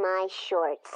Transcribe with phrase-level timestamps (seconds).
[0.00, 0.90] my shorts.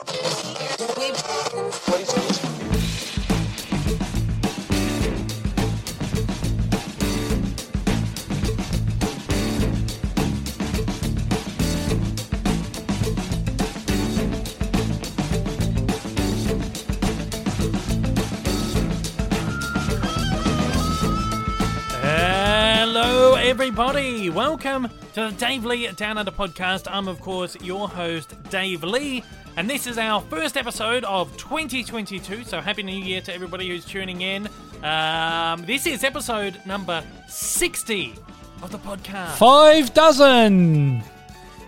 [23.58, 24.30] Everybody.
[24.30, 26.88] Welcome to the Dave Lee Down Under podcast.
[26.90, 29.22] I'm, of course, your host, Dave Lee,
[29.56, 32.42] and this is our first episode of 2022.
[32.42, 34.48] So, Happy New Year to everybody who's tuning in.
[34.82, 38.16] Um, this is episode number 60
[38.60, 39.36] of the podcast.
[39.36, 41.04] Five dozen.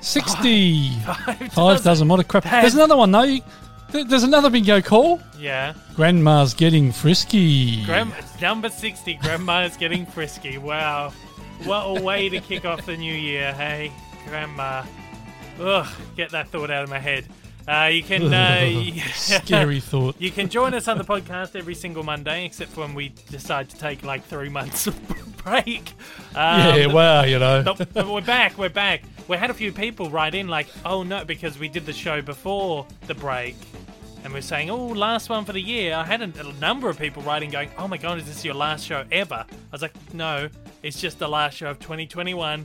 [0.01, 0.91] 60.
[1.53, 2.09] Five dozen.
[2.09, 2.43] What a crap.
[2.43, 3.39] That's- There's another one, though.
[3.93, 5.21] There's another bingo call.
[5.39, 5.73] Yeah.
[5.95, 7.85] Grandma's getting frisky.
[7.85, 10.59] Grandma, number 60, Grandma's getting frisky.
[10.59, 11.13] Wow.
[11.65, 13.91] What a way to kick off the new year, hey,
[14.29, 14.85] Grandma.
[15.61, 17.27] Ugh, get that thought out of my head.
[17.67, 18.33] Uh, you can.
[18.33, 20.15] Uh, Scary thought.
[20.21, 23.69] You can join us on the podcast every single Monday, except for when we decide
[23.71, 24.97] to take like three months of
[25.45, 25.93] break.
[26.37, 27.63] Um, yeah, well, you know.
[27.65, 28.57] but, but we're back.
[28.57, 29.03] We're back.
[29.27, 32.23] We had a few people write in like, "Oh no," because we did the show
[32.23, 33.57] before the break,
[34.23, 36.99] and we're saying, "Oh, last one for the year." I had a, a number of
[36.99, 39.95] people writing, going, "Oh my god, is this your last show ever?" I was like,
[40.15, 40.49] "No,
[40.87, 42.65] it's just the last show of 2021.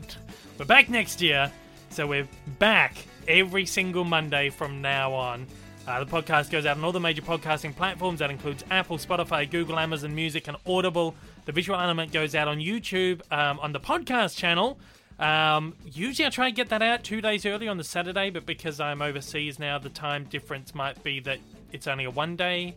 [0.60, 1.52] We're back next year,
[1.90, 2.28] so we're
[2.60, 2.96] back
[3.28, 5.48] every single Monday from now on."
[5.88, 8.20] Uh, the podcast goes out on all the major podcasting platforms.
[8.20, 11.16] That includes Apple, Spotify, Google, Amazon Music, and Audible.
[11.46, 14.80] The visual element goes out on YouTube um, on the podcast channel.
[15.18, 18.46] Um, usually I try and get that out two days early on the Saturday, but
[18.46, 21.40] because I'm overseas now, the time difference might be that
[21.72, 22.76] it's only a one day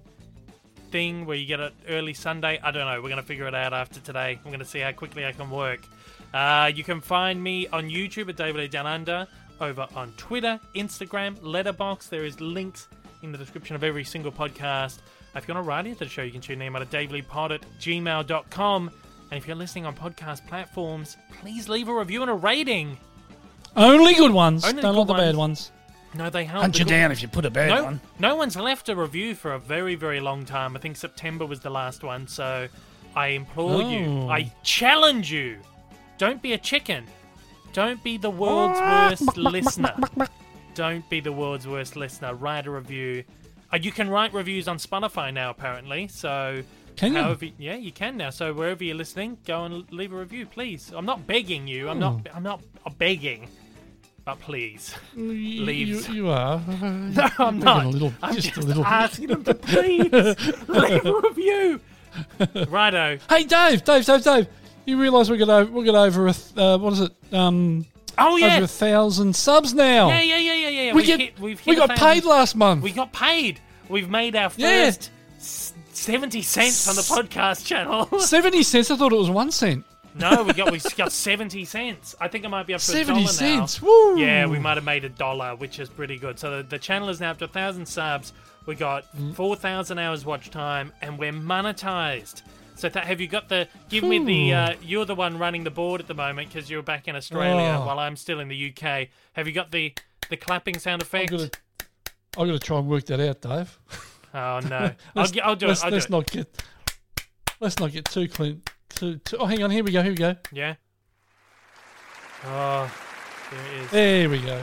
[0.94, 2.60] thing where you get it early Sunday.
[2.62, 3.02] I don't know.
[3.02, 4.38] We're going to figure it out after today.
[4.44, 5.80] I'm going to see how quickly I can work.
[6.32, 8.68] Uh, you can find me on YouTube at David A.
[8.68, 9.26] Down Under,
[9.60, 12.10] over on Twitter, Instagram, Letterboxd.
[12.10, 12.86] There is links
[13.24, 15.00] in the description of every single podcast.
[15.34, 17.62] If you want to write into the show, you can tune in at daveleepod at
[17.80, 18.90] gmail.com.
[19.32, 22.98] And if you're listening on podcast platforms, please leave a review and a rating.
[23.74, 24.64] Only good ones.
[24.64, 25.72] Only Don't want the bad ones.
[26.14, 26.62] No, they help.
[26.62, 28.00] Hunt you down if you put a bad no, one.
[28.18, 30.76] no one's left a review for a very, very long time.
[30.76, 32.28] I think September was the last one.
[32.28, 32.68] So
[33.16, 34.28] I implore you, Oh.
[34.28, 35.58] I challenge you,
[36.18, 37.06] don't be a chicken.
[37.72, 39.94] Don't be the world's worst listener.
[40.74, 42.34] Don't be the world's worst listener.
[42.34, 43.24] Write a review.
[43.72, 46.06] Uh, you can write reviews on Spotify now, apparently.
[46.06, 46.62] So,
[46.94, 47.20] Can you?
[47.22, 48.30] however, yeah, you can now.
[48.30, 50.92] So wherever you're listening, go and leave a review, please.
[50.94, 51.88] I'm not begging you.
[51.88, 52.28] I'm not.
[52.32, 52.62] I'm not
[52.98, 53.48] begging.
[54.24, 55.26] But please, You,
[56.10, 56.58] you are.
[56.80, 57.84] no, I'm not.
[57.84, 58.84] a little- I'm just just, a little.
[58.84, 60.10] asking them to please
[60.68, 61.80] leave a review.
[62.68, 63.18] Righto.
[63.28, 64.46] Hey, Dave, Dave, Dave, Dave.
[64.86, 67.12] You realise we're gonna we're gonna over a th- uh, what is it?
[67.32, 67.84] Um,
[68.16, 68.56] Oh yeah.
[68.56, 70.08] over a thousand subs now.
[70.08, 70.92] yeah, yeah, yeah, yeah, yeah.
[70.92, 72.82] We We've get hit, we've hit we got thousand- paid last month.
[72.82, 73.60] We got paid.
[73.88, 78.06] We've made our first s- seventy cents on the podcast channel.
[78.20, 78.90] Seventy cents.
[78.90, 79.84] I thought it was one cent.
[80.14, 82.14] No, we got we got seventy cents.
[82.20, 83.82] I think it might be up to a Seventy dollar cents.
[83.82, 83.88] now.
[83.88, 84.18] Woo!
[84.18, 86.38] Yeah, we might have made a dollar, which is pretty good.
[86.38, 88.32] So the, the channel is now up to a thousand subs.
[88.66, 89.34] We got Mm.
[89.34, 92.42] four thousand hours watch time, and we're monetized.
[92.76, 93.68] So th- have you got the?
[93.88, 94.54] Give me the.
[94.54, 97.78] Uh, you're the one running the board at the moment because you're back in Australia
[97.80, 97.86] Oh.
[97.86, 99.08] while I'm still in the UK.
[99.34, 99.92] Have you got the
[100.30, 101.30] the clapping sound I've effect?
[101.30, 101.50] got to
[102.36, 103.78] I'm gonna try and work that out, Dave.
[104.32, 105.84] Oh no, I'll, Let's, gi- I'll do let's, it.
[105.84, 106.10] I'll do let's it.
[106.10, 106.62] not get
[107.60, 108.62] let's not get too clean.
[108.94, 109.70] Too, too, oh, hang on.
[109.70, 110.02] Here we go.
[110.02, 110.36] Here we go.
[110.52, 110.74] Yeah.
[112.44, 112.92] Oh,
[113.50, 113.90] there it is.
[113.90, 114.62] There we go.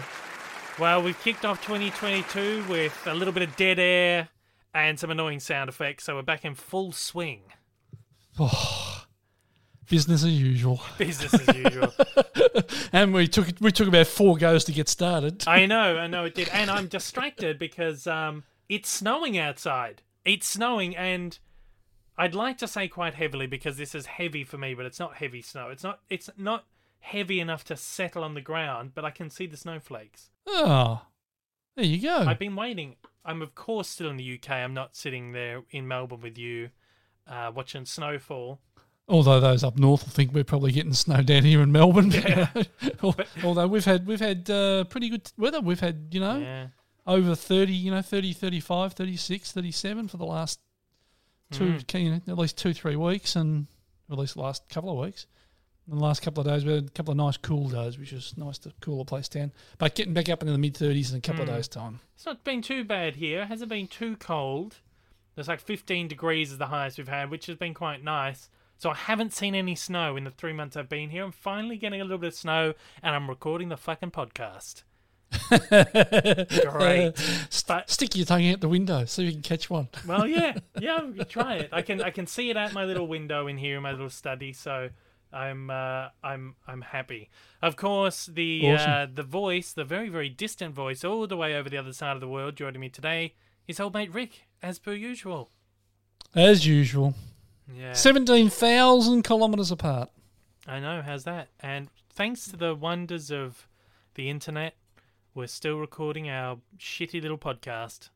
[0.79, 4.29] Well, we've kicked off 2022 with a little bit of dead air
[4.73, 7.41] and some annoying sound effects, so we're back in full swing.
[9.89, 10.81] Business as usual.
[10.97, 11.93] Business as usual.
[12.93, 15.43] And we took we took about four goes to get started.
[15.47, 20.01] I know, I know it did, and I'm distracted because um, it's snowing outside.
[20.25, 21.37] It's snowing, and
[22.17, 25.15] I'd like to say quite heavily because this is heavy for me, but it's not
[25.15, 25.69] heavy snow.
[25.69, 25.99] It's not.
[26.09, 26.65] It's not
[26.99, 30.29] heavy enough to settle on the ground, but I can see the snowflakes.
[30.47, 31.01] Oh,
[31.75, 32.17] there you go.
[32.27, 32.95] I've been waiting.
[33.25, 34.51] I'm of course still in the UK.
[34.51, 36.69] I'm not sitting there in Melbourne with you,
[37.27, 38.59] uh, watching snowfall.
[39.07, 42.13] Although those up north will think we're probably getting snow down here in Melbourne.
[43.03, 45.59] Al- Although we've had we've had uh, pretty good weather.
[45.59, 46.67] We've had you know Yeah.
[47.07, 50.59] over 30, you know 30, 35, 36, 37 for the last
[51.51, 51.99] two, Mm.
[52.03, 53.67] you know, at least two three weeks, and
[54.11, 55.25] at least the last couple of weeks.
[55.89, 58.13] And the last couple of days we had a couple of nice cool days, which
[58.13, 59.51] is nice to cool the place down.
[59.77, 61.49] But getting back up into the mid thirties in a couple Mm.
[61.49, 61.99] of days' time.
[62.15, 63.41] It's not been too bad here.
[63.43, 64.77] It hasn't been too cold.
[65.35, 68.49] There's like 15 degrees is the highest we've had, which has been quite nice.
[68.77, 71.23] So I haven't seen any snow in the three months I've been here.
[71.23, 74.83] I'm finally getting a little bit of snow, and I'm recording the fucking podcast.
[75.49, 77.13] Great.
[77.67, 79.87] But Stick your tongue out the window so you can catch one.
[80.05, 80.99] well, yeah, yeah,
[81.29, 81.69] try it.
[81.71, 84.09] I can I can see it out my little window in here in my little
[84.09, 84.89] study, so
[85.31, 87.29] I'm uh, I'm I'm happy.
[87.61, 91.69] Of course, the uh, the voice, the very very distant voice, all the way over
[91.69, 93.35] the other side of the world, joining me today
[93.67, 95.51] is old mate Rick, as per usual.
[96.35, 97.13] As usual.
[97.73, 100.09] Yeah, 17,000 kilometres apart.
[100.67, 101.01] I know.
[101.01, 101.49] How's that?
[101.61, 103.67] And thanks to the wonders of
[104.15, 104.75] the internet,
[105.33, 108.09] we're still recording our shitty little podcast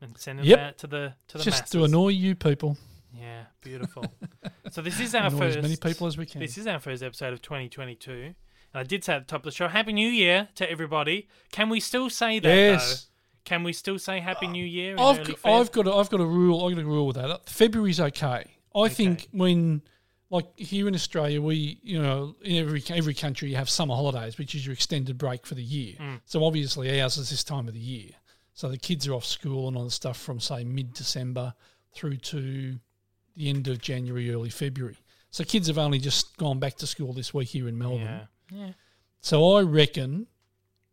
[0.00, 0.58] and sending Yep.
[0.58, 1.70] it out to the to the Just masses.
[1.72, 2.76] to annoy you people.
[3.12, 4.04] Yeah, beautiful.
[4.70, 6.40] so this is our Annoy first as many people as we can.
[6.40, 8.12] This is our first episode of 2022.
[8.12, 8.34] And
[8.72, 11.28] I did say at the top of the show, Happy New Year to everybody.
[11.50, 12.48] Can we still say that?
[12.48, 13.04] yes.
[13.04, 13.06] Though?
[13.46, 14.92] Can we still say Happy New Year?
[14.92, 15.18] In I've?
[15.44, 16.64] I've got a, I've got a rule.
[16.64, 17.48] I've got a rule with that.
[17.48, 18.44] February's okay.
[18.76, 19.82] I think when
[20.30, 24.38] like here in Australia, we you know in every every country you have summer holidays,
[24.38, 25.96] which is your extended break for the year.
[25.98, 26.20] Mm.
[26.24, 28.10] So obviously ours is this time of the year.
[28.54, 31.54] So the kids are off school and all the stuff from say mid December
[31.92, 32.78] through to
[33.36, 34.98] the end of January, early February.
[35.30, 38.28] So kids have only just gone back to school this week here in Melbourne.
[38.50, 38.58] Yeah.
[38.66, 38.72] Yeah.
[39.20, 40.26] So I reckon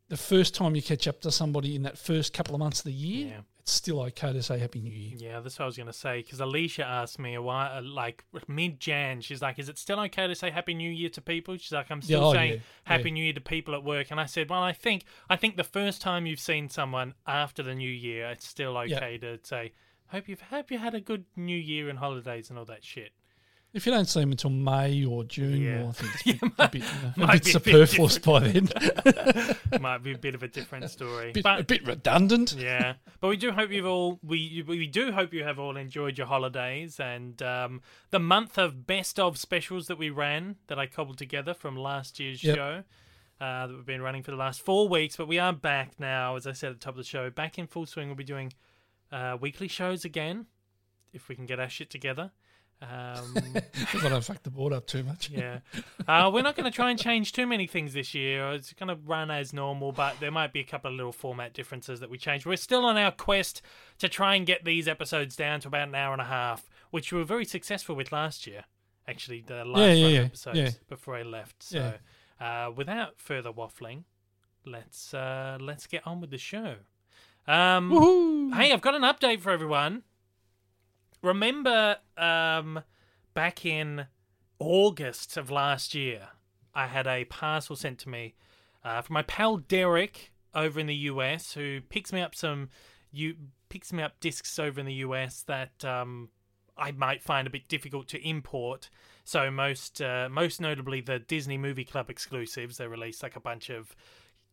[0.10, 2.86] the first time you catch up to somebody in that first couple of months of
[2.86, 3.42] the year, Yeah.
[3.68, 5.18] It's still okay to say Happy New Year.
[5.18, 6.22] Yeah, that's what I was going to say.
[6.22, 10.00] Because Alicia asked me a while, uh, like mid Jan, she's like, Is it still
[10.00, 11.58] okay to say Happy New Year to people?
[11.58, 13.14] She's like, I'm still oh, saying yeah, Happy yeah.
[13.16, 14.10] New Year to people at work.
[14.10, 17.62] And I said, Well, I think I think the first time you've seen someone after
[17.62, 19.74] the new year, it's still okay to say,
[20.12, 23.12] Hope you've hope you had a good New Year and holidays and all that shit.
[23.78, 25.82] If you don't see them until May or June, Yeah.
[25.84, 27.80] well, I think it's a bit, a bit, you know, a might bit be a
[27.80, 28.70] bit superfluous by then.
[29.82, 31.32] Might be a bit of a different story.
[31.32, 32.56] bit, but a bit redundant.
[32.58, 36.18] yeah, but we do hope you've all we we do hope you have all enjoyed
[36.18, 40.88] your holidays and um, the month of best of specials that we ran that I
[40.88, 42.56] cobbled together from last year's Yep.
[42.56, 42.84] show.
[43.40, 46.36] Uh, that we've been running for the last four weeks, but we are back now,
[46.36, 48.08] as I said at the top of the show, back in full swing.
[48.08, 48.52] We'll be doing
[49.12, 50.48] uh, weekly shows again,
[51.14, 52.32] if we can get our shit together.
[52.82, 53.36] Um,
[53.74, 55.30] If I don't fuck the board up too much.
[55.30, 55.60] yeah.
[56.08, 58.52] Uh, we're not going to try and change too many things this year.
[58.52, 61.54] It's going to run as normal, but there might be a couple of little format
[61.54, 62.46] differences that we change.
[62.46, 63.62] We're still on our quest
[64.00, 67.12] to try and get these episodes down to about an hour and a half, which
[67.12, 68.66] we were very successful with last year.
[69.08, 71.64] Actually, the last Yeah, yeah, yeah, episodes before I left.
[71.64, 71.94] So,
[72.40, 74.04] uh, without further waffling,
[74.66, 76.76] let's uh, let's get on with the show.
[77.48, 80.04] Um, Hey, I've got an update for everyone.
[81.28, 82.84] Remember, um,
[83.34, 84.06] back in
[84.60, 86.30] August of last year,
[86.74, 88.36] I had a parcel sent to me
[88.86, 92.70] uh, from my pal Derek over in the US, who picks me up some,
[93.12, 93.36] you
[93.68, 96.30] picks me up discs over in the US that um,
[96.78, 98.90] I might find a bit difficult to import.
[99.26, 102.78] So most, uh, most notably, the Disney Movie Club exclusives.
[102.78, 103.94] They release like a bunch of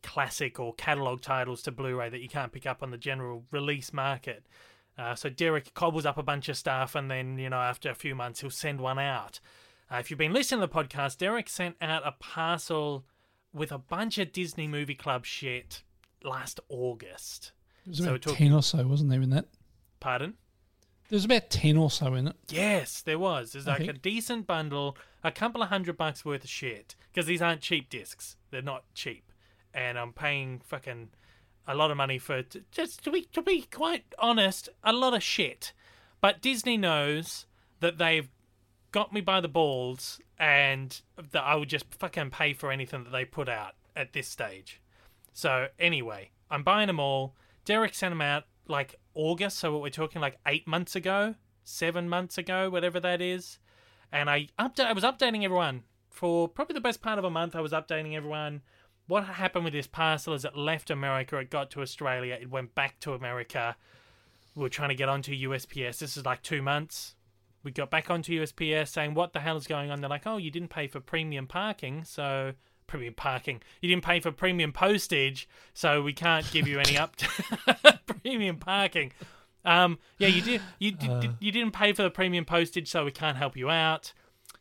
[0.03, 3.93] classic or catalog titles to Blu-ray that you can't pick up on the general release
[3.93, 4.45] market.
[4.97, 7.95] Uh, so Derek cobbles up a bunch of stuff, and then you know after a
[7.95, 9.41] few months he'll send one out.
[9.93, 13.05] Uh, if you've been listening to the podcast, Derek sent out a parcel
[13.53, 15.83] with a bunch of Disney Movie Club shit
[16.23, 17.53] last August.
[17.85, 19.47] There was so about took- 10 or so, wasn't there, in that?
[20.01, 20.35] Pardon?
[21.11, 22.37] There's about 10 or so in it.
[22.49, 23.53] Yes, there was.
[23.53, 26.97] There's like a decent bundle, a couple of hundred bucks worth of shit.
[27.13, 28.37] Because these aren't cheap discs.
[28.51, 29.31] They're not cheap.
[29.75, 31.11] And I'm paying fucking
[31.67, 35.23] a lot of money for just to be to be quite honest, a lot of
[35.23, 35.73] shit.
[36.21, 37.47] But Disney knows
[37.81, 38.29] that they've
[38.93, 41.01] got me by the balls and
[41.33, 44.81] that I would just fucking pay for anything that they put out at this stage.
[45.33, 47.35] So anyway, I'm buying them all.
[47.65, 52.09] Derek sent them out like August, so what we're talking like eight months ago, seven
[52.09, 53.59] months ago, whatever that is.
[54.13, 54.87] And I update.
[54.87, 57.57] I was updating everyone for probably the best part of a month.
[57.57, 58.63] I was updating everyone.
[59.07, 62.75] What happened with this parcel is it left America, it got to Australia, it went
[62.75, 63.77] back to America.
[64.55, 65.99] We were trying to get onto USPS.
[65.99, 67.15] This is like two months.
[67.63, 70.01] We got back onto USPS saying, What the hell is going on?
[70.01, 72.53] They're like, Oh, you didn't pay for premium parking, so
[72.87, 73.61] premium parking.
[73.81, 78.57] You didn't pay for premium postage, so we can't give you any up to premium
[78.57, 79.13] parking.
[79.65, 80.61] Um, yeah, you did.
[80.79, 84.13] You did, you didn't pay for the premium postage, so we can't help you out.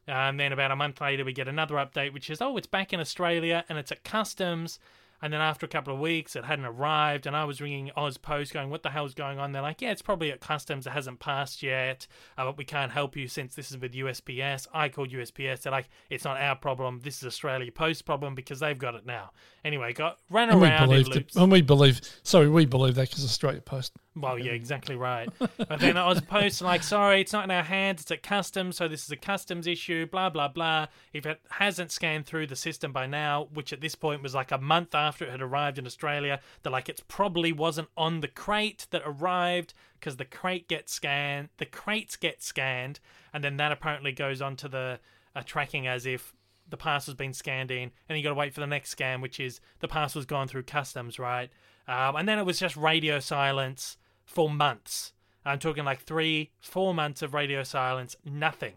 [0.08, 2.92] And then about a month later, we get another update, which is, oh, it's back
[2.94, 4.80] in Australia and it's at customs.
[5.22, 8.18] And then after a couple of weeks, it hadn't arrived, and I was ringing Oz
[8.18, 10.86] Post, going, "What the hell's going on?" They're like, "Yeah, it's probably at customs.
[10.86, 12.08] It hasn't passed yet,
[12.38, 15.62] uh, but we can't help you since this is with USPS." I called USPS.
[15.62, 17.00] They're like, "It's not our problem.
[17.06, 19.32] This is Australia Post problem because they've got it now."
[19.64, 21.38] Anyway, got ran And we around in believe, loops.
[21.38, 23.94] and we believe, sorry, we believe that because Australia Post.
[24.16, 25.30] Well, yeah, exactly right.
[25.40, 28.02] But then I was posting like, sorry, it's not in our hands.
[28.02, 30.06] It's at customs, so this is a customs issue.
[30.06, 30.88] Blah blah blah.
[31.14, 34.52] If it hasn't scanned through the system by now, which at this point was like
[34.52, 38.28] a month after it had arrived in Australia, they're like, it's probably wasn't on the
[38.28, 41.50] crate that arrived because the crate gets scanned.
[41.58, 43.00] The crates get scanned,
[43.34, 45.00] and then that apparently goes onto the
[45.36, 46.34] uh, tracking as if
[46.70, 49.40] the parcel's been scanned in, and you got to wait for the next scan, which
[49.40, 51.50] is the parcel's gone through customs, right?
[51.88, 55.14] Um, and then it was just radio silence for months.
[55.46, 58.76] I'm talking like three, four months of radio silence, nothing.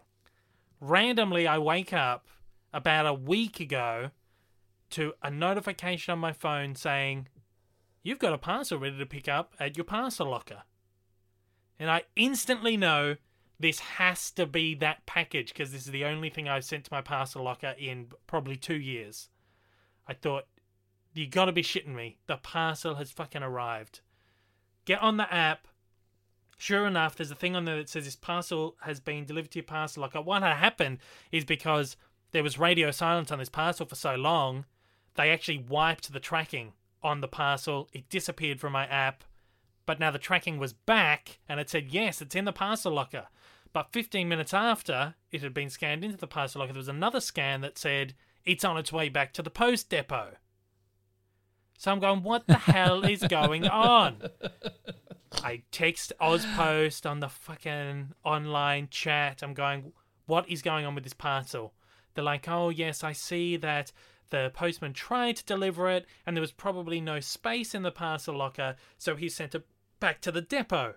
[0.81, 2.27] Randomly, I wake up
[2.73, 4.11] about a week ago
[4.91, 7.29] to a notification on my phone saying,
[8.03, 10.63] You've got a parcel ready to pick up at your parcel locker.
[11.79, 13.17] And I instantly know
[13.59, 16.93] this has to be that package because this is the only thing I've sent to
[16.93, 19.29] my parcel locker in probably two years.
[20.07, 20.45] I thought,
[21.15, 22.19] you gotta be shitting me.
[22.27, 24.03] The parcel has fucking arrived.
[24.87, 25.67] Get on the app.
[26.57, 29.59] Sure enough, there's a thing on there that says this parcel has been delivered to
[29.59, 30.23] your parcel locker.
[30.23, 30.99] What had happened
[31.31, 31.97] is because
[32.33, 34.65] there was radio silence on this parcel for so long,
[35.17, 37.89] they actually wiped the tracking on the parcel.
[37.93, 39.25] It disappeared from my app,
[39.85, 43.27] but now the tracking was back and it said, yes, it's in the parcel locker.
[43.73, 47.21] But 15 minutes after it had been scanned into the parcel locker, there was another
[47.21, 48.15] scan that said,
[48.45, 50.37] it's on its way back to the post depot.
[51.79, 54.23] So I'm going, what the hell is going on?
[55.43, 59.43] I text Ozpost on the fucking online chat.
[59.43, 59.93] I'm going,
[60.27, 61.75] what is going on with this parcel?
[62.15, 63.93] They're like, oh, yes, I see that
[64.31, 68.37] the postman tried to deliver it and there was probably no space in the parcel
[68.37, 69.67] locker, so he sent it
[70.01, 70.95] back to the depot.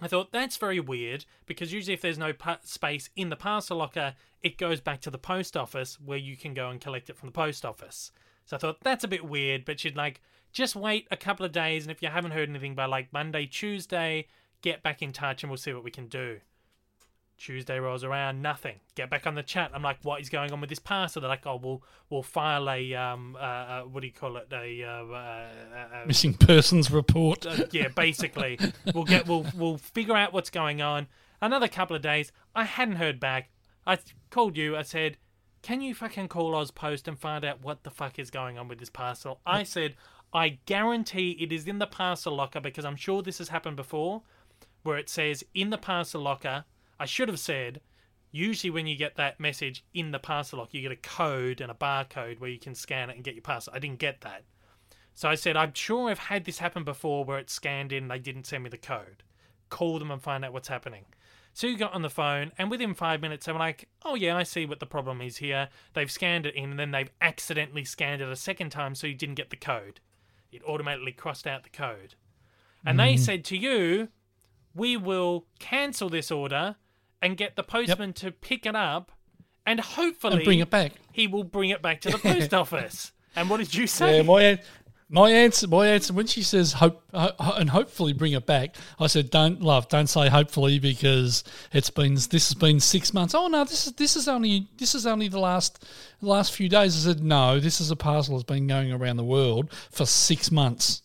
[0.00, 3.76] I thought that's very weird because usually if there's no pa- space in the parcel
[3.76, 7.16] locker, it goes back to the post office where you can go and collect it
[7.16, 8.10] from the post office.
[8.44, 10.20] So I thought that's a bit weird, but she'd like
[10.52, 13.46] just wait a couple of days, and if you haven't heard anything by like Monday,
[13.46, 14.26] Tuesday,
[14.60, 16.40] get back in touch and we'll see what we can do.
[17.38, 18.76] Tuesday rolls around, nothing.
[18.94, 19.72] Get back on the chat.
[19.74, 21.20] I'm like, what is going on with this parcel?
[21.20, 24.46] They're like, oh, we'll we'll file a um uh, uh what do you call it
[24.52, 27.44] a uh, uh, uh missing persons report.
[27.44, 28.60] uh, yeah, basically,
[28.94, 31.08] we'll get we'll we'll figure out what's going on.
[31.40, 33.50] Another couple of days, I hadn't heard back.
[33.84, 33.98] I
[34.30, 34.76] called you.
[34.76, 35.16] I said,
[35.62, 38.78] can you fucking call Ozpost and find out what the fuck is going on with
[38.78, 39.40] this parcel?
[39.46, 39.94] I said,
[40.32, 44.22] I guarantee it is in the parcel locker because I'm sure this has happened before,
[44.82, 46.64] where it says in the parcel locker.
[46.98, 47.80] I should have said,
[48.32, 51.70] usually when you get that message in the parcel locker, you get a code and
[51.70, 53.72] a barcode where you can scan it and get your parcel.
[53.74, 54.44] I didn't get that.
[55.14, 58.10] So I said, I'm sure I've had this happen before where it's scanned in and
[58.10, 59.22] they didn't send me the code.
[59.68, 61.04] Call them and find out what's happening.
[61.54, 64.36] So you got on the phone, and within five minutes, they were like, "Oh yeah,
[64.36, 65.68] I see what the problem is here.
[65.92, 69.14] They've scanned it in, and then they've accidentally scanned it a second time, so you
[69.14, 70.00] didn't get the code.
[70.50, 72.14] It automatically crossed out the code."
[72.84, 73.18] And they mm.
[73.18, 74.08] said to you,
[74.74, 76.76] "We will cancel this order
[77.20, 79.12] and get the postman to pick it up,
[79.66, 80.92] and hopefully And bring it back.
[81.12, 84.18] he will bring it back to the post office." And what did you say?
[84.18, 84.58] Yeah, my
[85.12, 88.76] my answer, my answer when she says hope ho- ho- and hopefully bring it back,
[88.98, 93.34] I said don't love, don't say hopefully because it's been this has been six months.
[93.34, 95.84] Oh no, this is this is only this is only the last
[96.20, 96.96] the last few days.
[96.96, 100.50] I said no, this is a parcel that's been going around the world for six
[100.50, 101.02] months.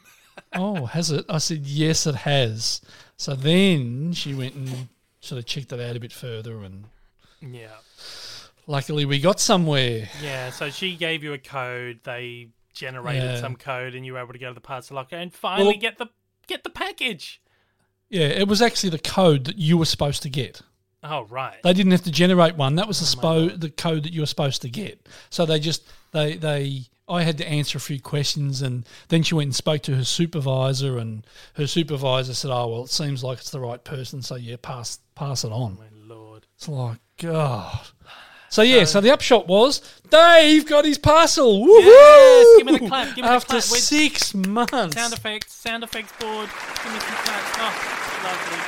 [0.54, 1.26] oh, has it?
[1.28, 2.80] I said yes, it has.
[3.18, 4.88] So then she went and
[5.20, 6.86] sort of checked it out a bit further, and
[7.42, 7.76] yeah.
[8.66, 10.08] luckily we got somewhere.
[10.22, 12.00] Yeah, so she gave you a code.
[12.04, 12.48] They
[12.80, 13.40] generated Yeah.
[13.40, 15.80] some code, and you were able to go to the parcel locker and finally Well-
[15.80, 16.08] get the
[16.46, 17.40] get the package.
[18.08, 20.62] Yeah, it was actually the code that you were supposed to get.
[21.02, 21.62] Oh right.
[21.62, 22.74] They didn't have to generate one.
[22.74, 25.08] That was the oh, spo- the code that you were supposed to get.
[25.30, 25.82] So they just
[26.12, 29.82] they they I had to answer a few questions and then she went and spoke
[29.82, 33.82] to her supervisor and her supervisor said, "Oh well, it seems like it's the right
[33.82, 36.46] person, so yeah, pass pass it on." Oh, my lord.
[36.56, 37.88] It's like God.
[38.50, 39.80] So yeah, so, the upshot was
[40.10, 41.64] Dave got his parcel.
[41.64, 41.84] Woohoo!
[41.86, 43.70] Yes, give me the clap, give me the After clap.
[43.70, 43.80] Wait.
[43.80, 44.96] six months.
[44.96, 46.48] Sound effects, sound effects board.
[46.82, 47.56] Give me some claps.
[47.58, 47.72] Oh,
[48.24, 48.58] lovely.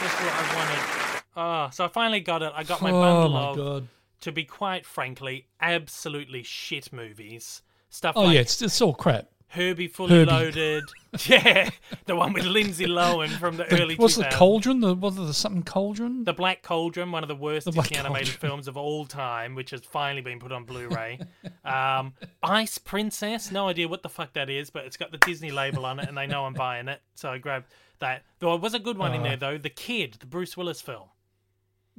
[0.00, 1.22] Just what I wanted.
[1.36, 2.52] Oh, so I finally got it.
[2.56, 3.88] I got my oh bundle my of, god.
[4.22, 7.60] to be quite frankly, absolutely shit movies.
[7.90, 9.28] Stuff Oh like yeah, it's, it's all crap.
[9.48, 10.30] Herbie Fully Herbie.
[10.30, 10.84] Loaded.
[11.26, 11.70] yeah,
[12.06, 14.80] the one with Lindsay Lohan from the, The- early what's the cauldron?
[14.80, 16.24] The was it the something cauldron?
[16.24, 19.70] The Black Cauldron, one of the worst The Disney animated films of all time, which
[19.70, 21.20] has finally been put on Blu-ray.
[21.64, 22.12] um,
[22.42, 25.86] Ice Princess, no idea what the fuck that is, but it's got the Disney label
[25.86, 27.66] on it, and they know I'm buying it, so I grabbed
[28.00, 28.24] that.
[28.40, 29.24] There was a good one in Uh.
[29.24, 31.08] there though, The Kid, the Bruce Willis film.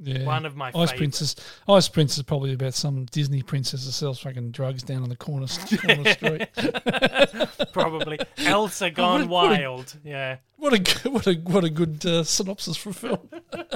[0.00, 0.24] Yeah.
[0.24, 0.92] One of my Ice.
[0.92, 1.34] Princess.
[1.68, 5.16] Ice Princess is probably about some Disney princess that sells fucking drugs down on the
[5.16, 5.46] corner,
[5.84, 6.48] corner street.
[7.72, 9.96] Probably Elsa gone what a- what a- wild.
[10.04, 10.36] Yeah.
[10.56, 13.28] What a what a what a good uh, synopsis for a film.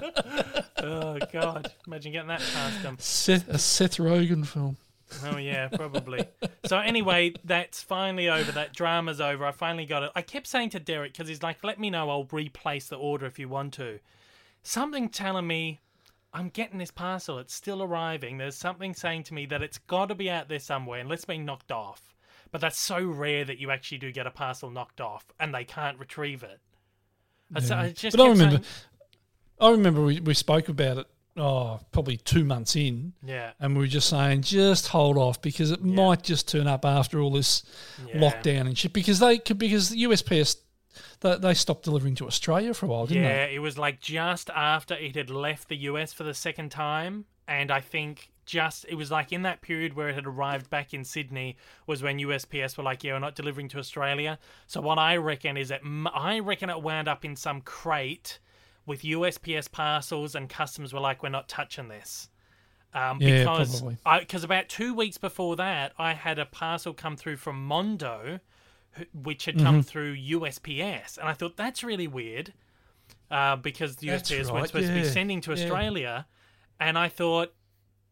[0.85, 1.71] Oh God!
[1.87, 2.97] Imagine getting that past them.
[2.99, 4.77] Seth, a Seth Rogen film.
[5.25, 6.25] Oh yeah, probably.
[6.65, 8.51] so anyway, that's finally over.
[8.51, 9.45] That drama's over.
[9.47, 10.11] I finally got it.
[10.17, 12.11] I kept saying to Derek because he's like, "Let me know.
[12.11, 14.01] I'll replace the order if you want to."
[14.65, 15.79] Something telling me
[16.35, 17.39] I'm getting this parcel.
[17.39, 18.39] It's still arriving.
[18.39, 21.25] There's something saying to me that it's got to be out there somewhere unless it's
[21.27, 22.15] been knocked off.
[22.51, 25.65] But that's so rare that you actually do get a parcel knocked off and they
[25.65, 26.61] can't retrieve it.
[27.61, 27.81] Yeah.
[27.81, 28.65] I just but I remember, saying-
[29.61, 31.07] I remember we, we spoke about it.
[31.35, 35.71] Oh, probably two months in, yeah, and we were just saying, just hold off because
[35.71, 37.63] it might just turn up after all this
[38.07, 38.17] yeah.
[38.21, 38.93] lockdown and shit.
[38.93, 40.57] Because they could because the USPS
[41.21, 43.29] they, they stopped delivering to Australia for a while, didn't they?
[43.29, 47.25] Yeah, it was like just after it had left the US for the second time,
[47.49, 50.93] and I think just it was like in that period where it had arrived back
[50.93, 51.57] in Sydney
[51.87, 55.57] was when USPS were like, "Yeah, we're not delivering to Australia." So what I reckon
[55.57, 55.81] is that
[56.13, 58.39] I reckon it wound up in some crate
[58.85, 62.29] with USPS parcels, and customs were like, "We're not touching this."
[62.95, 63.99] Um, Yeah, because probably.
[64.21, 68.41] because about two weeks before that, I had a parcel come through from Mondo,
[69.15, 69.65] which had Mm-hmm.
[69.67, 72.53] come through USPS, and I thought that's really weird
[73.31, 75.63] uh, because the That's USPS right, weren't supposed to be sending to yeah.
[75.63, 76.27] Australia,
[76.81, 77.55] and I thought.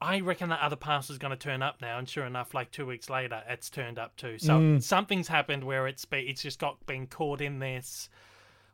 [0.03, 2.87] I reckon that other parcel's going to turn up now, and sure enough, like two
[2.87, 4.39] weeks later, it's turned up too.
[4.39, 4.83] So Mm.
[4.83, 8.09] something's happened where it's be, it's just got been caught in this,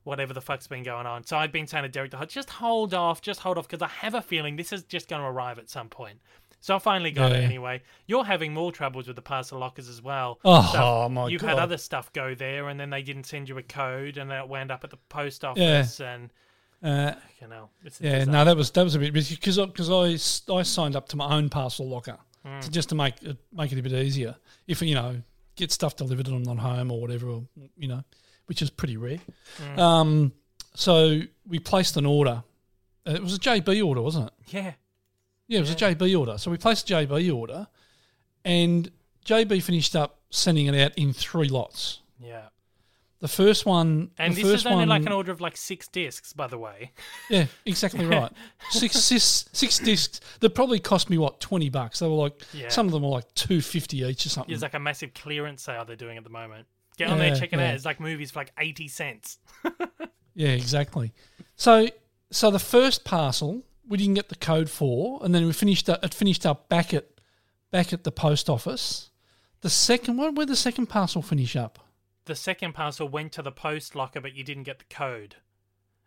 [0.04, 1.24] whatever the fuck's been going on.
[1.24, 4.14] So I've been saying to Derek, just hold off, just hold off, because I have
[4.14, 6.20] a feeling this is just going to arrive at some point.
[6.60, 7.44] So I finally got it Yeah.
[7.44, 7.82] anyway.
[8.06, 10.40] You're having more troubles with the parcel lockers as well.
[10.44, 11.50] Oh, So my you've God.
[11.50, 14.38] had other stuff go there, and then they didn't send you a code, and then
[14.40, 16.12] it wound up at the post office, yeah.
[16.14, 16.30] and
[16.82, 18.30] Uh, you know, yeah, disaster.
[18.30, 21.34] no, that was that was a bit because because I, I signed up to my
[21.36, 22.60] own parcel locker Hmm.
[22.60, 24.36] to, just to make it make it a bit easier.
[24.66, 25.22] If you know
[25.56, 27.44] get stuff delivered and I'm not home or whatever, or,
[27.78, 28.04] you know,
[28.46, 29.20] which is pretty rare.
[29.58, 29.78] Hmm.
[29.80, 30.32] Um,
[30.74, 32.44] so we placed an order.
[33.06, 34.32] It was a JB order, wasn't it?
[34.54, 34.72] yeah,
[35.48, 36.38] Yeah, it was a JB order.
[36.38, 37.66] So we placed a JB order,
[38.44, 38.90] and
[39.24, 42.00] JB finished up sending it out in three lots.
[42.20, 42.48] yeah.
[43.18, 46.34] The first one, And this is only one, like an order of like six discs,
[46.34, 46.92] by the way.
[47.30, 48.30] Yeah, exactly right.
[48.68, 52.00] six, six, six discs that probably cost me what twenty bucks.
[52.00, 52.68] They were like Yeah.
[52.68, 54.52] some of them were like two fifty each or something.
[54.52, 56.66] There's like a massive clearance sale they're doing at the moment.
[56.98, 57.68] Get on there, check it yeah.
[57.70, 57.74] out.
[57.74, 59.38] It's like movies for like eighty cents.
[60.34, 61.14] yeah, exactly.
[61.56, 61.88] So,
[62.30, 66.04] so the first parcel we didn't get the code for, and then we finished up,
[66.04, 67.06] it finished up back at
[67.70, 69.10] back at the post office.
[69.62, 71.78] The second one, where the second parcel finish up?
[72.26, 75.36] The second parcel went to the post locker, but you didn't get the code.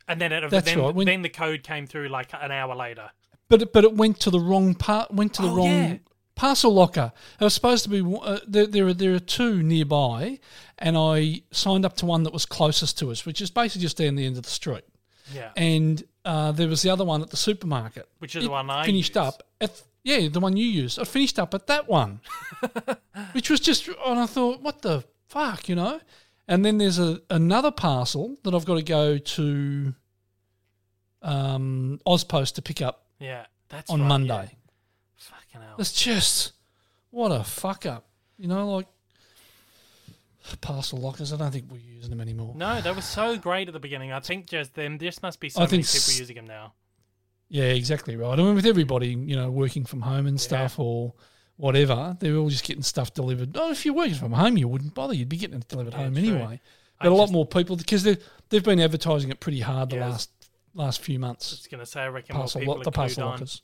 [0.07, 2.75] And then it, That's then, right, when- then the code came through like an hour
[2.75, 3.11] later.
[3.47, 5.11] But it, but it went to the wrong part.
[5.13, 5.97] Went to the Oh, wrong yeah.
[6.35, 7.11] parcel locker.
[7.39, 8.01] It was supposed to be.
[8.21, 10.39] Uh, there, there are there are two nearby,
[10.77, 13.97] and I signed up to one that was closest to us, which is basically just
[13.97, 14.83] down the end of the street.
[15.33, 15.51] Yeah.
[15.57, 18.69] And uh, there was the other one at the supermarket, Which is It the one
[18.69, 19.41] I finished up.
[19.61, 20.99] At, yeah, the one you used.
[20.99, 22.21] I finished up at that one,
[23.33, 23.87] which was just.
[23.87, 25.99] And I thought, what the fuck, you know?
[26.47, 29.93] And then there's a another parcel that I've got to go to
[31.21, 33.45] um, Ozpost to pick up Yeah.
[33.69, 34.33] That's on right, Monday.
[34.51, 34.57] yeah.
[35.17, 35.75] Fucking hell.
[35.77, 36.53] It's just
[37.11, 38.07] what a fuck up.
[38.37, 38.87] You know, like
[40.57, 41.31] parcel lockers.
[41.33, 42.53] I don't think we're using them anymore.
[42.55, 44.11] No, they were so great at the beginning.
[44.11, 44.97] I think just them.
[44.97, 46.73] This must be so I many people s- using them now.
[47.49, 48.37] Yeah, exactly right.
[48.37, 51.13] I mean, with everybody, you know, working from home and stuff or
[51.57, 53.57] whatever, they're all just getting stuff delivered.
[53.57, 55.13] Oh, if you're working from home, you wouldn't bother.
[55.15, 56.23] You'd be getting it delivered Yeah, home true.
[56.35, 56.61] anyway.
[57.01, 58.17] But a lot just- more people because they
[58.49, 60.29] they've been advertising it pretty hard the last
[60.75, 61.49] last few months.
[61.51, 63.31] Just gonna say, I reckon Parcel more people lo- the parcel clued on.
[63.31, 63.61] lockers.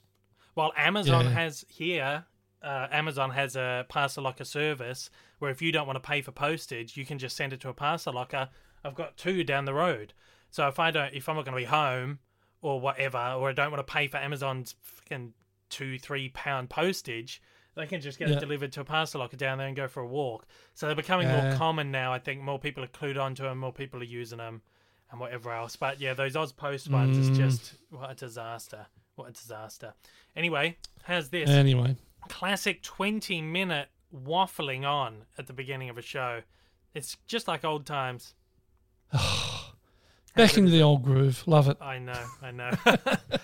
[0.56, 1.32] Well, Amazon Yeah.
[1.32, 2.26] has here.
[2.66, 6.32] Uh, Amazon has a parcel locker service where if you don't want to pay for
[6.32, 8.50] postage, you can just send it to a parcel locker.
[8.84, 10.14] I've got two down the road,
[10.50, 12.20] so if I don't, if I'm not going to be home
[12.62, 15.34] or whatever, or I don't want to pay for Amazon's fucking
[15.70, 17.42] two, three pound postage,
[17.76, 18.38] they can just get Yeah.
[18.38, 20.48] it delivered to a parcel locker down there and go for a walk.
[20.74, 22.14] So they're becoming more common now.
[22.14, 24.62] I think more people are clued onto them, more people are using them,
[25.12, 25.76] and whatever else.
[25.76, 27.36] But yeah, those Oz Post ones is Mm.
[27.36, 28.88] just what a disaster.
[29.16, 29.94] What a disaster.
[30.36, 31.50] Anyway, how's this?
[31.50, 31.96] Anyway,
[32.30, 36.42] Classic 20 minute waffling on at the beginning of a show.
[36.94, 38.34] It's just like old times.
[40.36, 41.44] back into the old groove.
[41.46, 41.78] Love it.
[41.82, 42.72] I know, I know.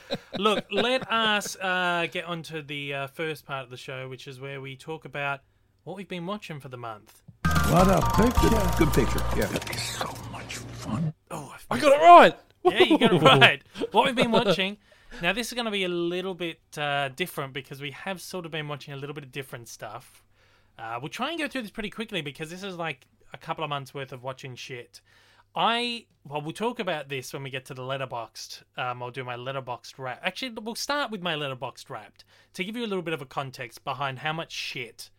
[0.37, 4.27] Look, let us uh, get on to the uh, first part of the show, which
[4.27, 5.41] is where we talk about
[5.83, 7.21] what we've been watching for the month.
[7.43, 8.77] What a picture.
[8.77, 9.23] Good picture.
[9.35, 9.47] Yeah.
[9.77, 11.13] So much fun.
[11.29, 12.35] Oh, I got it right.
[12.63, 13.61] yeah, you got it right.
[13.91, 14.77] What we've been watching.
[15.21, 18.45] Now, this is going to be a little bit uh, different because we have sort
[18.45, 20.23] of been watching a little bit of different stuff.
[20.79, 23.63] Uh, we'll try and go through this pretty quickly because this is like a couple
[23.63, 25.01] of months worth of watching shit.
[25.55, 28.63] I well, we'll talk about this when we get to the Letterboxd.
[28.77, 30.21] Um, I'll do my Letterboxd wrap.
[30.23, 33.25] Actually, we'll start with my Letterboxd wrapped to give you a little bit of a
[33.25, 35.09] context behind how much shit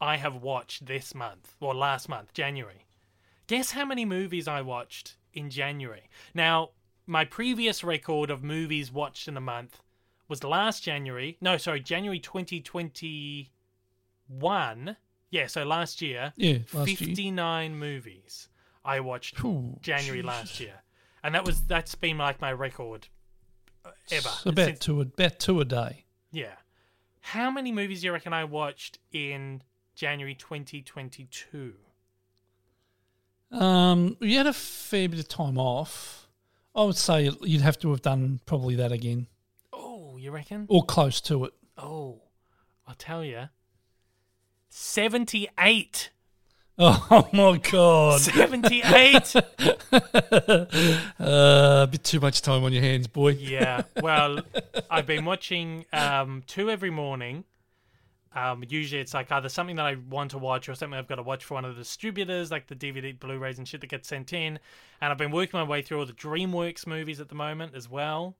[0.00, 2.86] I have watched this month or last month, January.
[3.46, 6.10] Guess how many movies I watched in January?
[6.34, 6.70] Now,
[7.08, 9.82] my previous record of movies watched in a month
[10.28, 11.36] was last January.
[11.40, 14.96] No, sorry, January 2021.
[15.30, 16.96] Yeah, so last year, Yeah, last year.
[16.96, 18.48] 59 movies
[18.84, 20.26] I watched Ooh, January jeez.
[20.26, 20.82] last year.
[21.22, 23.08] And that was that's been like my record
[23.84, 24.28] uh, ever.
[24.28, 26.04] It's about Since- two, about two a day.
[26.30, 26.54] yeah.
[27.20, 29.62] How many movies do you reckon I watched in
[29.94, 31.74] January 2022?
[33.50, 36.27] Um, we had a fair bit of time off.
[36.78, 39.26] I would say you'd have to have done probably that again,
[39.72, 40.66] Oh, you reckon?
[40.68, 41.52] or close to it.
[41.76, 42.22] Oh,
[42.86, 43.48] I'll tell you.
[44.70, 46.10] 78.
[46.80, 48.20] Oh my god!
[48.20, 49.34] 78.
[49.92, 50.66] uh,
[51.18, 53.30] a bit too much time on your hands, boy.
[53.30, 53.82] yeah.
[54.00, 54.38] Well,
[54.88, 57.42] I've been watching um, two every morning.
[58.34, 61.14] Um, usually it's like either something that I want to watch or something I've got
[61.16, 64.08] to watch for one of the distributors, like the DVD, Blu-rays and shit that gets
[64.08, 64.58] sent in.
[65.00, 67.88] And I've been working my way through all the DreamWorks movies at the moment as
[67.88, 68.36] well.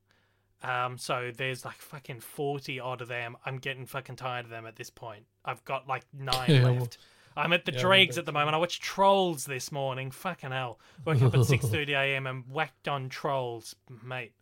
[0.63, 3.37] Um, so there's like fucking 40 odd of them.
[3.47, 5.25] I'm getting fucking tired of them at this point.
[5.45, 6.99] I've got like nine Yeah, well- left.
[7.37, 8.57] I'm at the Yeah, dregs at the moment.
[8.57, 10.11] I watched Trolls this morning.
[10.11, 10.81] Fucking hell.
[11.05, 12.27] Woke up at 6.30 a.m.
[12.27, 13.77] and whacked on Trolls.
[14.03, 14.33] Mate,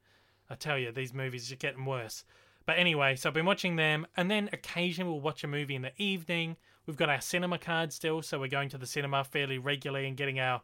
[0.49, 2.25] I tell you, these movies are getting worse.
[2.67, 5.83] But anyway, so I've been watching them, and then occasionally we'll watch a movie in
[5.83, 6.57] the evening.
[6.85, 10.17] We've got our cinema card still, so we're going to the cinema fairly regularly and
[10.17, 10.63] getting our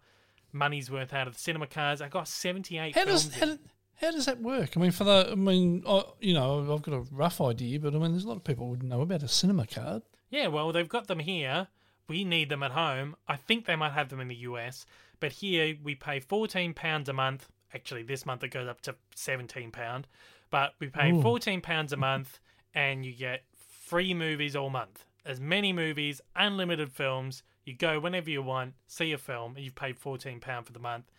[0.52, 2.02] money's worth out of the cinema cards.
[2.02, 3.56] I got 78 How does how,
[3.94, 4.76] how does that work?
[4.76, 7.94] I mean, for the I mean, I, you know, I've got a rough idea, but
[7.94, 10.02] I mean, there's a lot of people who wouldn't know about a cinema card.
[10.28, 11.68] Yeah, well, they've got them here.
[12.08, 13.16] We need them at home.
[13.28, 14.86] I think they might have them in the US,
[15.20, 17.48] but here we pay fourteen pounds a month.
[17.74, 20.08] Actually, this month it goes up to seventeen pound,
[20.52, 21.20] but we pay Ooh.
[21.20, 22.38] fourteen pounds a month,
[22.72, 23.42] and you get
[23.88, 25.04] free movies all month.
[25.26, 27.42] As many movies, unlimited films.
[27.64, 30.78] You go whenever you want, see a film, and you've paid fourteen pound for the
[30.78, 31.10] month.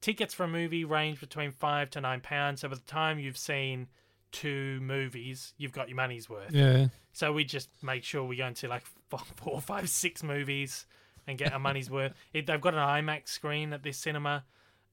[0.00, 2.62] Tickets for a movie range between five to nine pounds.
[2.62, 3.88] So by the time you've seen
[4.30, 6.52] two movies, you've got your money's worth.
[6.52, 10.22] Yeah, So we just make sure we go and see like four, four, five, six
[10.22, 10.86] movies
[11.26, 12.12] and get our money's worth.
[12.32, 14.44] It, they've got an IMAX screen at this cinema.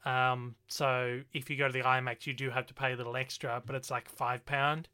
[0.06, 3.16] Um, so if you go to the IMAX, you do have to pay a little
[3.16, 4.90] extra, but it's like five pound,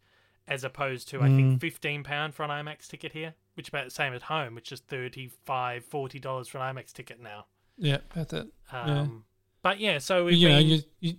[0.47, 3.85] as opposed to I think fifteen pound for an IMAX ticket here, which is about
[3.85, 7.45] the same at home, which is 35 40 dollars for an IMAX ticket now.
[7.77, 8.47] yeah, about that.
[8.71, 9.25] Um,
[9.61, 11.15] But yeah, so we've you know, you, you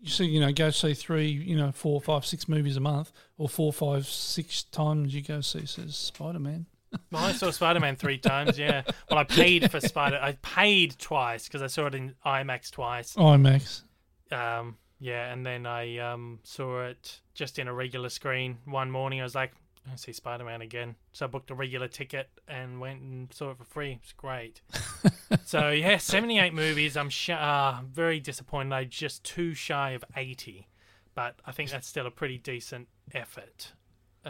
[0.00, 3.12] you see, you know, go see three, you know, four, five, six movies a month,
[3.36, 6.66] or four, five, six times you go see says Spider Man.
[7.12, 8.58] Well, I saw Spider Man three times.
[8.58, 8.82] Yeah.
[9.08, 10.18] Well, I paid for Spider.
[10.22, 13.14] I paid twice because I saw it in IMAX twice.
[13.14, 13.82] IMAX.
[14.30, 19.20] Um, yeah, and then I um, saw it just in a regular screen one morning.
[19.20, 19.52] I was like,
[19.90, 23.50] I see Spider Man again, so I booked a regular ticket and went and saw
[23.50, 23.98] it for free.
[24.02, 24.60] It's great.
[25.44, 26.96] so yeah, seventy eight movies.
[26.96, 28.74] I'm sh- uh, very disappointed.
[28.74, 30.68] I'm just too shy of eighty,
[31.14, 33.72] but I think that's still a pretty decent effort.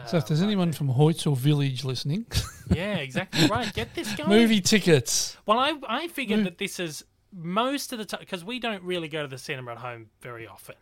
[0.06, 2.24] So if Uh, there's anyone from Hoyts or Village listening,
[2.70, 3.72] yeah, exactly right.
[3.74, 4.28] Get this going.
[4.30, 5.36] movie tickets.
[5.46, 6.44] Well, I I figured Mm.
[6.44, 9.72] that this is most of the time because we don't really go to the cinema
[9.72, 10.76] at home very often,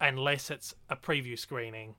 [0.00, 1.94] unless it's a preview screening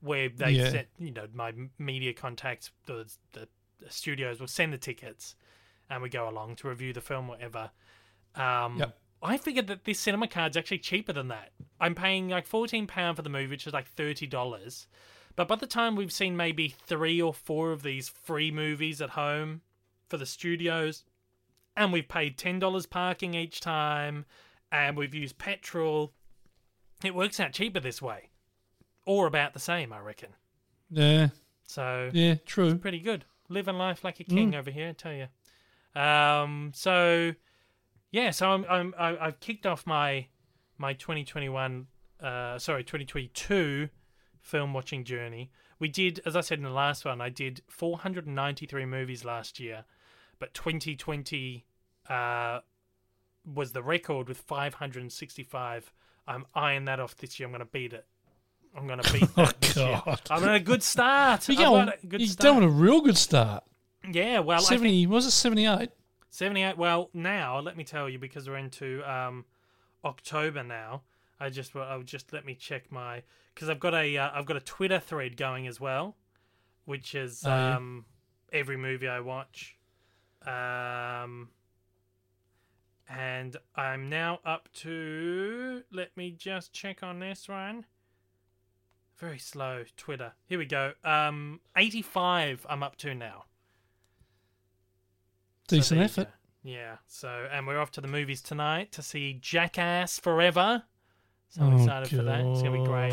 [0.00, 0.70] where they Yeah.
[0.70, 5.36] send you know my media contacts the, the the studios will send the tickets,
[5.88, 7.70] and we go along to review the film whatever.
[8.34, 8.98] Um, Yep.
[9.24, 11.52] I figured that this cinema card's actually cheaper than that.
[11.80, 14.88] I'm paying like fourteen pound for the movie, which is like thirty dollars.
[15.36, 19.10] But by the time we've seen maybe three or four of these free movies at
[19.10, 19.62] home
[20.08, 21.04] for the studios,
[21.76, 24.26] and we've paid ten dollars parking each time,
[24.70, 26.12] and we've used petrol,
[27.04, 28.28] it works out cheaper this way,
[29.06, 30.30] or about the same, I reckon.
[30.90, 31.28] Yeah,
[31.64, 32.76] So yeah, true.
[32.76, 33.24] pretty good.
[33.48, 35.26] Living life like a king over here, I tell you.
[36.00, 37.32] Um, so
[38.10, 40.26] yeah, so I'm, I'm I've kicked off my
[40.78, 41.86] my 2021,
[42.20, 43.88] uh, sorry, 2022
[44.42, 45.50] film watching journey.
[45.78, 49.84] We did, as I said in the last one, I did 493 movies last year,
[50.38, 51.64] but 2020
[52.10, 52.60] uh,
[53.54, 55.92] was the record with 565.
[56.26, 57.46] I'm eyeing that off this year.
[57.46, 58.06] I'm going to beat it.
[58.76, 60.02] I'm going to beat that this year.
[60.04, 60.20] God.
[60.30, 61.48] I'm on a good start.
[61.48, 63.64] You I've going, got a good you're doing a real good start.
[64.10, 65.90] Yeah, well, I think Seventy was it seventy eight?
[66.30, 66.78] 78.
[66.78, 69.44] Well, now let me tell you because we're into um,
[70.02, 71.02] October now.
[71.42, 73.22] I just well, I'll just let me check my
[73.54, 76.16] because I've got a uh, I've got a Twitter thread going as well,
[76.84, 78.04] which is Oh, um
[78.52, 79.76] every movie I watch,
[80.46, 81.48] um,
[83.08, 87.86] and I'm now up to let me just check on this one.
[89.18, 90.34] Very slow Twitter.
[90.46, 90.92] Here we go.
[91.04, 93.44] Um, 85 I'm up to now.
[95.68, 96.28] Decent you effort.
[96.62, 96.96] Yeah.
[97.06, 100.84] So, and we're off to the movies tonight to see Jackass Forever.
[101.52, 102.40] So I'm Oh, excited for that.
[102.46, 103.12] It's gonna be great.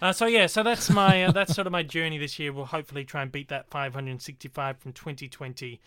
[0.00, 2.52] Uh, so yeah, so that's my uh, that's sort of my journey this year.
[2.52, 5.80] We'll hopefully try and beat that 565 from 2020.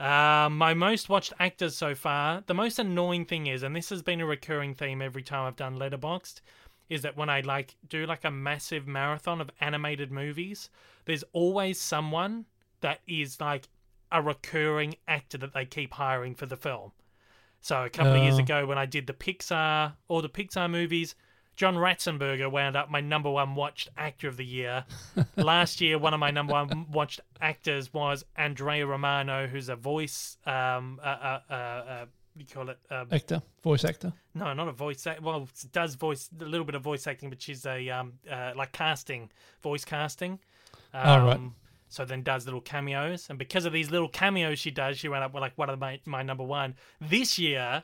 [0.00, 2.42] Uh, my most watched actors so far.
[2.46, 5.56] The most annoying thing is, and this has been a recurring theme every time I've
[5.56, 6.40] done Letterboxd,
[6.88, 10.70] is that when I like do like a massive marathon of animated movies,
[11.04, 12.46] there's always someone
[12.80, 13.68] that is like
[14.10, 16.92] a recurring actor that they keep hiring for the film.
[17.60, 18.42] So a couple of years Oh.
[18.42, 21.14] ago when I did the Pixar all the Pixar movies,
[21.56, 24.84] John Ratzenberger wound up my number one watched actor of the year.
[25.36, 30.38] Last year, one of my number one watched actors was Andrea Romano, who's a voice,
[30.46, 32.04] um, uh, uh, uh, uh,
[32.36, 32.78] you call it?
[32.90, 34.12] Um, Actor, voice actor.
[34.34, 35.06] no, not a voice.
[35.06, 38.52] Act- well, does voice a little bit of voice acting, but she's a um, uh,
[38.56, 39.30] like casting,
[39.62, 40.38] voice casting.
[40.94, 41.40] Um, Oh, right.
[41.90, 45.22] So then does little cameos, and because of these little cameos she does, she went
[45.24, 47.82] up with like one of my my number one this year.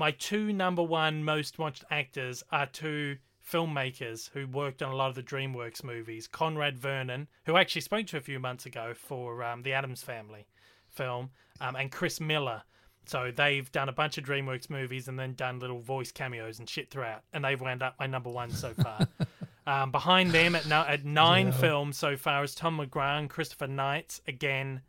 [0.00, 5.10] My two number one most watched actors are two filmmakers who worked on a lot
[5.10, 6.26] of the DreamWorks movies.
[6.26, 10.02] Conrad Vernon, who I actually spoke to a few months ago for um, the Addams
[10.02, 10.46] Family
[10.88, 11.28] film,
[11.60, 12.62] um, and Chris Miller.
[13.04, 16.66] So they've done a bunch of DreamWorks movies and then done little voice cameos and
[16.66, 19.06] shit throughout, and they've wound up my number one so far.
[19.66, 21.52] um, behind them at, no, at nine Yeah.
[21.52, 24.80] films so far is Tom McGrath and Christopher Knights, again,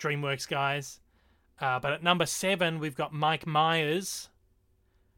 [0.00, 1.00] DreamWorks guys.
[1.60, 4.30] Uh, but at number seven, we've got Mike Myers.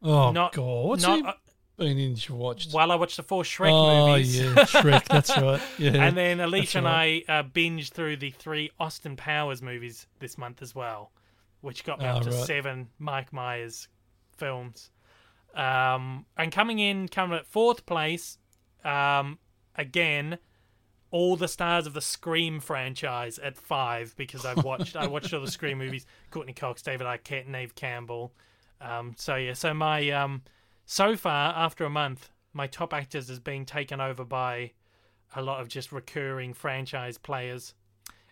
[0.03, 1.97] Oh Not- God, what's not, uh, in?
[1.97, 2.73] You watched?
[2.73, 4.39] while I watched the four Shrek oh movies.
[4.39, 5.05] yeah, Shrek.
[5.05, 5.61] That's right.
[5.77, 6.03] Yeah.
[6.03, 7.23] And then Alicia and right.
[7.27, 11.11] I uh, binged through the three Austin Powers movies this month as well,
[11.61, 12.45] which got me Ah, up to right.
[12.45, 13.87] seven Mike Myers
[14.37, 14.89] films.
[15.55, 18.37] Um, and coming in, coming at fourth place,
[18.85, 19.37] um,
[19.75, 20.37] again,
[21.11, 25.41] all the stars of the Scream franchise at five because I've watched I watched all
[25.41, 26.05] the Scream movies.
[26.31, 28.33] Courteney Cox, David Arquette, Neve Campbell.
[28.81, 30.41] Um, so yeah, so my um,
[30.85, 34.71] so far after a month, my top actors is being taken over by
[35.35, 37.73] a lot of just recurring franchise players,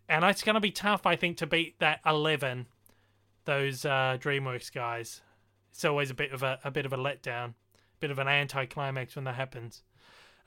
[0.08, 2.66] and it's going to be tough, I think, to beat that eleven.
[3.46, 5.22] Those uh, DreamWorks guys.
[5.72, 7.54] It's always a bit of a, a bit of a letdown,
[8.00, 9.84] bit of an anticlimax when that happens.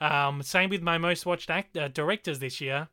[0.01, 2.89] Um, same with my most watched act, uh, directors this year,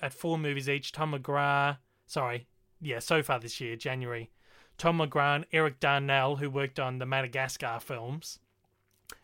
[0.00, 0.92] at four movies each.
[0.92, 2.46] Tom McGrath, sorry,
[2.80, 4.30] yeah, so far this year, January.
[4.78, 8.38] Tom McGrath, Eric Darnell, who worked on the Madagascar films,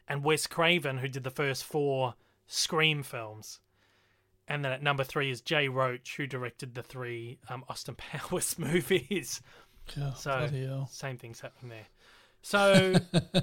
[0.08, 2.14] and Wes Craven, who did the first four
[2.46, 3.60] Scream films.
[4.48, 8.58] And then at number three is Jay Roach, who directed the three um, Austin Powers
[8.58, 9.40] movies.
[9.96, 10.48] God, So
[10.90, 11.86] same things happening there.
[12.42, 12.96] So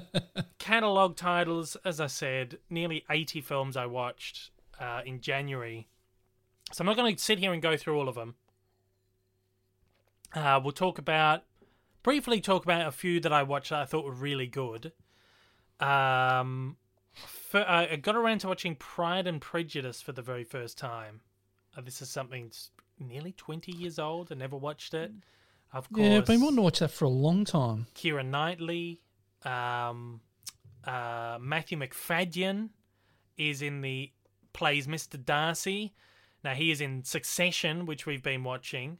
[0.58, 5.88] catalog titles, as I said, nearly 80 films I watched uh, in January.
[6.72, 8.34] So I'm not going to sit here and go through all of them.
[10.34, 11.44] Uh, we'll talk about
[12.08, 14.92] briefly talk about a few that I watched that I thought were really good.
[15.78, 16.78] Um,
[17.12, 21.20] for, uh, I got around to watching Pride and Prejudice for the very first time.
[21.76, 24.32] Uh, this is something that's nearly 20 years old.
[24.32, 25.12] I never watched it.
[25.70, 27.88] Of course, Yeah, I've been wanting to watch that for a long time.
[27.94, 29.02] Keira Knightley,
[29.44, 30.22] um,
[30.84, 32.70] uh, Matthew Macfadyen
[33.36, 34.10] is in the
[34.54, 35.22] plays Mr.
[35.22, 35.92] Darcy.
[36.42, 38.98] Now he is in Succession, which we've been watching,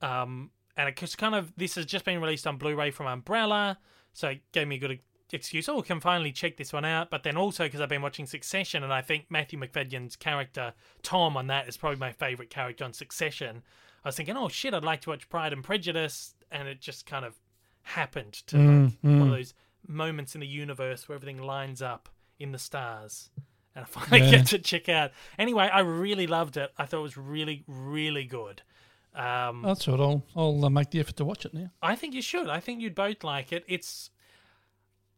[0.00, 3.78] um, and it's kind of this has just been released on Blu-ray from Umbrella,
[4.12, 5.00] so it gave me a good
[5.32, 5.68] excuse.
[5.68, 7.10] Oh, I can finally check this one out.
[7.10, 11.36] But then also because I've been watching Succession, and I think Matthew Macfadyen's character Tom
[11.36, 13.62] on that is probably my favorite character on Succession.
[14.04, 17.06] I was thinking, oh shit, I'd like to watch Pride and Prejudice, and it just
[17.06, 17.40] kind of
[17.82, 19.18] happened to like, mm, mm.
[19.18, 19.54] one of those
[19.86, 22.08] moments in the universe where everything lines up
[22.38, 23.30] in the stars.
[23.74, 24.38] And I finally Yeah.
[24.38, 25.12] get to check out.
[25.38, 26.72] Anyway, I really loved it.
[26.78, 28.62] I thought it was really, really good.
[29.16, 31.70] Um, That's what I'll I'll uh, make the effort to watch it now.
[31.82, 32.48] I think you should.
[32.48, 33.64] I think you'd both like it.
[33.66, 34.10] It's.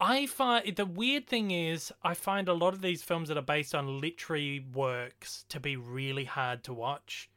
[0.00, 3.42] I find the weird thing is I find a lot of these films that are
[3.42, 7.28] based on literary works to be really hard to watch.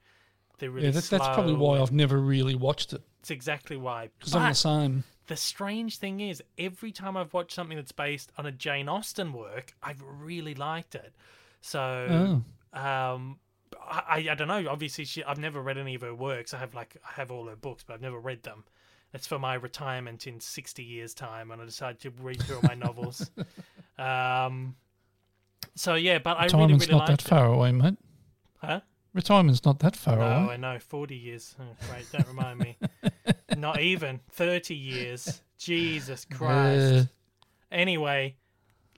[0.59, 4.09] They're really yeah, that, that's probably why I've never really watched it It's exactly why.
[4.19, 5.03] because I'm the But same.
[5.25, 9.33] the strange thing is, every time I've watched something that's based on a Jane Austen
[9.33, 11.15] work, I've really liked it.
[11.61, 12.43] So,
[12.75, 13.39] Oh, um,
[13.91, 14.65] I, I don't know.
[14.69, 16.53] Obviously, she, I've never read any of her works.
[16.53, 18.63] I have like I have all her books, but I've never read them.
[19.11, 22.61] That's for my retirement in sixty years' time when I decide to read through all
[22.63, 23.29] my novels.
[23.99, 24.75] Um,
[25.75, 27.97] So yeah, but I really Retirement's really not liked that far away, mate.
[28.57, 28.79] Huh?
[29.13, 30.53] Retirement's not that far No, away.
[30.53, 30.79] I know.
[30.79, 31.55] Forty years.
[31.59, 32.11] Oh, great.
[32.11, 32.77] Don't remind me.
[33.57, 35.41] Not even thirty years.
[35.57, 36.93] Jesus Christ.
[36.93, 37.03] Uh,
[37.71, 38.35] Anyway,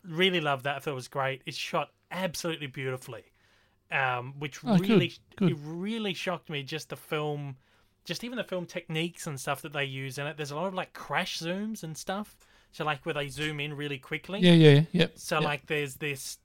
[0.08, 0.76] really loved that.
[0.78, 1.42] I thought it was great.
[1.46, 3.24] It's shot absolutely beautifully,
[3.94, 5.52] um, which Oh, really good.
[5.52, 6.64] it really shocked me.
[6.64, 7.58] Just the film,
[8.04, 10.36] just even the film techniques and stuff that they use in it.
[10.36, 12.36] There's a lot of like crash zooms and stuff.
[12.72, 14.40] So like where they zoom in really quickly.
[14.40, 15.14] yeah, yeah, yep.
[15.16, 15.44] So yep.
[15.44, 16.40] like there's this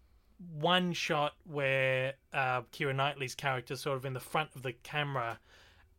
[0.61, 5.39] one shot where uh, Keira Knightley's character sort of in the front of the camera,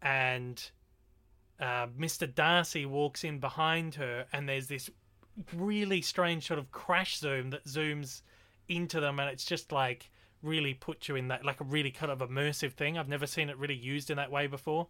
[0.04, 0.70] and
[1.60, 2.34] uh, Mr.
[2.34, 4.90] Darcy walks in behind her, and there's this
[5.56, 8.22] really strange sort of crash zoom that zooms
[8.68, 12.12] into them, and it's just like really put you in that like a really kind
[12.12, 12.97] of immersive thing.
[12.97, 14.88] I've never seen it really used in that way before.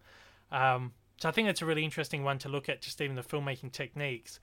[0.51, 3.21] Um, so I think it's a really interesting one to look at, just even the
[3.21, 4.39] filmmaking techniques.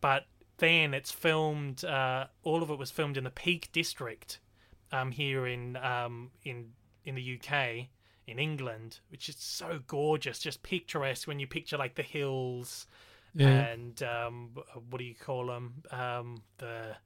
[0.00, 0.26] But
[0.58, 1.84] then it's filmed.
[1.84, 4.38] Uh, all of it was filmed in the Peak District
[4.92, 6.72] um, here in um, in
[7.04, 7.88] in the UK,
[8.26, 12.86] in England, which is so gorgeous, just picturesque when you picture like the hills
[13.34, 13.48] yeah.
[13.48, 14.50] and um,
[14.90, 15.82] what do you call them?
[15.90, 16.96] Um, the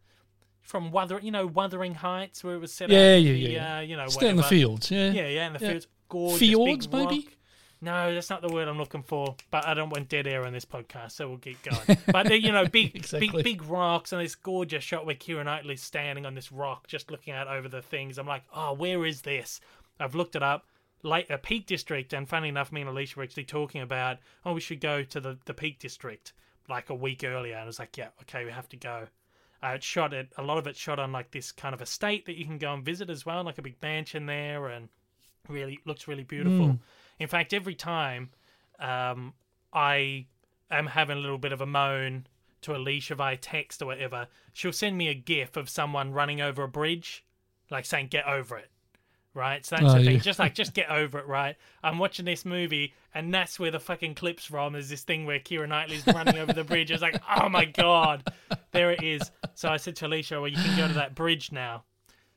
[0.62, 2.88] from Wuthering, you know, Wuthering Heights, where it was set.
[2.90, 3.76] Yeah, yeah, the, yeah, yeah.
[3.76, 5.10] Uh, you know, Stay in the fields, yeah.
[5.10, 5.68] Yeah, yeah, in the Yeah.
[5.70, 5.86] fields.
[6.08, 7.16] Gorgeous Fjords, big maybe?
[7.24, 7.34] rock.
[7.80, 9.34] No, that's not the word I'm looking for.
[9.50, 11.98] But I don't want dead air on this podcast, so we'll keep going.
[12.12, 13.28] but you know, big, Exactly.
[13.28, 17.10] big, big rocks and this gorgeous shot where Keira Knightley's standing on this rock, just
[17.10, 18.18] looking out over the things.
[18.18, 19.60] I'm like, oh, where is this?
[19.98, 20.66] I've looked it up.
[21.02, 24.52] Like a Peak District, and funny enough, me and Alicia were actually talking about, oh,
[24.52, 26.32] we should go to the the Peak District
[26.68, 29.08] like a week earlier, and I was like, yeah, okay, we have to go.
[29.62, 32.26] Uh, it's shot at a lot of it's shot on like this kind of estate
[32.26, 34.88] that you can go and visit as well, like a big mansion there, and
[35.48, 36.78] really looks really beautiful.
[37.20, 38.30] In fact, every time
[38.80, 39.34] um,
[39.72, 40.26] I
[40.70, 42.26] am having a little bit of a moan
[42.62, 46.64] to Alicia via text or whatever, she'll send me a GIF of someone running over
[46.64, 47.24] a bridge,
[47.70, 48.71] like saying "get over it."
[49.34, 50.14] Right, so that's Oh, the thing.
[50.16, 50.20] yeah.
[50.20, 51.56] Just like, just get over it, right?
[51.82, 54.74] I'm watching this movie, and that's where the fucking clips from.
[54.74, 56.90] There's this thing where Keira Knightley's running over the bridge.
[56.90, 58.30] It's like, oh my god,
[58.72, 59.30] there it is.
[59.54, 61.84] So I said to Alicia, "Well, you can go to that bridge now."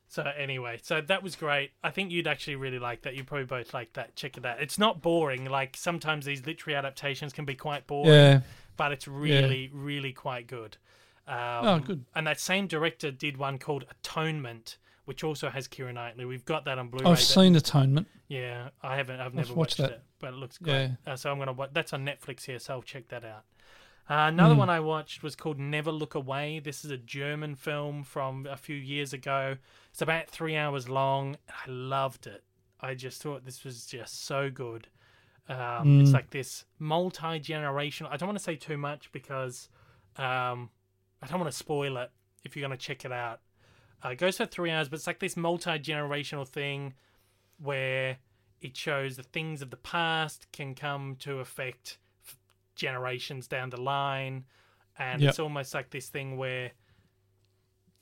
[0.08, 1.72] So anyway, so that was great.
[1.84, 3.14] I think you'd actually really like that.
[3.14, 4.16] You probably both like that.
[4.16, 4.62] Check it out.
[4.62, 5.44] It's not boring.
[5.46, 8.40] Like sometimes these literary adaptations can be quite boring, Yeah.
[8.78, 10.76] but it's really, really quite good.
[11.26, 12.04] Um, Oh, good.
[12.14, 14.76] And that same director did one called Atonement,
[15.06, 16.24] which also has Keira Knightley.
[16.26, 17.10] We've got that on Blu-ray.
[17.10, 18.06] I've seen Atonement.
[18.28, 19.18] yeah, I haven't.
[19.20, 19.90] I've never watched watched, that.
[19.92, 20.90] it, but it looks great.
[21.06, 21.12] Yeah.
[21.14, 21.52] Uh, so I'm gonna.
[21.54, 23.44] Watch, that's on Netflix here, so I'll check that out.
[24.08, 24.60] Uh, another Hmm.
[24.60, 26.60] one I watched was called Never Look Away.
[26.60, 29.56] This is a German film from a few years ago.
[29.90, 31.38] It's about three hours long.
[31.48, 32.44] I loved it.
[32.80, 34.86] I just thought this was just so good.
[35.48, 36.14] Um, It's Mm.
[36.14, 38.08] like this multi generational.
[38.10, 39.68] I don't want to say too much because
[40.16, 40.70] um,
[41.22, 42.10] I don't want to spoil it
[42.44, 43.40] if you're going to check it out.
[44.06, 46.94] Uh, it goes for three hours, but it's like this multi generational thing
[47.58, 48.18] where
[48.60, 52.36] it shows the things of the past can come to affect f-
[52.74, 54.44] generations down the line.
[54.98, 55.28] And Yep.
[55.30, 56.72] it's almost like this thing where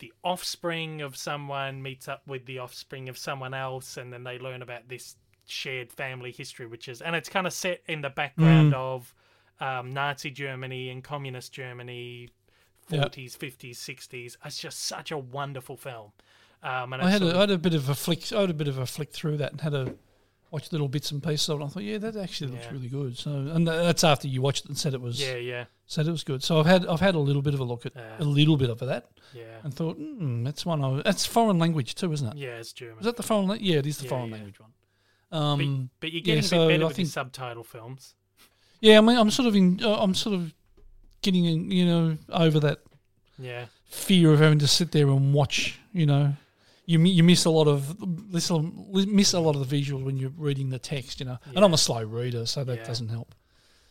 [0.01, 4.39] the offspring of someone meets up with the offspring of someone else, and then they
[4.39, 8.11] learn about this shared family history, which is, and it's kind of set in the
[8.11, 8.77] background Mm.
[8.77, 9.15] of
[9.61, 12.29] um, Nazi Germany and communist Germany,
[12.91, 13.13] Yep.
[13.13, 14.37] 40s, 50s, 60s.
[14.45, 16.13] It's just such a wonderful film.
[16.63, 18.33] Um, and I had a, I had a bit of a flick.
[18.33, 19.95] I had a bit of a flick through that and had a
[20.51, 21.65] watched little bits and pieces of it.
[21.65, 22.73] I thought, yeah, that actually looks Yeah.
[22.73, 23.19] really good.
[23.19, 26.11] So, and that's after you watched it and said it was yeah, yeah, said it
[26.13, 26.43] was good.
[26.43, 28.17] So I've had I've had a little bit of a look at Yeah.
[28.19, 30.83] a little bit of that yeah, and thought, hmm, that's one.
[30.83, 32.37] I, that's foreign language too, isn't it?
[32.37, 32.57] yeah.
[32.59, 32.99] It's German.
[33.01, 33.49] Is that the foreign?
[33.49, 34.35] La- yeah, it is the Yeah, foreign yeah.
[34.37, 34.71] language one.
[35.31, 37.65] but, Um, but you're yeah, getting so a bit better I with think- the subtitle
[37.65, 38.15] films.
[38.81, 39.81] yeah, I mean, I'm sort of in.
[39.83, 40.55] Uh, I'm sort of
[41.25, 42.81] getting, you know, over that
[43.39, 45.81] Yeah, fear of having to sit there and watch.
[45.93, 46.35] You know,
[46.87, 48.51] you you miss a lot of miss
[49.33, 51.21] a lot of the visuals when you're reading the text.
[51.21, 52.85] You know, and I'm a slow reader, so that Yeah.
[52.85, 53.35] doesn't help.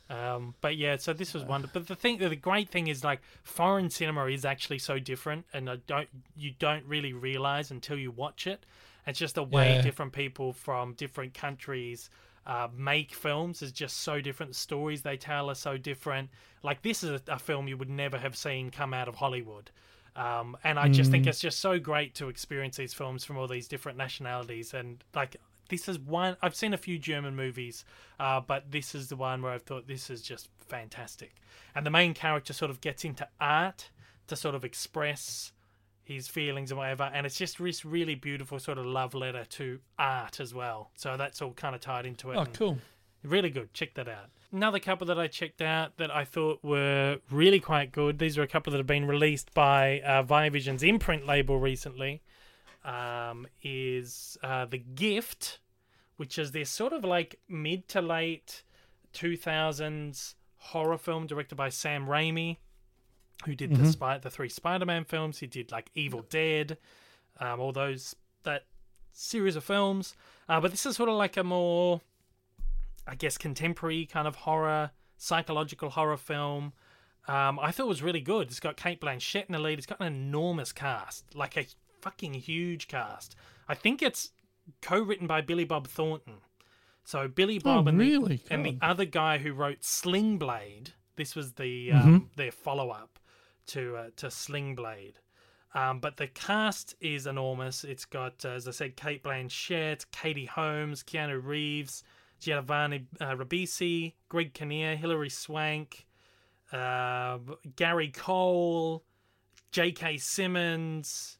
[0.09, 1.81] Um, but yeah, so this was wonderful.
[1.81, 5.69] But the thing, the great thing is like foreign cinema is actually so different, and
[5.69, 8.65] I don't you don't really realize until you watch it.
[9.07, 9.81] It's just the way Yeah.
[9.81, 12.09] different people from different countries
[12.45, 14.51] uh, make films is just so different.
[14.51, 16.29] The stories they tell are so different.
[16.61, 19.71] Like this is a, a film you would never have seen come out of Hollywood.
[20.15, 23.47] Um, and I just think it's just so great to experience these films from all
[23.47, 24.73] these different nationalities.
[24.73, 25.37] And like,
[25.69, 27.83] this is one I've seen a few German movies,
[28.19, 31.35] uh, but this is the one where I've thought this is just fantastic.
[31.73, 33.89] And the main character sort of gets into art
[34.27, 35.51] to sort of express
[36.13, 37.09] his feelings and whatever.
[37.13, 40.91] And it's just this really beautiful sort of love letter to art as well.
[40.95, 42.37] So that's all kind of tied into it.
[42.37, 42.77] Oh, cool.
[43.23, 43.73] Really good.
[43.73, 44.29] Check that out.
[44.51, 48.19] Another couple that I checked out that I thought were really quite good.
[48.19, 52.21] These are a couple that have been released by uh, Viavision's imprint label recently.
[52.83, 55.59] um, is uh, The Gift,
[56.17, 58.63] which is this sort of like mid to late
[59.13, 62.57] 2000s horror film directed by Sam Raimi,
[63.45, 65.39] who did the Spy- the three Spider-Man films.
[65.39, 66.77] He did like Evil Dead,
[67.39, 68.63] um, all those that
[69.11, 70.15] series of films.
[70.47, 72.01] Uh, but this is sort of like a more,
[73.07, 76.73] I guess, contemporary kind of horror, psychological horror film.
[77.27, 78.47] Um, I thought it was really good.
[78.47, 79.77] It's got Cate Blanchett in the lead.
[79.77, 81.65] It's got an enormous cast, like a
[82.01, 83.35] fucking huge cast.
[83.67, 84.31] I think it's
[84.81, 86.35] co-written by Billy Bob Thornton.
[87.05, 88.37] So Billy Bob and, really?
[88.37, 90.91] the, and the other guy who wrote Sling Blade.
[91.15, 93.19] This was the um, their follow-up
[93.67, 95.19] to uh, to Sling Blade.
[95.75, 97.83] Um, but the cast is enormous.
[97.83, 102.03] It's got, uh, as I said, Cate Blanchett, Katie Holmes, Keanu Reeves,
[102.39, 106.05] Giovanni uh, Ribisi, Greg Kinnear, Hilary Swank,
[106.71, 107.39] uh,
[107.75, 109.03] Gary Cole,
[109.71, 110.17] J.K.
[110.17, 111.39] Simmons,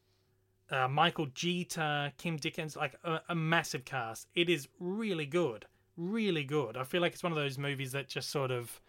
[0.71, 4.27] uh, Michael Jeter, Kim Dickens, like a, a massive cast.
[4.33, 5.65] It is really good,
[5.95, 6.75] really good.
[6.75, 8.81] I feel like it's one of those movies that just sort of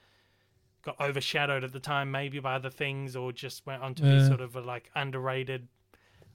[0.85, 4.26] got overshadowed at the time, maybe by other things, or just went on to be
[4.26, 5.68] sort of a, like underrated.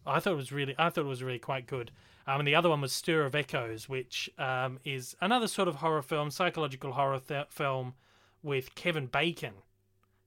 [0.06, 1.92] I thought it was really, I thought it was really quite good.
[2.28, 5.76] Um, and the other one was Stir of Echoes, which um, is another sort of
[5.76, 7.94] horror film, psychological horror th- film
[8.44, 9.54] with Kevin Bacon.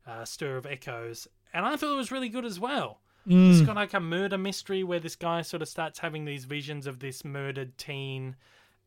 [0.04, 2.98] Uh, Stir of Echoes, and I thought it was really good as well.
[3.24, 6.88] It's got like a murder mystery where this guy sort of starts having these visions
[6.88, 8.34] of this murdered teen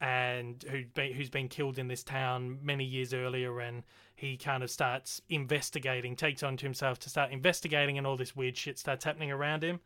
[0.01, 0.83] and who
[1.13, 3.83] who's been killed in this town many years earlier and
[4.15, 8.35] he kind of starts investigating takes on to himself to start investigating and all this
[8.35, 9.79] weird shit starts happening around him.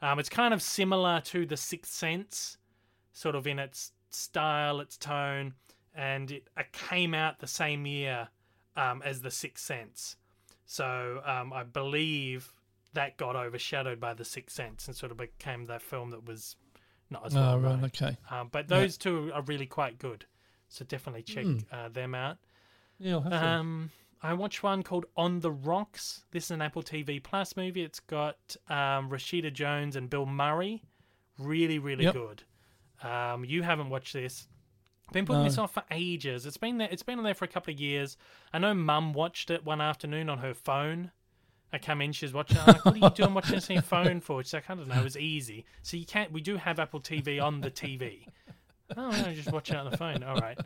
[0.00, 2.58] Um, it's kind of similar to the sixth sense
[3.12, 5.54] sort of in its style its tone
[5.94, 8.28] and it uh, came out the same year
[8.76, 10.16] um, as the sixth sense.
[10.66, 12.52] So um, i believe
[12.94, 16.56] that got overshadowed by the sixth sense and sort of became that film that was
[17.10, 17.84] not as well Oh, right.
[17.84, 18.16] Okay.
[18.30, 18.78] Um, but Yeah.
[18.80, 20.26] those two are really quite good,
[20.68, 21.64] so definitely check Mm.
[21.72, 22.38] uh, them out.
[22.98, 23.42] Yeah, I'll have.
[23.42, 23.90] Um,
[24.20, 26.24] I watched one called On the Rocks.
[26.32, 27.82] This is an Apple TV Plus movie.
[27.82, 30.82] It's got um, Rashida Jones and Bill Murray.
[31.38, 32.14] Really, really Yep.
[32.14, 32.42] good.
[33.02, 34.48] Um, you haven't watched this.
[35.12, 35.62] Been putting this No.
[35.62, 36.44] off for ages.
[36.44, 36.88] It's been there.
[36.90, 38.16] It's been on there for a couple of years.
[38.52, 41.12] I know Mum watched it one afternoon on her phone.
[41.72, 42.58] I come in, she's watching.
[42.58, 44.42] I'm like, what are you doing watching this on your phone for?
[44.42, 45.00] She's like, I don't know.
[45.00, 45.64] It was easy.
[45.82, 46.32] So you can't.
[46.32, 48.26] We do have Apple TV on the TV.
[48.96, 50.22] Oh, no, just watch it on the phone.
[50.22, 50.58] All right.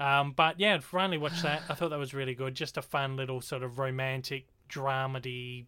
[0.00, 1.60] Um, but yeah, finally watched that.
[1.68, 2.54] I thought that was really good.
[2.54, 5.66] Just a fun little sort of romantic, dramedy,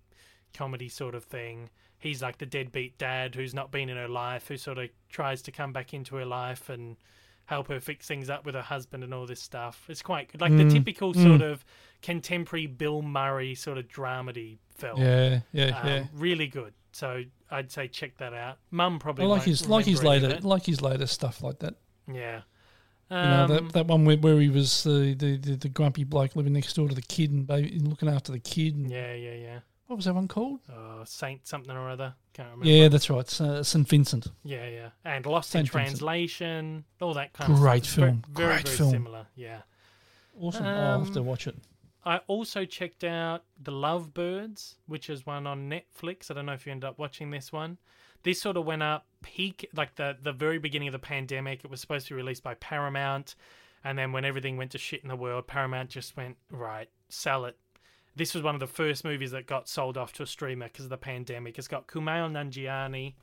[0.54, 1.68] comedy sort of thing.
[1.98, 5.42] He's like the deadbeat dad who's not been in her life, who sort of tries
[5.42, 6.96] to come back into her life and
[7.44, 9.84] help her fix things up with her husband and all this stuff.
[9.88, 10.40] It's quite good.
[10.40, 11.22] Like the Mm, typical mm.
[11.22, 11.62] sort of
[12.00, 15.00] contemporary Bill Murray sort of dramedy film.
[15.00, 16.04] yeah, yeah, Um, yeah.
[16.14, 16.72] Really good.
[16.92, 18.58] So I'd say check that out.
[18.70, 21.74] Mum probably I like his like his of later like his later stuff like that.
[22.12, 22.42] Yeah.
[23.10, 26.04] You know Um, that, that one where, where he was the, the, the, the grumpy
[26.04, 28.74] bloke living next door to the kid and baby and looking after the kid.
[28.76, 29.58] And yeah, yeah, yeah.
[29.86, 30.60] What was that one called?
[30.70, 32.14] Oh, Saint something or other.
[32.34, 32.66] Can't remember.
[32.68, 33.40] Yeah, that's right.
[33.40, 34.26] Uh, St Vincent.
[34.44, 34.88] Yeah, yeah.
[35.06, 35.88] And Lost in Saint Vincent.
[36.00, 38.04] Translation, all that kind of Great stuff.
[38.04, 38.24] Film.
[38.30, 38.90] Very, Great very film.
[38.90, 39.26] similar.
[39.34, 39.60] Yeah.
[40.38, 40.66] Awesome.
[40.66, 41.56] I'll have to Um, watch it.
[42.08, 46.30] I also checked out The Lovebirds, which is one on Netflix.
[46.30, 47.76] I don't know if you ended up watching this one.
[48.22, 51.64] This sort of went up peak, like the, the very beginning of the pandemic.
[51.64, 53.34] It was supposed to be released by Paramount.
[53.84, 57.44] And then when everything went to shit in the world, Paramount just went, right, sell
[57.44, 57.58] it.
[58.16, 60.86] This was one of the first movies that got sold off to a streamer because
[60.86, 61.58] of the pandemic.
[61.58, 63.14] It's got Kumail Nanjiani,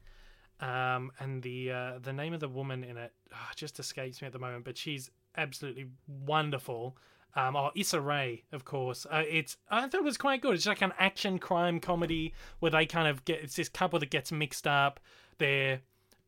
[0.66, 4.28] um, and the uh, the name of the woman in it ah, just escapes me
[4.28, 6.96] at the moment, but she's absolutely wonderful.
[7.36, 9.06] Um, oh, Issa Rae, of course.
[9.10, 10.56] Uh, it's I thought it was quite good.
[10.56, 14.10] It's like an action crime comedy where they kind of get it's this couple that
[14.10, 15.00] gets mixed up.
[15.38, 15.82] Their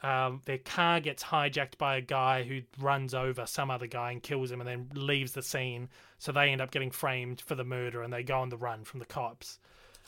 [0.03, 4.21] um, their car gets hijacked by a guy who runs over some other guy and
[4.21, 5.89] kills him, and then leaves the scene.
[6.17, 8.83] So they end up getting framed for the murder, and they go on the run
[8.83, 9.59] from the cops.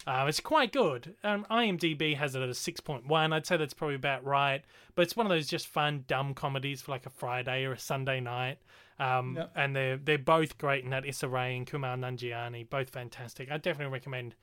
[0.08, 1.16] Uh, it's quite good.
[1.24, 3.34] Um, IMDb has it at a 6.1.
[3.34, 4.64] I'd say that's probably about right.
[4.96, 7.80] But it's one of those just fun, dumb comedies for like a Friday or a
[7.80, 8.60] Sunday night.
[9.00, 9.52] Um, Yep.
[9.56, 11.06] And they're they're both great in that.
[11.06, 13.50] Issa Rae and Kumail Nanjiani, both fantastic.
[13.52, 14.36] I definitely recommend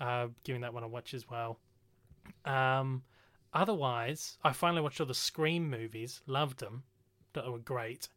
[0.00, 1.58] uh, giving that one a watch as well.
[2.44, 3.02] Um,
[3.54, 6.22] otherwise, I finally watched all the Scream movies.
[6.26, 6.82] Loved them.
[7.34, 8.08] Thought they were great.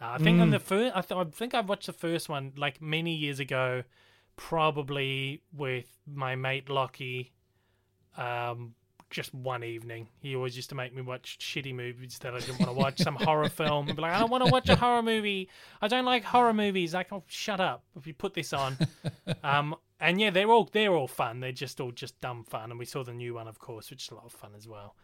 [0.00, 0.52] Uh, I think on Mm.
[0.52, 3.82] the first, I, th- I think I watched the first one like many years ago,
[4.36, 7.32] probably with my mate Lockie.
[8.16, 8.74] Um,
[9.16, 10.08] just one evening.
[10.20, 12.98] He always used to make me watch shitty movies that I didn't want to watch.
[13.00, 13.86] Some horror film.
[13.86, 15.48] He'd be like, I don't want to watch a horror movie.
[15.80, 16.92] I don't like horror movies.
[16.92, 18.76] Like, oh, shut up if you put this on.
[19.42, 21.40] um, and yeah, they're all they're all fun.
[21.40, 22.70] They're just all just dumb fun.
[22.70, 24.68] And we saw the new one, of course, which is a lot of fun as
[24.68, 24.94] well.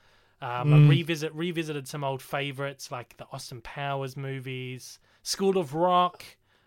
[0.43, 0.87] Um, Mm.
[0.87, 6.25] I revisit revisited some old favorites like the Austin Powers movies, School of Rock.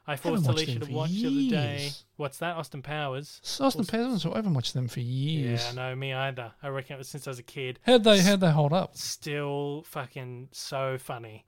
[0.08, 1.80] I forced Alicia to watch the other day.
[1.82, 2.03] years.
[2.18, 2.56] What's that?
[2.58, 3.41] Austin Powers.
[3.60, 5.66] Austin Powers, I haven't watched them for years.
[5.66, 6.51] Yeah, no, me either.
[6.62, 7.80] I reckon it was since I was a kid.
[7.86, 8.95] How'd they how'd they hold up?
[8.95, 11.45] Still fucking so funny.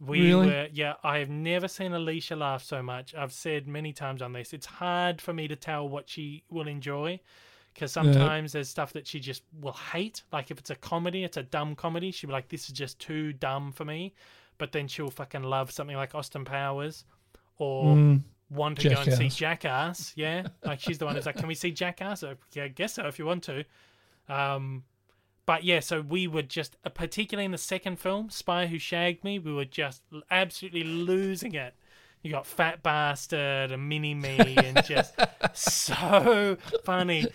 [0.00, 0.46] We Really?
[0.48, 0.94] were, yeah.
[1.02, 3.14] I have never seen Alicia laugh so much.
[3.14, 4.52] I've said many times on this.
[4.52, 7.18] It's hard for me to tell what she will enjoy
[7.72, 10.22] because sometimes there's stuff that she just will hate.
[10.32, 12.10] Like if it's a comedy, it's a dumb comedy.
[12.10, 14.12] She'll be like, "This is just too dumb for me,"
[14.58, 17.04] but then she'll fucking love something like Austin Powers
[17.58, 19.36] or Mm, want to go and see Jackass.
[19.36, 20.12] Jackass.
[20.16, 22.94] Yeah, like she's the one who's like, "Can we see Jackass?" Uh, Yeah, I guess
[22.94, 23.64] so if you want to.
[24.28, 24.84] Um,
[25.46, 29.22] but yeah, so we were just, uh, particularly in the second film, Spy Who Shagged
[29.22, 31.74] Me, we were just absolutely losing it.
[32.22, 35.14] You got Fat Bastard and Mini Me and just
[35.54, 37.26] so funny.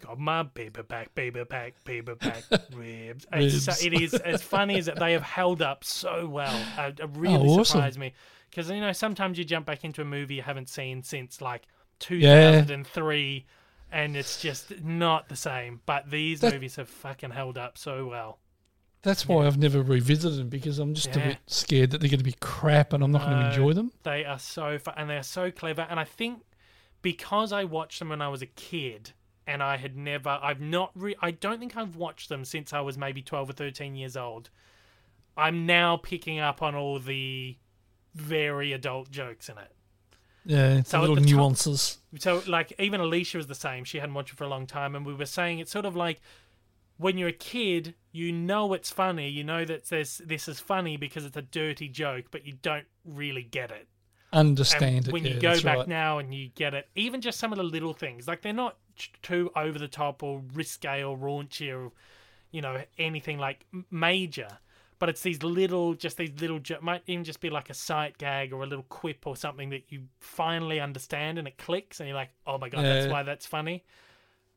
[0.00, 3.26] Got my baby back, baby back, baby back ribs.
[3.32, 6.56] It's so, it is as funny as that they have held up so well.
[6.76, 7.64] Uh, it really Oh, awesome.
[7.64, 8.12] surprised me
[8.50, 11.62] because you know sometimes you jump back into a movie you haven't seen since like
[12.10, 12.50] Yeah.
[12.66, 13.46] 2003
[13.90, 15.80] and it's just not the same.
[15.86, 18.38] But these That- movies have fucking held up so well.
[19.02, 22.18] That's why I've never revisited them because I'm just a bit scared that they're going
[22.18, 23.92] to be crap and I'm not going to enjoy them.
[24.02, 26.42] they are so fun and they're so clever and i think
[27.00, 29.12] because i watched them when i was a kid
[29.46, 32.80] and i had never i've not re- i don't think i've watched them since i
[32.80, 34.50] was maybe 12 or 13 years old.
[35.36, 37.56] I'm now picking up on all the
[38.14, 39.70] very adult jokes in it
[40.44, 41.98] Yeah, it's So little top- nuances.
[42.18, 43.84] So, like, even Alicia was the same.
[43.84, 45.94] She hadn't watched it for a long time, and we were saying it's sort of
[45.94, 46.20] like
[46.96, 49.28] when you're a kid, you know it's funny.
[49.28, 52.86] You know that this this is funny because it's a dirty joke, but you don't
[53.04, 53.86] really get it.
[54.32, 55.12] Understand And it.
[55.12, 55.88] when yeah, you go back right.
[55.88, 58.76] now and you get it, even just some of the little things, like they're not
[59.22, 61.92] too over the top or risque or raunchy or
[62.50, 64.48] you know anything like major.
[64.98, 68.52] But it's these little, just these little, might even just be like a sight gag
[68.52, 72.16] or a little quip or something that you finally understand and it clicks and you're
[72.16, 73.84] like, oh my god, that's why that's funny.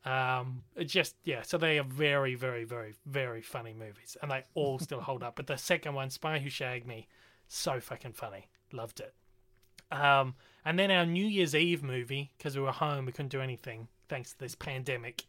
[0.04, 4.44] Um, it just yeah, so they are very, very, very, very funny movies, and they
[4.56, 5.36] all still hold up.
[5.36, 7.08] But the second one, Spy Who Shagged Me,
[7.48, 9.14] so fucking funny, loved it.
[9.92, 10.36] Um,
[10.66, 13.89] and then our New Year's Eve movie, because we were home, we couldn't do anything
[14.10, 15.26] thanks to this pandemic.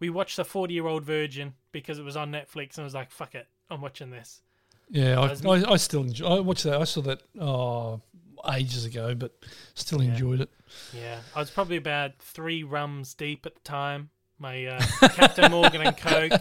[0.00, 2.94] We watched The 40 Year Old Virgin because it was on Netflix, and I was
[2.94, 4.42] like, fuck it, I'm watching this.
[4.88, 6.26] Yeah, I, I, I still enjoy.
[6.26, 6.80] I watched that.
[6.80, 8.00] I saw that oh,
[8.52, 9.32] ages ago, but
[9.74, 10.10] still Yeah.
[10.12, 10.50] enjoyed it.
[10.92, 14.10] Yeah, I was probably about three rums deep at the time.
[14.38, 14.82] My uh,
[15.14, 16.32] Captain Morgan and Coke,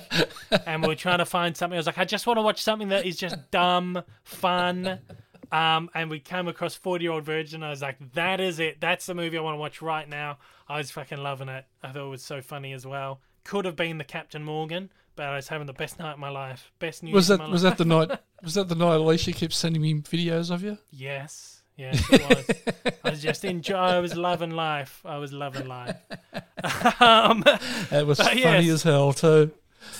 [0.68, 1.78] and we were trying to find something.
[1.78, 5.00] I was like, I just want to watch something that is just dumb, fun.
[5.52, 7.64] Um, and we came across Forty Year Old Virgin.
[7.64, 8.82] I was like, that is it.
[8.82, 10.40] That's the movie I want to watch right now.
[10.68, 11.66] I was fucking loving it.
[11.84, 13.22] I thought it was so funny as well.
[13.46, 16.30] Could have been the Captain Morgan, but I was having the best night of my
[16.30, 16.72] life.
[16.80, 17.14] Best news.
[17.14, 17.78] Was of that was life.
[17.78, 18.20] that the night?
[18.44, 20.78] Was that the night Alicia kept sending me videos of you?
[20.92, 22.94] Yes, yes, it was.
[23.04, 23.76] I was just enjoy.
[23.76, 25.02] I was loving life.
[25.06, 25.98] I was loving life.
[27.02, 27.42] um,
[27.90, 28.68] That was funny yes.
[28.70, 29.52] as hell too.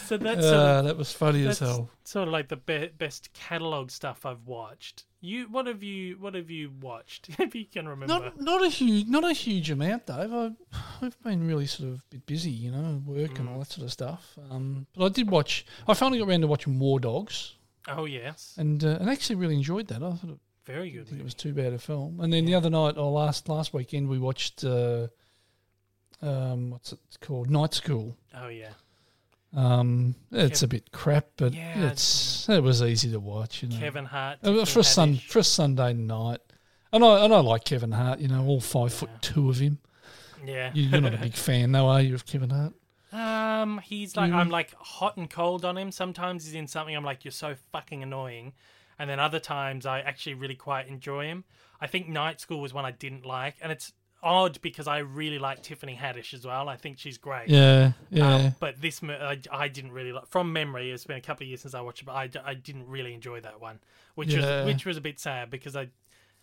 [0.06, 1.90] So that's sort, Uh, of, that was funny as hell.
[2.04, 5.06] sort of like the be- best catalog stuff I've watched.
[5.22, 7.30] You, what have you, what have you watched?
[7.40, 8.14] if you can remember.
[8.14, 10.32] Not not a huge not a huge amount, Dave.
[10.34, 10.52] I,
[11.02, 13.86] I've been really sort of a bit busy, you know, work and all that sort
[13.86, 14.38] of stuff.
[14.52, 15.66] Um, but I did watch.
[15.88, 17.56] I finally got around to watching War Dogs,
[17.88, 20.04] oh yes, and uh, and actually really enjoyed that.
[20.04, 21.08] I thought it, very I good.
[21.08, 22.20] think it was too bad a film.
[22.20, 24.64] And then the other night, or last last weekend, we watched.
[24.64, 25.08] Uh,
[26.22, 27.50] um, what's it called?
[27.50, 28.16] Night School.
[28.36, 28.70] Oh yeah,
[29.56, 33.64] Um, it's a bit crap, but Yeah, it's it was easy to watch.
[33.64, 34.40] You know, Kevin Hart.
[34.44, 36.40] Uh, for a sun for a Sunday night.
[36.92, 38.20] And I and I like Kevin Hart.
[38.20, 39.80] You know, all five foot two of him.
[40.46, 40.72] Yeah.
[40.74, 42.74] You, you're not a big fan, though, are you, of Kevin Hart?
[43.12, 45.92] Um, he's like You- I'm like hot and cold on him.
[45.92, 48.54] Sometimes he's in something I'm like you're so fucking annoying,
[49.00, 51.46] and then other times I actually really quite enjoy him.
[51.80, 53.94] I think Night School was one I didn't like, and it's
[54.26, 56.68] odd because I really like Tiffany Haddish as well.
[56.68, 57.48] I think she's great.
[57.48, 58.36] Yeah, yeah.
[58.36, 60.28] Um, but this I, I didn't really like.
[60.28, 62.88] From memory, it's been a couple of years since I watched it, but I didn't
[62.88, 63.80] really enjoy that one,
[64.16, 64.66] which Yeah.
[64.66, 65.88] was which was a bit sad because I.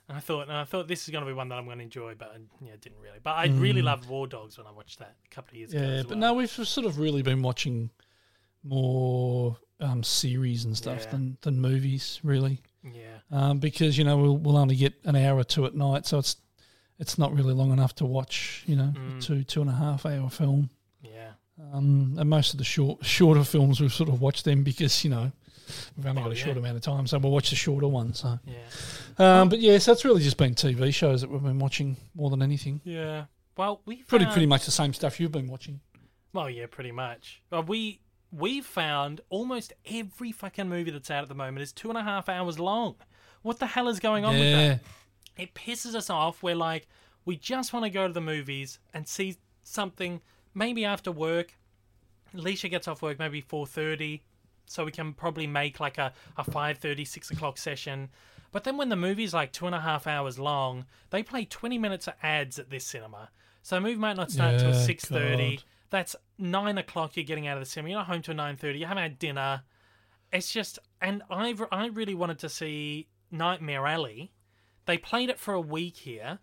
[0.09, 1.85] I thought, and I thought this is going to be one that I'm going to
[1.85, 3.19] enjoy, but I, yeah, didn't really.
[3.23, 5.81] But I really loved War Dogs when I watched that a couple of years ago.
[5.81, 5.87] Mm.
[5.89, 6.19] yeah, as but well.
[6.19, 7.89] no, we've sort of really been watching
[8.65, 11.11] more um, series and stuff Yeah.
[11.13, 12.61] than, than movies, really.
[12.85, 16.05] yeah, Um, because you know we'll, we'll only get an hour or two at night,
[16.07, 16.37] so it's
[17.03, 18.63] it's not really long enough to watch.
[18.67, 19.21] You know, Mm.
[19.23, 20.71] two two and a half hour film.
[21.03, 21.33] yeah.
[21.73, 25.11] Um, and most of the short shorter films we've sort of watched them because you
[25.11, 25.31] know
[25.97, 26.45] we've only Oh, got a yeah.
[26.45, 28.21] short amount of time, so we'll watch the shorter ones.
[28.21, 28.39] So.
[28.47, 29.41] Yeah.
[29.41, 32.31] Um, but yeah, so it's really just been TV shows that we've been watching more
[32.31, 32.81] than anything.
[32.85, 33.27] Yeah.
[33.57, 35.81] Well, we Pretty pretty much the same stuff you've been watching.
[36.33, 37.43] Well, yeah, pretty much.
[37.51, 38.01] Well, we
[38.33, 42.03] we've found almost every fucking movie that's out at the moment is two and a
[42.03, 42.97] half hours long.
[43.43, 44.81] What the hell is going on with that?
[45.37, 46.43] It pisses us off.
[46.43, 46.87] We're like,
[47.25, 50.21] we just want to go to the movies and see something.
[50.55, 51.55] Maybe after work,
[52.35, 54.23] Alicia gets off work maybe four thirty,
[54.67, 58.11] so we can probably make like a a five thirty, six o'clock session.
[58.51, 61.79] But then when the movie's like two and a half hours long, they play twenty
[61.79, 63.31] minutes of ads at this cinema.
[63.63, 65.61] So the movie might not start till Yeah, six thirty.
[65.91, 67.17] That's nine o'clock.
[67.17, 67.91] You're getting out of the cinema.
[67.91, 68.79] You're not home till nine thirty.
[68.81, 69.63] You haven't had dinner.
[70.33, 74.33] It's just, and I I really wanted to see Nightmare Alley.
[74.87, 76.39] They played it for a week here,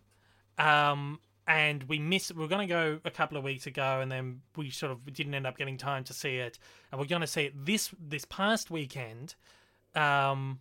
[0.58, 2.34] um, and we missed.
[2.34, 5.12] We were going to go a couple of weeks ago, and then we sort of
[5.12, 6.58] didn't end up getting time to see it.
[6.90, 9.34] And we're going to see it this this past weekend.
[9.94, 10.60] Um,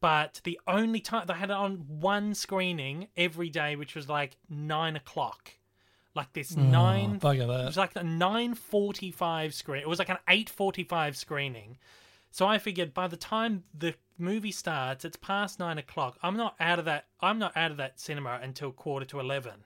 [0.00, 4.36] but the only time they had it on one screening every day, which was like
[4.48, 5.52] nine o'clock,
[6.14, 9.82] like this Oh, nine bugger it was like a 9:45 screen.
[9.82, 11.78] It was like an 8:45 screening.
[12.30, 16.18] So I figured by the time the movie starts, it's past nine o'clock.
[16.22, 17.06] I'm not out of that.
[17.20, 19.64] I'm not out of that cinema until quarter to eleven,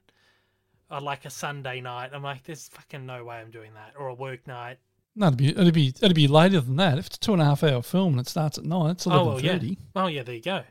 [0.90, 2.10] or like a Sunday night.
[2.14, 4.78] I'm like, there's fucking no way I'm doing that, or a work night.
[5.16, 6.98] No, it'd be it'd be it'd be later than that.
[6.98, 9.06] If it's a two and a half hour film and it starts at nine, it's
[9.06, 9.74] Oh eleven well, yeah.
[9.94, 10.62] Oh yeah, there you go.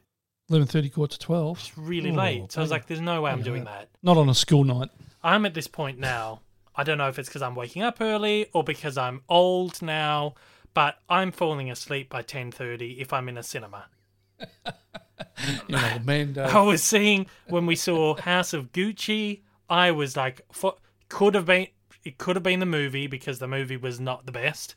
[0.50, 1.60] Eleven thirty, quarter to twelve.
[1.60, 2.52] It's really Oh, late.
[2.52, 3.90] So I was like, there's no way I'm doing that.
[3.92, 4.00] that.
[4.02, 4.90] Not on a school night.
[5.24, 6.42] I'm at this point now.
[6.76, 10.34] I don't know if it's because I'm waking up early or because I'm old now,
[10.74, 13.86] but I'm falling asleep by 10:30 if I'm in a cinema.
[15.68, 16.38] You know, man.
[16.38, 20.76] I was seeing when we saw House of Gucci, I was like, for,
[21.10, 21.68] could have been
[22.04, 24.76] it could have been the movie because the movie was not the best.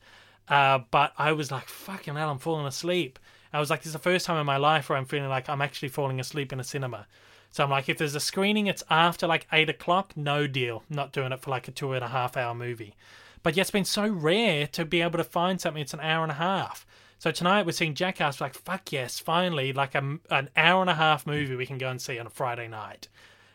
[0.48, 3.18] Uh, but I was like, fucking hell, I'm falling asleep.
[3.52, 5.48] I was like, this is the first time in my life where I'm feeling like
[5.48, 7.06] I'm actually falling asleep in a cinema.
[7.50, 10.82] So I'm like, if there's a screening, it's after like eight o'clock, no deal.
[10.90, 12.94] Not doing it for like a two and a half hour movie.
[13.42, 15.80] But yeah, it's been so rare to be able to find something.
[15.82, 16.86] It's an hour and a half.
[17.18, 18.40] So tonight we're seeing Jackass.
[18.40, 21.88] Like fuck yes, finally, like a, an hour and a half movie we can go
[21.88, 23.08] and see on a Friday night.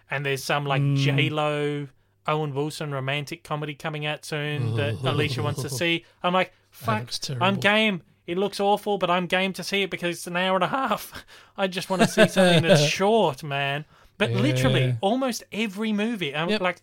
[0.10, 1.88] And there's some like J Lo,
[2.28, 6.06] Owen Wilson romantic comedy coming out soon that Alicia wants to see.
[6.24, 7.12] I'm like, fuck.
[7.40, 8.02] I'm game.
[8.28, 10.68] It looks awful, but I'm game to see it because it's an hour and a
[10.68, 11.26] half.
[11.58, 13.86] I just want to see something that's short, man.
[14.18, 16.62] But literally, almost every movie, um, Yep.
[16.62, 16.82] like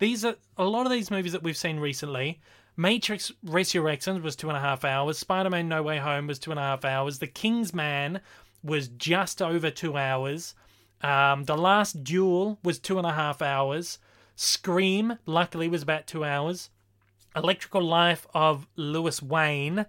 [0.00, 2.40] these are a lot of these movies that we've seen recently.
[2.76, 5.18] Matrix Resurrections was two and a half hours.
[5.18, 7.18] Spider Man No Way Home was two and a half hours.
[7.18, 8.20] The King's Man
[8.62, 10.54] was just over two hours.
[11.02, 13.98] Um, the Last Duel was two and a half hours.
[14.36, 16.70] Scream, luckily, was about two hours.
[17.36, 19.86] Electrical Life of Louis Wain,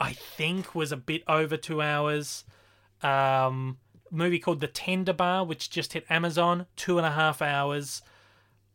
[0.00, 2.44] I think, was a bit over two hours.
[3.02, 3.78] Um,
[4.10, 8.02] movie called The Tender Bar, which just hit Amazon, two and a half hours.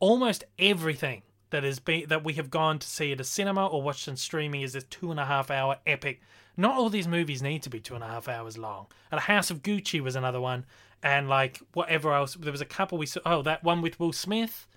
[0.07, 3.81] Almost everything that has been that we have gone to see at a cinema or
[3.81, 6.19] watched on streaming is a two and a half hour epic.
[6.57, 8.87] Not all these movies need to be two and a half hours long.
[9.11, 10.65] And House of Gucci was another one,
[11.01, 12.33] and like whatever else.
[12.35, 13.21] There was a couple we saw.
[13.25, 14.67] Oh, that one with Will Smith,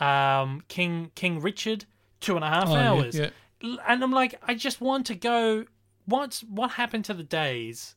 [0.00, 1.84] um, King King Richard,
[2.20, 3.16] two and a half Oh, hours.
[3.16, 3.30] yeah.
[3.62, 5.66] L- And I'm like, I just want to go.
[6.06, 7.94] What's what happened to the days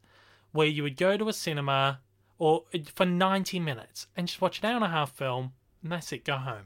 [0.52, 2.00] where you would go to a cinema
[2.38, 6.12] or for 90 minutes and just watch an hour and a half film and that's
[6.14, 6.64] it, go home.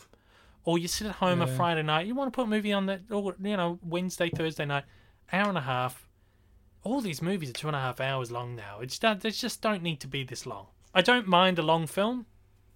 [0.70, 2.86] Or you sit at home a Friday night, you want to put a movie on
[2.86, 4.84] that, or you know, Wednesday, Thursday night,
[5.34, 6.07] hour and a half.
[6.84, 8.80] All these movies are two and a half hours long now.
[8.80, 10.67] It's that they just don't need to be this long.
[10.93, 12.28] I don't mind a long film.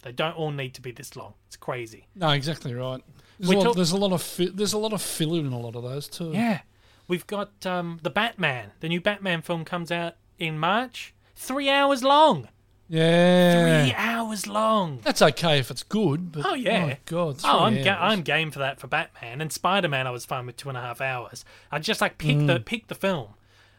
[0.02, 1.34] They don't all need to be this long.
[1.46, 2.08] It's crazy.
[2.16, 3.00] No, exactly right.
[3.38, 5.52] There's, a lot, talk- there's a lot of fi- there's a lot of filler in
[5.52, 6.32] a lot of those too.
[6.32, 6.62] Yeah.
[7.06, 8.72] We've got um, the Batman.
[8.80, 11.14] The new Batman film comes out in March.
[11.36, 12.48] Three hours long.
[12.88, 13.82] Yeah.
[13.84, 15.00] Three hours long.
[15.02, 16.86] That's okay if it's good, but Oh, yeah.
[16.86, 20.06] my God, Oh, I'm ga- I'm game for that for Batman and Spider Man.
[20.06, 21.44] I was fine with two and a half hours.
[21.72, 22.64] I just like pick the Mm.
[22.64, 23.34] pick the film,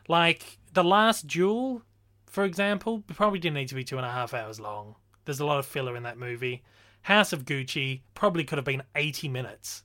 [0.08, 1.84] like the Last Duel,
[2.26, 3.04] for example.
[3.14, 4.96] Probably didn't need to be two and a half hours long.
[5.26, 6.64] There's a lot of filler in that movie.
[7.04, 9.84] House of Gucci probably could have been 80 minutes.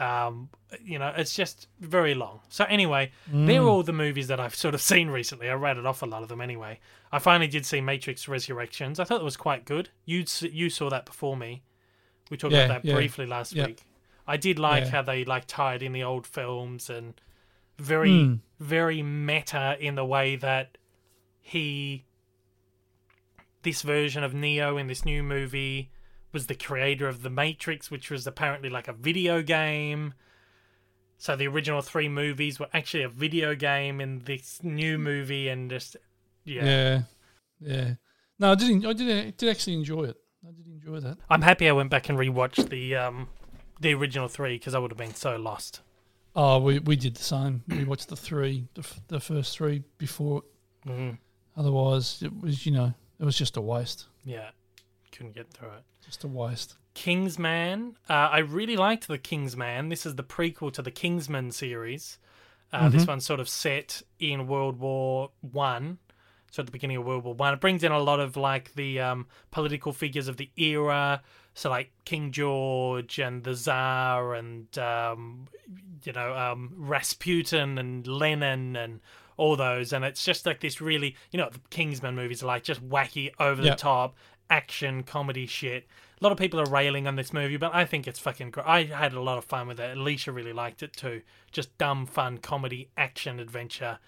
[0.00, 0.48] Um,
[0.82, 2.40] you know, it's just very long.
[2.48, 3.46] So anyway, Mm.
[3.46, 5.48] they're all the movies that I've sort of seen recently.
[5.50, 6.80] I rated off a lot of them anyway.
[7.10, 8.98] I finally did see Matrix Resurrections.
[8.98, 9.90] I thought it was quite good.
[10.06, 11.62] You you saw that before me.
[12.30, 12.94] We talked Yeah, about that yeah.
[12.94, 13.66] briefly last Yeah.
[13.66, 13.82] week.
[14.26, 17.20] I did like how they like tied in the old films and
[17.78, 18.38] very Mm.
[18.60, 20.78] very meta in the way that
[21.40, 22.04] he
[23.62, 25.90] this version of Neo in this new movie
[26.32, 30.14] was the creator of the Matrix, which was apparently like a video game.
[31.18, 35.70] So the original three movies were actually a video game in this new movie, and
[35.70, 35.96] just
[36.44, 37.02] yeah, Yeah,
[37.60, 37.94] yeah.
[38.38, 38.70] No, I did.
[38.70, 39.26] en- I did.
[39.26, 40.16] I did actually enjoy it.
[40.44, 41.18] I did enjoy that.
[41.30, 43.28] I'm happy I went back and rewatched the um
[43.80, 45.80] the original three because I would have been so lost.
[46.34, 47.62] Oh, we, we did the same.
[47.68, 50.42] We watched the three, the, f- the first three before.
[50.86, 51.18] Mhm.
[51.58, 54.50] Otherwise, it was you know it was just a waste, Yeah,
[55.12, 55.82] couldn't get through it.
[56.04, 56.76] just a waste.
[56.94, 57.96] Kingsman.
[58.08, 59.88] Uh, I really liked the Kingsman.
[59.88, 62.18] This is the prequel to the Kingsman series.
[62.72, 65.98] Uh, This one's sort of set in World War One,
[66.50, 67.52] so at the beginning of World War One.
[67.54, 71.22] It brings in a lot of like the um, political figures of the era,
[71.54, 75.46] so like King George and the Tsar and um,
[76.04, 79.00] you know um, Rasputin and Lenin and
[79.36, 79.92] all those.
[79.92, 83.32] And it's just like this really, you know, the Kingsman movies are like just wacky,
[83.38, 83.78] over the Yep.
[83.78, 84.14] top
[84.52, 85.86] action comedy shit.
[86.20, 88.66] A lot of people are railing on this movie, but I think it's fucking great.
[88.66, 89.96] I had a lot of fun with it.
[89.96, 91.22] Alicia really liked it too.
[91.50, 93.98] Just dumb, fun comedy, action, adventure.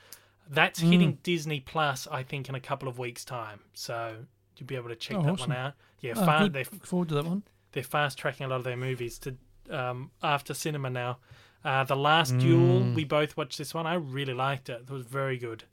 [0.49, 0.93] That's Mm.
[0.93, 3.61] hitting Disney Plus, I think, in a couple of weeks' time.
[3.73, 4.27] So
[4.57, 5.51] you'll be able to check Oh, that awesome.
[5.51, 5.73] one out.
[6.01, 6.53] Yeah, Oh, fa- good.
[6.53, 7.43] they're, Look forward to that one.
[7.73, 9.37] they're fast tracking a lot of their movies to
[9.71, 11.19] um, after cinema now.
[11.65, 12.95] Uh, the Last Duel, Mm.
[12.95, 13.87] we both watched this one.
[13.87, 14.83] I really liked it.
[14.83, 15.65] It was very good.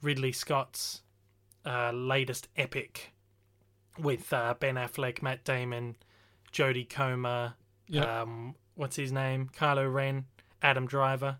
[0.00, 1.02] Ridley Scott's
[1.66, 3.12] uh, latest epic
[4.02, 5.96] with uh, Ben Affleck, Matt Damon,
[6.52, 7.54] Jodie Comer,
[7.88, 9.50] Yeah, um, what's his name?
[9.56, 10.24] Kylo Ren,
[10.62, 11.38] Adam Driver.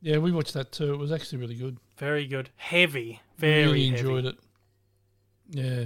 [0.00, 0.92] yeah, we watched that too.
[0.92, 1.78] It was actually really good.
[1.96, 2.50] Very good.
[2.56, 3.20] Heavy.
[3.38, 4.00] Very really heavy.
[4.00, 4.38] enjoyed it.
[5.50, 5.84] Yeah,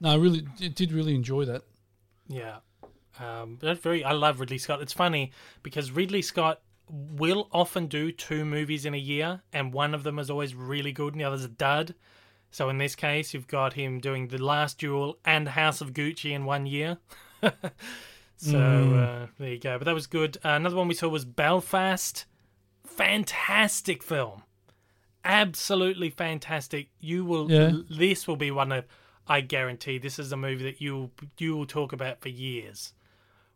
[0.00, 0.40] no, I really
[0.74, 1.62] did really enjoy that.
[2.28, 2.56] Yeah.
[3.18, 4.04] Um, that's very.
[4.04, 4.82] I love Ridley Scott.
[4.82, 6.60] It's funny because Ridley Scott
[6.90, 10.92] will often do two movies in a year, and one of them is always really
[10.92, 11.94] good, and the other's a dud.
[12.56, 16.32] So in this case, you've got him doing The Last Duel and House of Gucci
[16.32, 16.96] in one year.
[18.38, 19.76] so uh, there you go.
[19.76, 20.38] But that was good.
[20.38, 22.24] Uh, another one we saw was Belfast.
[22.86, 24.42] Fantastic film.
[25.22, 26.88] Absolutely fantastic.
[26.98, 27.50] You will.
[27.50, 27.72] Yeah.
[27.90, 28.86] This will be one of.
[29.28, 32.94] I guarantee this is a movie that you you will talk about for years.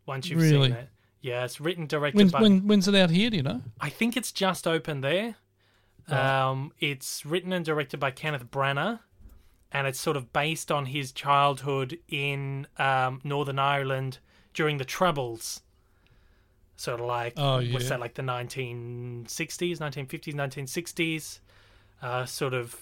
[0.05, 0.67] Once you've Really?
[0.69, 0.89] seen it.
[1.21, 2.41] Yeah, it's written directed When's, by.
[2.41, 3.31] when, when's it out here?
[3.31, 3.61] Do you know?
[3.79, 5.37] I think it's just open there.
[6.11, 6.49] Right.
[6.49, 8.99] Um, it's written and directed by Kenneth Branagh,
[9.71, 14.19] and it's sort of based on his childhood in um, Northern Ireland
[14.53, 15.61] during the Troubles.
[16.75, 17.89] Sort of like, Oh, what's yeah.
[17.89, 21.39] that, like the 1960s, 1950s, 1960s?
[22.01, 22.75] Uh, sort of,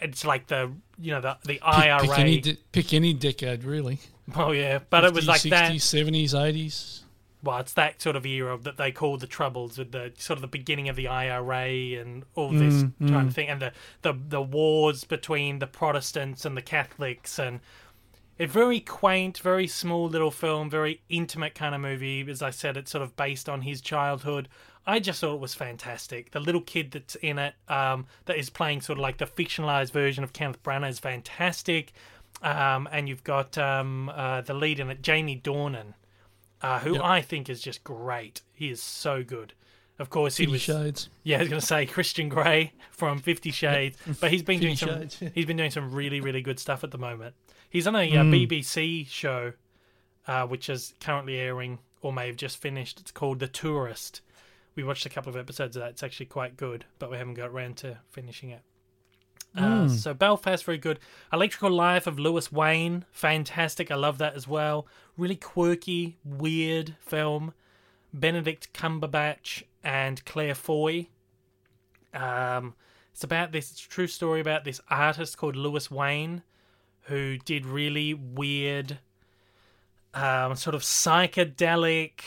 [0.00, 2.00] it's like the, you know, the, the IRA.
[2.00, 2.40] pick any
[2.72, 4.00] pick any decade, really.
[4.34, 4.80] oh, yeah.
[4.90, 5.72] But it was like 50s, that.
[5.72, 7.00] 60s, 70s, 80s.
[7.46, 10.42] Well, it's that sort of era that they call the Troubles, with the sort of
[10.42, 13.34] the beginning of the IRA and all this Mm, kind of mm.
[13.34, 13.72] thing, and the,
[14.02, 17.60] the the wars between the Protestants and the Catholics, and
[18.38, 22.28] a very quaint, very small little film, very intimate kind of movie.
[22.28, 24.48] As I said, it's sort of based on his childhood.
[24.86, 26.32] I just thought it was fantastic.
[26.32, 29.92] The little kid that's in it, um, that is playing sort of like the fictionalized
[29.92, 31.92] version of Kenneth Branagh, is fantastic.
[32.42, 35.94] Um, and you've got um, uh, the lead in it, Jamie Dornan
[36.62, 37.02] uh, who Yep.
[37.02, 38.42] I think is just great.
[38.52, 39.52] He is so good.
[39.98, 40.60] Of course, he Fifty was.
[40.62, 41.08] Shades.
[41.22, 44.76] Yeah, I was going to say Christian Grey from Fifty Shades, but he's been doing
[44.76, 44.88] some.
[44.90, 45.28] Shades, yeah.
[45.34, 47.34] He's been doing some really, really good stuff at the moment.
[47.70, 48.46] He's on a uh, Mm.
[48.48, 49.52] BBC show,
[50.26, 53.00] uh, which is currently airing or may have just finished.
[53.00, 54.20] It's called The Tourist.
[54.74, 55.90] We watched a couple of episodes of that.
[55.92, 58.60] It's actually quite good, but we haven't got around to finishing it.
[59.56, 59.90] Uh, Mm.
[59.90, 60.98] so Belfast, very good.
[61.32, 63.90] Electrical Life of Louis Wain, fantastic.
[63.90, 64.86] I love that as well.
[65.16, 67.54] Really quirky, weird film.
[68.12, 71.08] Benedict Cumberbatch and Claire Foy.
[72.14, 72.74] Um,
[73.12, 76.42] it's about this it's a true story about this artist called Louis Wain,
[77.02, 78.98] who did really weird,
[80.14, 82.20] um, sort of psychedelic,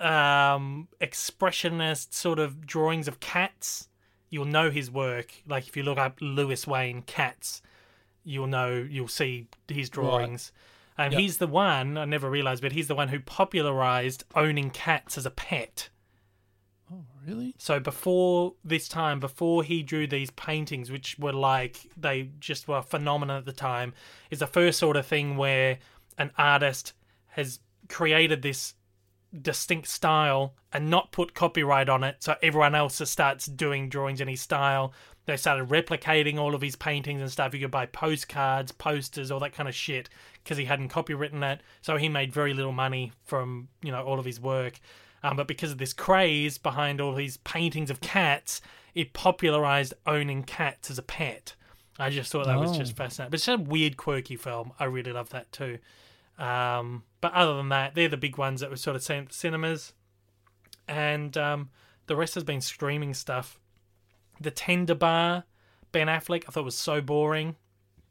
[0.00, 3.87] um, expressionist sort of drawings of cats.
[4.30, 5.32] You'll know his work.
[5.46, 7.62] Like if you look up Louis Wain cats,
[8.24, 10.52] you'll know you'll see his drawings.
[10.96, 11.20] And Yep.
[11.20, 15.24] he's the one I never realized, but he's the one who popularized owning cats as
[15.24, 15.90] a pet.
[16.92, 17.54] Oh, really?
[17.58, 22.78] So before this time, before he drew these paintings, which were like they just were
[22.78, 23.94] a phenomenon at the time,
[24.30, 25.78] is the first sort of thing where
[26.16, 26.94] an artist
[27.28, 28.74] has created this
[29.42, 34.20] distinct style and not put copyright on it, so everyone else just starts doing drawings
[34.20, 34.92] in his style.
[35.26, 37.52] They started replicating all of his paintings and stuff.
[37.52, 40.08] You could buy postcards, posters, all that kind of shit
[40.42, 41.60] because he hadn't copywritten it.
[41.82, 44.80] So he made very little money from you know all of his work.
[45.22, 48.60] Um, but because of this craze behind all these paintings of cats,
[48.94, 51.54] it popularized owning cats as a pet.
[51.98, 52.78] I just thought that was Oh.
[52.78, 53.30] just fascinating.
[53.30, 54.72] But it's a weird, quirky film.
[54.78, 55.78] I really love that too.
[56.38, 59.28] Um, but other than that, they're the big ones that were sort of seen at
[59.28, 59.92] the cinemas.
[60.86, 61.70] And um,
[62.06, 63.58] the rest has been streaming stuff.
[64.40, 65.44] The Tender Bar,
[65.92, 67.56] Ben Affleck, I thought was so boring.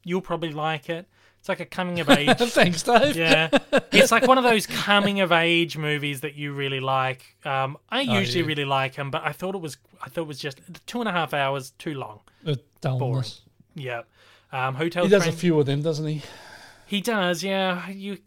[0.04, 1.08] You'll probably like it.
[1.40, 2.38] It's like a coming of age.
[2.38, 3.16] Thanks, Dave.
[3.16, 3.50] yeah,
[3.92, 7.36] it's like one of those coming of age movies that you really like.
[7.46, 8.48] Um, I Oh, usually yeah.
[8.48, 11.08] really like them, but I thought it was I thought it was just two and
[11.08, 12.20] a half hours too long.
[12.44, 13.42] The dullness.
[13.76, 14.02] Yeah.
[14.52, 15.04] Um, Hotel.
[15.04, 16.22] He does a few of them, doesn't he?
[16.86, 17.90] He does, yeah.
[17.90, 18.18] You,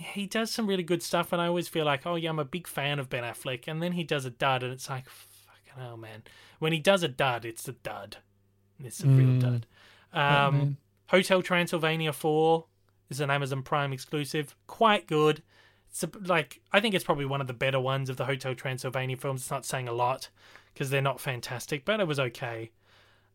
[0.00, 2.44] he does some really good stuff, and I always feel like, oh yeah, I'm a
[2.44, 5.82] big fan of Ben Affleck, and then he does a dud, and it's like, fucking
[5.82, 6.22] hell, man.
[6.58, 8.16] When he does a dud, it's a dud.
[8.82, 9.40] It's a real Mm.
[9.40, 9.66] dud.
[10.12, 10.76] Um, man.
[11.08, 12.66] Hotel Transylvania Four
[13.08, 15.42] is an Amazon Prime exclusive, quite good.
[15.90, 18.54] It's a, like I think it's probably one of the better ones of the Hotel
[18.54, 19.42] Transylvania films.
[19.42, 20.28] It's not saying a lot
[20.72, 22.70] because they're not fantastic, but it was okay.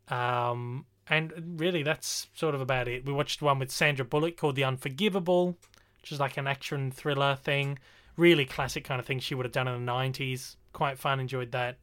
[0.08, 3.06] Um, and really, that's sort of about it.
[3.06, 5.58] We watched one with Sandra Bullock called The Unforgivable,
[6.06, 7.80] which is like an action thriller thing.
[8.16, 10.56] Really classic kind of thing she would have done in the 90s.
[10.72, 11.78] Quite fun, enjoyed that.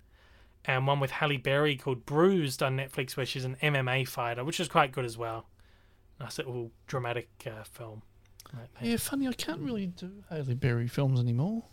[0.65, 4.61] And one with Halle Berry called Bruised on Netflix, where she's an MMA fighter, which
[4.61, 5.47] is quite good as well.
[6.21, 8.03] Nice little dramatic uh, film.
[8.55, 8.69] Right.
[8.81, 9.27] Yeah, funny.
[9.27, 11.65] I can't really do Halle Berry films anymore.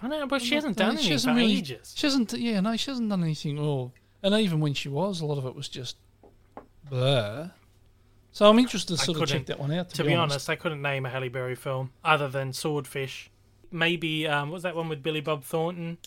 [0.00, 1.94] I know, but she hasn't done she anything hasn't for really- ages.
[1.96, 2.32] She hasn't.
[2.34, 3.58] Yeah, no, she hasn't done anything.
[3.58, 3.90] Or
[4.22, 5.96] and even when she was, a lot of it was just
[6.88, 7.48] blah.
[8.32, 9.90] So I'm interested to I sort of check that one out.
[9.90, 13.30] To, To be honest, I couldn't name a Halle Berry film other than Swordfish.
[13.72, 15.98] Maybe um, what was that one with Billy Bob Thornton?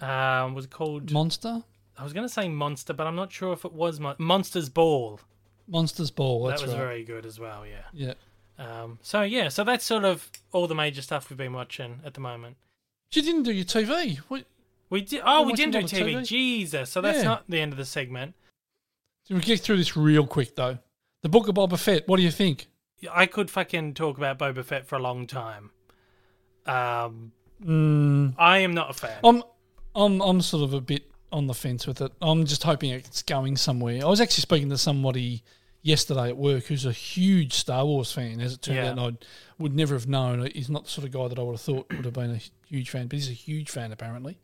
[0.00, 1.10] Um, was it called?
[1.12, 1.62] Monster,
[1.96, 4.68] I was going to say Monster, but I'm not sure if it was Mon- Monsters
[4.68, 5.20] Ball.
[5.68, 6.46] Monsters Ball.
[6.46, 6.82] That's that was right.
[6.82, 7.64] very good as well.
[7.66, 7.84] Yeah.
[7.92, 8.14] Yeah.
[8.58, 12.14] Um, so yeah, so that's sort of all the major stuff we've been watching at
[12.14, 12.56] the moment.
[13.12, 14.18] You didn't do your TV.
[14.18, 14.44] What?
[14.90, 15.22] We did.
[15.24, 16.14] Oh, we didn't do TV.
[16.16, 16.26] TV?
[16.26, 16.90] Jesus.
[16.90, 17.24] So that's Yeah.
[17.24, 18.34] not the end of the segment.
[19.24, 20.78] So we get through this real quick though.
[21.24, 22.06] The Book of Boba Fett.
[22.06, 22.66] What do you think?
[23.10, 25.70] I could fucking talk about Boba Fett for a long time.
[26.66, 27.32] Um,
[27.64, 29.16] Mm, I am not a fan.
[29.24, 29.42] I'm,
[29.94, 32.12] I'm, I'm sort of a bit on the fence with it.
[32.20, 34.02] I'm just hoping it's going somewhere.
[34.04, 35.42] I was actually speaking to somebody
[35.80, 38.38] yesterday at work who's a huge Star Wars fan.
[38.42, 38.90] As it turned Yeah.
[38.90, 39.12] out, and I
[39.62, 40.46] would never have known.
[40.54, 42.40] He's not the sort of guy that I would have thought would have been a
[42.68, 44.36] huge fan, but he's a huge fan apparently,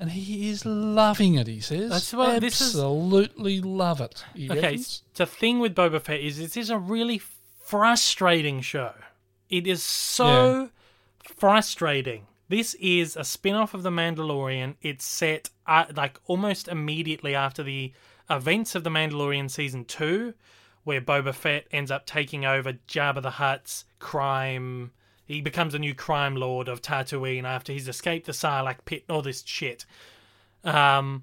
[0.00, 1.46] and he is loving it.
[1.46, 5.02] He says, That's what- this is- absolutely love it." Okay, reckons.
[5.14, 7.20] the thing with Boba Fett is this is a really
[7.60, 8.94] frustrating show.
[9.50, 10.70] It is so
[11.22, 12.26] frustrating.
[12.48, 14.76] This is a spin-off of The Mandalorian.
[14.80, 17.92] It's set uh, like almost immediately after the
[18.30, 20.32] events of The Mandalorian season 2
[20.84, 24.92] where Boba Fett ends up taking over Jabba the Hutt's crime
[25.28, 29.14] he becomes a new crime lord of Tatooine after he's escaped the Sarlacc pit and
[29.14, 29.86] all this shit.
[30.64, 31.22] Um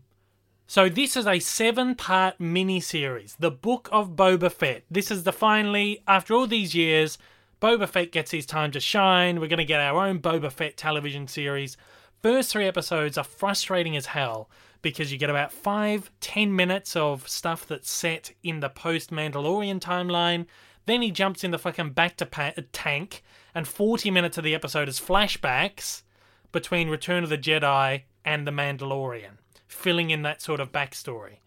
[0.68, 4.84] so this is a seven-part mini-series, The Book of Boba Fett.
[4.90, 7.20] This is the finally, after all these years,
[7.62, 9.40] Boba Fett gets his time to shine.
[9.40, 11.78] We're going to get our own Boba Fett television series.
[12.24, 14.50] First three episodes are frustrating as hell
[14.82, 20.48] because you get about five, ten minutes of stuff that's set in the post-Mandalorian timeline.
[20.88, 23.22] Then he jumps in the fucking back to pa- tank,
[23.56, 26.04] and 40 minutes of the episode is flashbacks
[26.52, 29.38] between Return of the Jedi and The Mandalorian,
[29.68, 31.38] filling in that sort of backstory.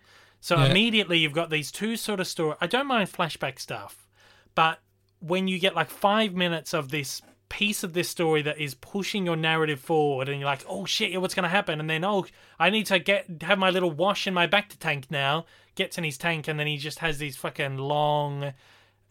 [0.41, 0.67] So Yeah.
[0.67, 2.57] immediately you've got these two sort of story.
[2.61, 4.09] I don't mind flashback stuff,
[4.55, 4.81] but
[5.21, 9.25] when you get like five minutes of this piece of this story that is pushing
[9.25, 11.81] your narrative forward, and you're like, oh shit, what's going to happen?
[11.81, 12.27] And then oh,
[12.59, 15.47] I need to get have my little wash in my bacta tank now.
[15.75, 18.53] Gets in his tank, and then he just has these fucking long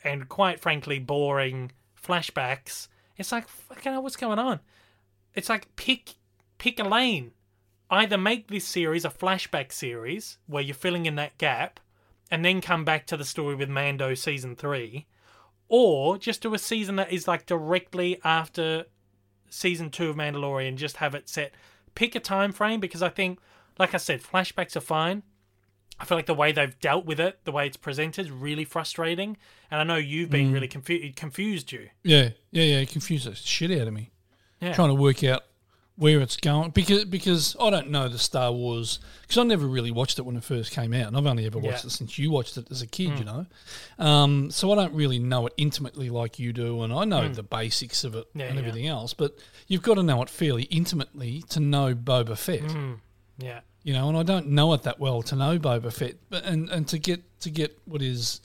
[0.04, 1.72] and quite frankly boring
[2.08, 2.88] flashbacks.
[3.18, 4.60] It's like fucking hell, what's going on?
[5.34, 6.16] It's like pick
[6.58, 7.32] pick a lane.
[7.89, 11.80] Either make this series a flashback series where you're filling in that gap,
[12.30, 15.05] and then come back to the story with Mando season three,
[15.70, 18.86] or just do a season that is like directly after
[19.49, 20.76] season two of Mandalorian.
[20.76, 21.53] Just have it set.
[21.95, 23.39] Pick a time frame because I think,
[23.80, 25.24] like I said, flashbacks are fine.
[26.00, 28.66] I feel like the way they've dealt with it, the way it's presented, is really
[28.66, 29.38] frustrating.
[29.72, 31.16] And I know you've been really confused.
[31.16, 31.89] Confused you.
[32.04, 32.78] Yeah, yeah, yeah.
[32.80, 34.12] It confused the shit out of me.
[34.62, 34.74] Yeah.
[34.74, 35.43] Trying to work out
[35.95, 39.89] where it's going because because I don't know the Star Wars because I never really
[39.89, 41.88] watched it when it first came out, and I've only ever watched Yeah.
[41.88, 43.48] It since you watched it as a kid, you know.
[43.98, 47.41] Um, so I don't really know it intimately like you do, and I know the
[47.43, 48.28] basics of it.
[48.36, 49.14] Yeah, and everything else.
[49.16, 49.38] But
[49.68, 52.62] you've got to know it fairly intimately to know Boba Fett.
[52.72, 52.93] Hmm.
[53.39, 53.62] Yeah.
[53.88, 56.70] You know, and I don't know it that well to know Boba Fett, but and,
[56.70, 58.42] and to get to get what is,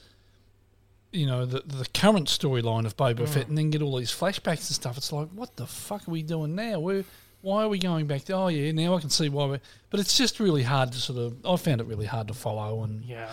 [1.11, 3.28] you know, the the current storyline of Boba mm.
[3.28, 4.97] Fett, and then get all these flashbacks and stuff.
[4.97, 6.78] It's like, what the fuck are we doing now?
[6.78, 7.03] Where
[7.40, 8.34] why are we going back to?
[8.34, 9.47] Oh yeah, now I can see why.
[9.47, 9.59] we
[9.90, 11.45] But it's just really hard to sort of.
[11.45, 13.28] I found it really hard to follow, and Yeah.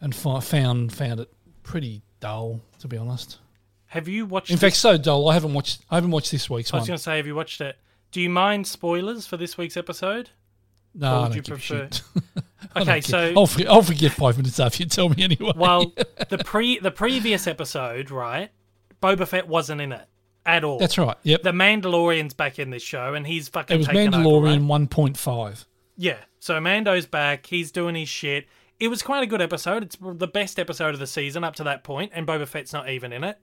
[0.00, 1.32] and fi- found found it
[1.62, 3.38] pretty dull, to be honest.
[3.86, 4.50] Have you watched?
[4.50, 5.28] In fact, so dull.
[5.28, 5.82] I haven't watched.
[5.88, 7.76] I haven't watched this week's I was going to say, have you watched it?
[8.10, 10.30] Do you mind spoilers for this week's episode?
[10.94, 11.88] No, Or I don't you give a prefer-
[12.76, 15.52] Okay, so- I'll, forget, I'll forget five minutes after you tell me anyway.
[15.54, 15.92] Well,
[16.28, 18.50] the pre the previous episode, right?
[19.02, 20.06] Boba Fett wasn't in it
[20.46, 20.78] at all.
[20.78, 21.16] that's right.
[21.22, 21.42] Yep.
[21.42, 23.74] The Mandalorian's back in this show, and he's fucking.
[23.74, 24.88] it was taken Mandalorian right?
[24.88, 25.66] 1.5.
[25.96, 26.16] Yeah.
[26.40, 27.46] So Mando's back.
[27.46, 28.46] He's doing his shit.
[28.80, 29.82] It was quite a good episode.
[29.84, 32.88] It's the best episode of the season up to that point, and Boba Fett's not
[32.88, 33.38] even in it.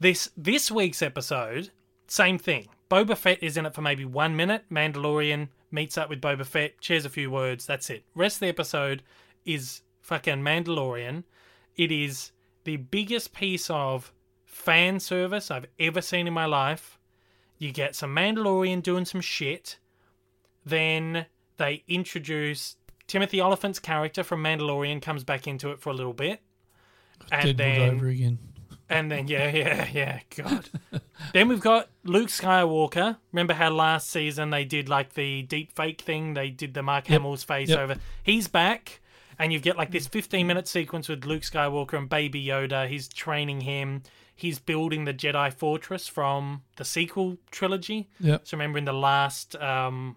[0.00, 1.70] This this week's episode,
[2.08, 2.66] same thing.
[2.90, 4.64] Boba Fett is in it for maybe one minute.
[4.72, 7.66] Mandalorian meets up with Boba Fett, shares a few words.
[7.66, 8.04] That's it.
[8.14, 9.02] Rest of the episode
[9.44, 11.24] is fucking Mandalorian.
[11.76, 12.32] It is
[12.64, 14.12] the biggest piece of
[14.44, 16.98] fan service I've ever seen in my life.
[17.58, 19.78] You get some Mandalorian doing some shit.
[20.64, 26.12] Then they introduce Timothy Olyphant's character from Mandalorian comes back into it for a little
[26.12, 26.40] bit.
[27.32, 28.38] And Deadwood then over again.
[28.90, 30.68] And then yeah, yeah, yeah, God.
[31.32, 33.16] then we've got Luke Skywalker.
[33.32, 36.34] Remember how last season they did like the deep fake thing?
[36.34, 37.78] They did the Mark Hamill's face Yep.
[37.78, 37.96] over.
[38.22, 39.00] He's back,
[39.38, 42.88] and you get like this 15 minute sequence with Luke Skywalker and Baby Yoda.
[42.88, 44.02] He's training him.
[44.34, 48.08] He's building the Jedi Fortress from the sequel trilogy.
[48.20, 48.46] Yep.
[48.46, 50.16] So remember in the last, um,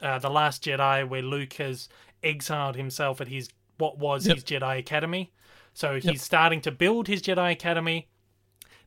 [0.00, 1.88] uh, the last Jedi, where Luke has
[2.22, 3.48] exiled himself at his
[3.78, 4.34] what was Yep.
[4.36, 5.32] his Jedi Academy.
[5.74, 8.08] So he's starting to build his Jedi Academy.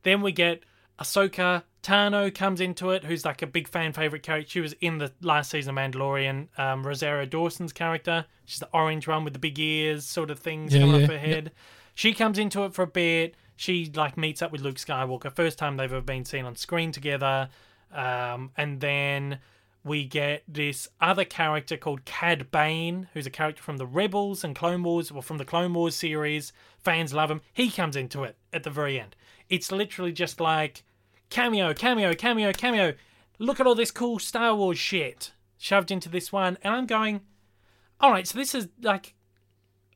[0.05, 0.63] Then we get
[0.99, 4.49] Ahsoka Tano comes into it, who's like a big fan favorite character.
[4.49, 6.47] She was in the last season of Mandalorian.
[6.57, 8.25] Um, Rosario Dawson's character.
[8.45, 11.11] She's the orange one with the big ears, sort of things Yeah, coming yeah, off
[11.11, 11.51] her head.
[11.93, 13.35] She comes into it for a bit.
[13.55, 15.31] She like meets up with Luke Skywalker.
[15.31, 17.49] First time they've ever been seen on screen together.
[17.93, 19.39] Um, and then
[19.83, 24.55] we get this other character called Cad Bane, who's a character from the Rebels and
[24.55, 26.51] Clone Wars, or from the Clone Wars series.
[26.79, 27.41] Fans love him.
[27.53, 29.15] He comes into it at the very end.
[29.49, 30.83] It's literally just like
[31.29, 32.93] cameo, cameo, cameo, cameo.
[33.39, 37.21] Look at all this cool Star Wars shit shoved into this one, and I'm going,
[37.99, 38.27] all right.
[38.27, 39.13] So this is like,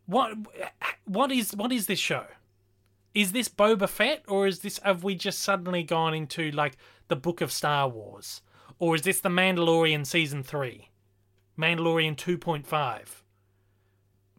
[0.05, 0.33] what,
[1.05, 2.25] what is, what is this show?
[3.13, 4.79] Is this Boba Fett, or is this?
[4.79, 6.77] Have we just suddenly gone into like
[7.07, 8.41] the Book of Star Wars,
[8.77, 10.89] or is this the Mandalorian season three,
[11.57, 13.23] Mandalorian two point five?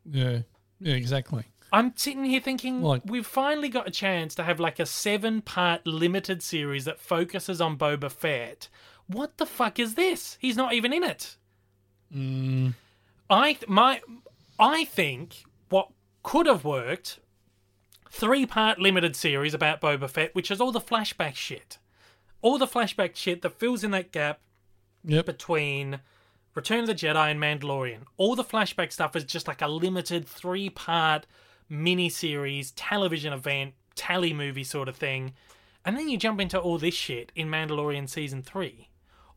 [0.09, 0.43] Yeah.
[0.83, 1.45] Yeah, exactly.
[1.73, 5.43] I'm sitting here thinking Like- we've finally got a chance to have like a seven
[5.43, 8.69] part limited series that focuses on Boba Fett.
[9.07, 10.37] What the fuck is this?
[10.41, 11.37] He's not even in it.
[12.15, 12.75] Mm,
[13.29, 14.01] I my
[14.59, 15.89] I think what
[16.23, 17.21] could have worked
[18.11, 21.79] three part limited series about Boba Fett, which is all the flashback shit.
[22.43, 24.41] All the flashback shit that fills in that gap
[25.05, 25.27] yep.
[25.27, 26.01] between
[26.55, 28.01] Return of the Jedi and Mandalorian.
[28.17, 31.27] All the flashback stuff is just like a limited three part
[31.71, 35.33] mini-series television event, telemovie sort of thing.
[35.85, 38.89] And then you jump into all this shit in Mandalorian season 3.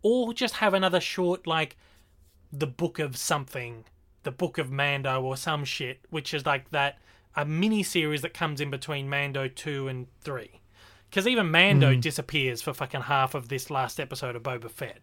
[0.01, 1.77] Or just have another short like
[2.51, 3.85] the book of something,
[4.23, 6.99] the book of Mando or some shit, which is like that
[7.35, 10.59] a mini series that comes in between Mando 2 and 3.
[11.09, 11.99] Because even Mando hmm.
[11.99, 14.99] disappears for fucking half of this last episode of Boba Fett.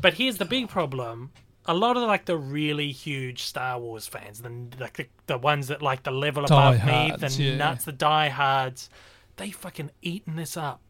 [0.00, 1.32] But here's the big problem.
[1.70, 4.50] A lot of like the really huge Star Wars fans, the
[4.80, 7.56] like the, the ones that like the level above me, the yeah.
[7.56, 8.90] nuts, the diehards,
[9.36, 10.80] they fucking eating this up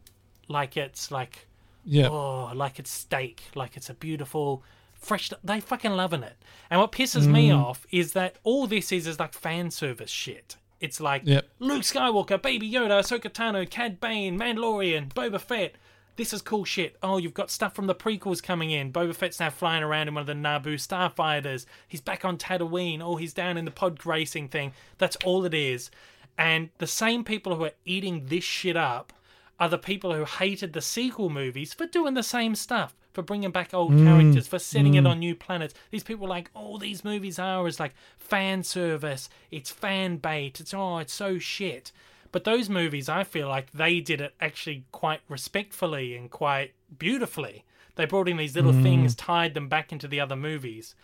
[0.47, 1.47] like it's like
[1.85, 4.63] yeah, oh, like it's steak, like it's a beautiful
[4.93, 5.31] fresh.
[5.43, 6.35] They fucking loving it.
[6.69, 7.63] And what pisses me Mm.
[7.63, 10.57] off is that all this is is like fan service shit.
[10.79, 11.47] It's like Yep.
[11.59, 15.75] Luke Skywalker, Baby Yoda, Ahsoka Tano, Cad Bane, Mandalorian, Boba Fett.
[16.21, 16.97] This is cool shit.
[17.01, 18.93] Oh, you've got stuff from the prequels coming in.
[18.93, 21.65] Boba Fett's now flying around in one of the Naboo starfighters.
[21.87, 23.01] He's back on Tatooine.
[23.01, 24.71] Oh, he's down in the pod racing thing.
[24.99, 25.89] That's all it is.
[26.37, 29.13] And the same people who are eating this shit up
[29.59, 33.49] are the people who hated the sequel movies for doing the same stuff, for bringing
[33.49, 34.03] back old mm.
[34.05, 35.09] characters, for setting it mm.
[35.09, 35.73] on new planets.
[35.89, 40.59] These people are like, all these movies are is like fan service, it's fan bait,
[40.59, 41.91] it's oh, it's so shit.
[42.31, 47.65] But those movies, I feel like they did it actually quite respectfully and quite beautifully.
[47.95, 48.83] They brought in these little mm.
[48.83, 50.95] things, tied them back into the other movies.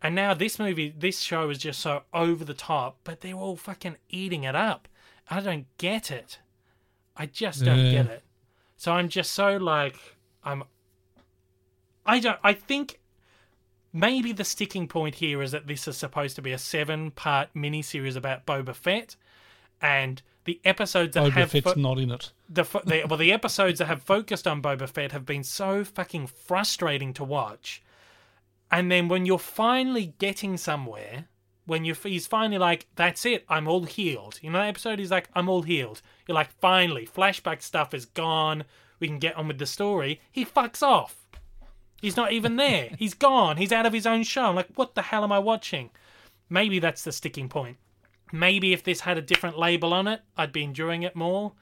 [0.00, 3.56] And now this movie, this show is just so over the top, but they're all
[3.56, 4.88] fucking eating it up.
[5.28, 6.38] I don't get it.
[7.16, 7.92] I just don't Yeah.
[8.02, 8.22] get it.
[8.76, 9.96] So I'm just so like
[10.44, 10.64] I'm
[12.04, 13.00] I don't I think
[13.92, 17.48] maybe the sticking point here is that this is supposed to be a seven part
[17.54, 19.16] miniseries about Boba Fett
[19.80, 22.32] and the episodes that Boba have Fett's fo- not in it.
[22.48, 25.84] the, fo- the well the episodes that have focused on Boba Fett have been so
[25.84, 27.82] fucking frustrating to watch.
[28.70, 31.26] And then when you're finally getting somewhere,
[31.66, 35.10] when you he's finally like, "That's it, I'm all healed." You know, that episode he's
[35.10, 38.64] like, "I'm all healed." You're like, "Finally, flashback stuff is gone.
[38.98, 41.16] We can get on with the story." He fucks off.
[42.00, 42.90] He's not even there.
[42.98, 43.56] He's gone.
[43.56, 44.44] He's out of his own show.
[44.44, 45.88] I'm like, what the hell am I watching?
[46.50, 47.78] Maybe that's the sticking point.
[48.32, 51.52] Maybe if this had a different label on it, I'd be enjoying it more.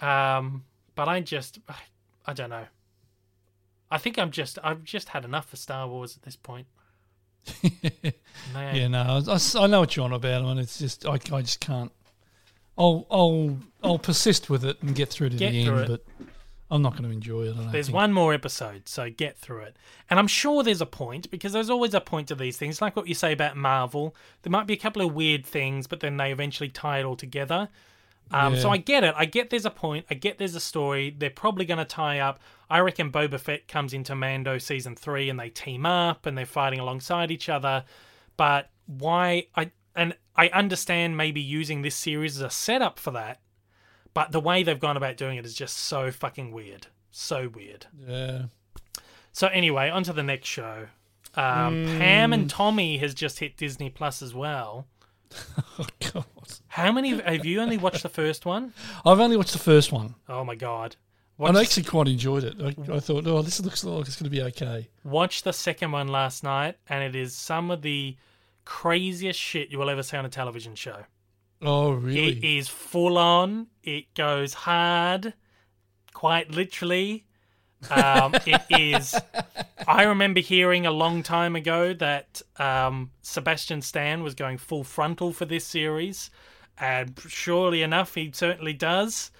[0.00, 1.58] Um, but I just,
[2.26, 2.66] I don't know.
[3.90, 6.66] I think I'm just, I've just had enough for Star Wars at this point.
[8.54, 11.40] Yeah, no, I, I- I know what you're on about, and it's just I, I
[11.42, 11.90] just can't.
[12.78, 16.06] I'll I'll I'll persist with it and get through to Get the end, it.
[16.70, 17.54] I'm not going to enjoy it.
[17.54, 17.94] I don't There's think.
[17.94, 19.76] one more episode, so get through it.
[20.10, 22.82] And I'm sure there's a point because there's always a point to these things.
[22.82, 26.00] Like what you say about Marvel, there might be a couple of weird things, but
[26.00, 27.68] then they eventually tie it all together.
[28.32, 29.14] Um, So I get it.
[29.16, 30.06] I get there's a point.
[30.10, 31.14] I get there's a story.
[31.16, 32.40] They're probably going to tie up.
[32.68, 36.46] I reckon Boba Fett comes into Mando season three and they team up and they're
[36.46, 37.84] fighting alongside each other.
[38.36, 39.46] But why?
[39.54, 43.40] I and I understand maybe using this series as a setup for that.
[44.16, 46.86] But the way they've gone about doing it is just so fucking weird.
[47.10, 47.84] So weird.
[48.08, 48.44] Yeah.
[49.32, 50.86] So anyway, on to the next show.
[51.34, 54.86] Um, Pam and Tommy has just hit Disney Plus as well.
[55.78, 56.24] Oh God.
[56.68, 58.72] How many have you only watched the first one?
[59.04, 60.14] I've only watched the first one.
[60.26, 60.96] Oh my god!
[61.36, 62.54] Watch, I actually quite enjoyed it.
[62.58, 64.88] I, I thought, oh, this looks like it's going to be okay.
[65.04, 68.16] watch the second one last night, and it is some of the
[68.64, 71.04] craziest shit you will ever see on a television show.
[71.62, 72.58] Oh, It really?
[72.58, 73.68] is full on.
[73.82, 75.34] It goes hard,
[76.12, 77.24] quite literally.
[77.90, 79.14] Um, it is.
[79.86, 85.32] I remember hearing a long time ago that um, Sebastian Stan was going full frontal
[85.32, 86.30] for this series,
[86.78, 89.30] and surely enough, he certainly does.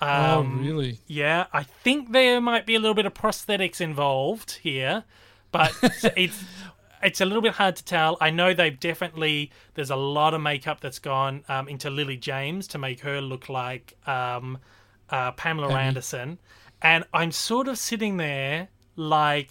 [0.00, 0.98] oh, Um, really?
[1.06, 5.04] yeah, I think there might be a little bit of prosthetics involved here,
[5.52, 5.72] but
[6.16, 6.42] it's
[7.02, 8.16] it's a little bit hard to tell.
[8.20, 12.66] I know they've definitely there's a lot of makeup that's gone um, into Lily James
[12.68, 14.58] to make her look like um,
[15.08, 15.78] uh, Pamela Pammy.
[15.78, 16.38] Anderson,
[16.82, 19.50] and I'm sort of sitting there like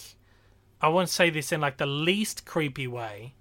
[0.81, 3.33] I won't say this in like the least creepy way,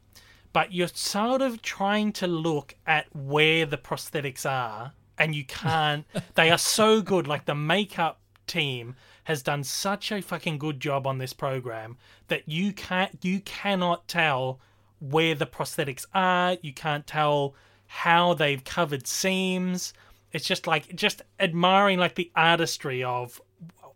[0.52, 6.04] but you're sort of trying to look at where the prosthetics are, and you can't.
[6.34, 7.26] they are so good.
[7.26, 8.96] Like the makeup team
[9.28, 11.98] has done such a fucking good job on this program
[12.28, 14.58] that you can't, you cannot tell
[15.00, 16.56] where the prosthetics are.
[16.62, 17.54] You can't tell
[17.88, 19.92] how they've covered seams.
[20.32, 23.38] It's just like just admiring like the artistry of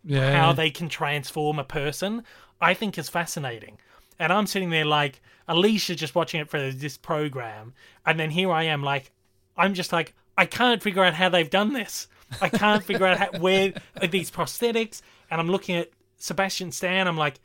[0.05, 0.39] Yeah.
[0.39, 2.24] how they can transform a person,
[2.61, 3.78] I think is fascinating.
[4.18, 7.72] And I'm sitting there like Alicia just watching it for this program,
[8.05, 9.12] and then here I am like,
[9.57, 12.07] I'm just like, I can't figure out how they've done this.
[12.41, 13.72] I can't figure out how, where
[14.11, 15.03] these prosthetics,
[15.33, 17.09] and I'm looking at Sebastian Stan.
[17.09, 17.41] I'm like,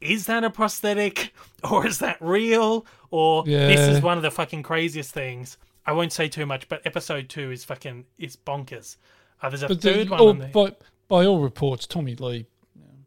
[0.00, 1.34] is that a prosthetic
[1.70, 2.86] or is that real?
[3.10, 5.58] Or this is one of the fucking craziest things.
[5.84, 8.96] I won't say too much, but episode two is fucking is bonkers.
[9.42, 10.48] Uh, there's a But third the, one all, on there.
[10.48, 10.72] by,
[11.08, 12.46] by all reports, Tommy Lee,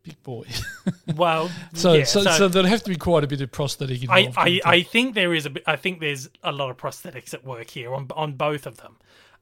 [0.03, 0.45] big boy.
[1.15, 4.19] Well, so, yeah, so, so, there'd have to be quite a bit of prosthetic I,
[4.19, 4.37] involved.
[4.37, 4.83] I, I there?
[4.83, 8.07] think there is a I think there's a lot of prosthetics at work here on
[8.15, 8.97] on both of them.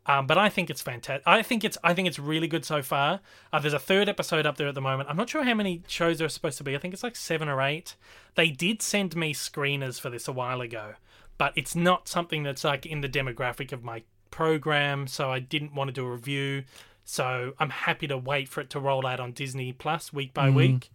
[0.07, 1.23] Um, but I think it's fantastic.
[1.27, 3.19] I think it's I think it's really good so far.
[3.51, 5.09] Uh, there's a third episode up there at the moment.
[5.09, 6.75] I'm not sure how many shows there are supposed to be.
[6.75, 7.95] I think it's like seven or eight.
[8.35, 10.93] They did send me screeners for this a while ago,
[11.37, 15.07] but it's not something that's like in the demographic of my program.
[15.07, 16.63] So I didn't want to do a review.
[17.03, 20.49] So I'm happy to wait for it to roll out on Disney Plus week by
[20.49, 20.89] week.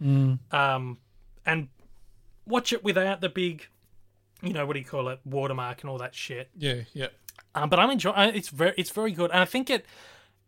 [0.50, 0.98] Um,
[1.44, 1.68] and
[2.46, 3.66] watch it without the big,
[4.42, 6.50] you know, what do you call it, watermark and all that shit.
[6.56, 7.08] yeah, yeah.
[7.54, 8.34] Um, but I'm enjoying.
[8.34, 9.84] It's very, it's very good, and I think it,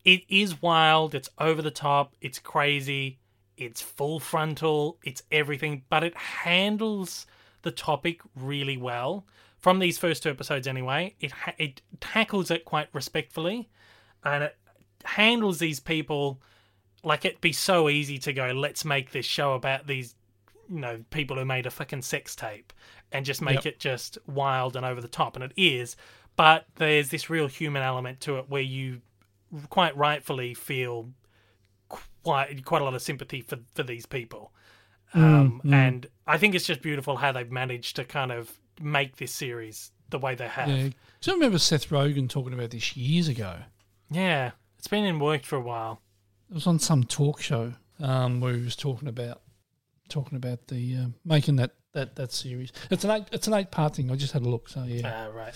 [0.05, 1.15] it is wild.
[1.15, 2.15] It's over the top.
[2.21, 3.19] It's crazy.
[3.57, 4.99] It's full frontal.
[5.05, 7.27] It's everything, but it handles
[7.63, 9.27] the topic really well.
[9.59, 13.69] From these first two episodes, anyway, it ha- it tackles it quite respectfully,
[14.25, 14.57] and it
[15.05, 16.41] handles these people
[17.03, 18.47] like it'd be so easy to go.
[18.53, 20.15] Let's make this show about these
[20.71, 22.73] you know people who made a fucking sex tape
[23.13, 23.67] and just make Yep.
[23.67, 25.95] it just wild and over the top and it is
[26.37, 29.01] but there's this real human element to it where you
[29.71, 31.11] quite rightfully feel
[31.89, 34.53] quite quite a lot of sympathy for for these people
[35.15, 39.33] um, and i think it's just beautiful how they've managed to kind of make this
[39.33, 40.89] series the way they have Yeah.
[41.21, 43.57] So I remember Seth Rogen talking about this years ago.
[44.11, 46.01] yeah it's been in work for a while
[46.51, 49.41] It was on some talk show um, where he was talking about
[50.09, 52.73] talking about the uh, making that, that, that series.
[52.91, 54.11] It's an eight it's an eight part thing.
[54.11, 54.69] I just had a look.
[54.69, 55.27] So yeah.
[55.27, 55.55] uh, right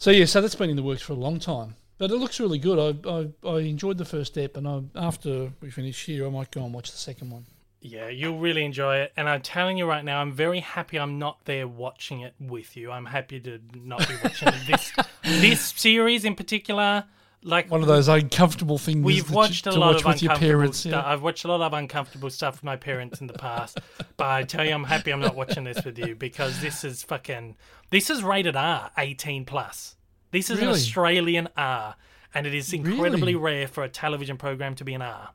[0.00, 0.24] So yeah.
[0.24, 1.76] So that's been in the works for a long time.
[1.98, 2.78] But it looks really good.
[3.04, 6.50] I I, I enjoyed the first step, and I, after we finish here, I might
[6.50, 7.44] go and watch the second one.
[7.82, 9.12] Yeah, you'll really enjoy it.
[9.16, 12.76] And I'm telling you right now, I'm very happy I'm not there watching it with
[12.76, 12.90] you.
[12.90, 17.04] I'm happy to not be watching this this series in particular.
[17.42, 20.22] Like One of those uncomfortable things We've watched you, a to lot watch of with
[20.22, 20.78] your uncomfortable parents.
[20.80, 20.92] stuff.
[20.92, 21.10] Yeah.
[21.12, 23.78] I've watched a lot of uncomfortable stuff with my parents in the past,
[24.16, 27.02] but I tell you, I'm happy I'm not watching this with you because this is
[27.02, 27.56] fucking.
[27.90, 29.96] This is rated R, 18 plus.
[30.32, 31.96] This is an Australian R,
[32.34, 33.56] and it is incredibly Really?
[33.56, 35.30] rare for a television program to be an R.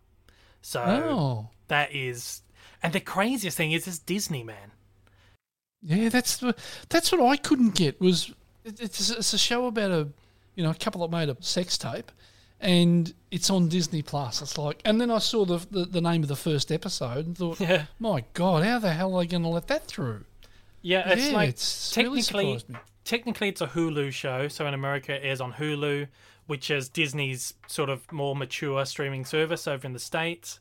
[0.62, 2.44] So Oh, that is,
[2.84, 4.72] and the craziest thing is, it's Disney, man.
[5.82, 6.10] yeah.
[6.10, 6.56] That's the,
[6.90, 8.00] that's what I couldn't get.
[8.00, 8.32] Was
[8.64, 10.08] it's it's a show about a
[10.56, 12.12] you know a couple that made a sex tape,
[12.60, 14.42] and it's on Disney Plus.
[14.42, 17.38] It's like, and then I saw the the, the name of the first episode and
[17.38, 20.26] thought, Yeah, my God, how the hell are they going to let that through?
[20.82, 21.10] yeah.
[21.10, 22.76] It's yeah, like it's technically, me.
[23.04, 26.08] technically it's a Hulu show, so in America it airs on Hulu,
[26.48, 30.60] which is Disney's sort of more mature streaming service over in the states.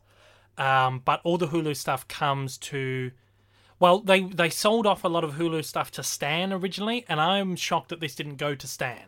[0.56, 3.10] Um, but all the Hulu stuff comes to,
[3.80, 7.56] well, they they sold off a lot of Hulu stuff to Stan originally, and I'm
[7.56, 9.06] shocked that this didn't go to Stan.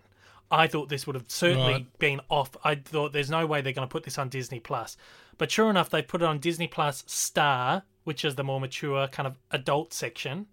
[0.51, 1.99] I thought this would have certainly Right.
[1.99, 2.57] been off.
[2.65, 4.97] I thought there's no way they're going to put this on Disney Plus,
[5.39, 9.09] but sure enough, they put it on Disney Plus Star, which is the more mature
[9.09, 10.47] kind of adult section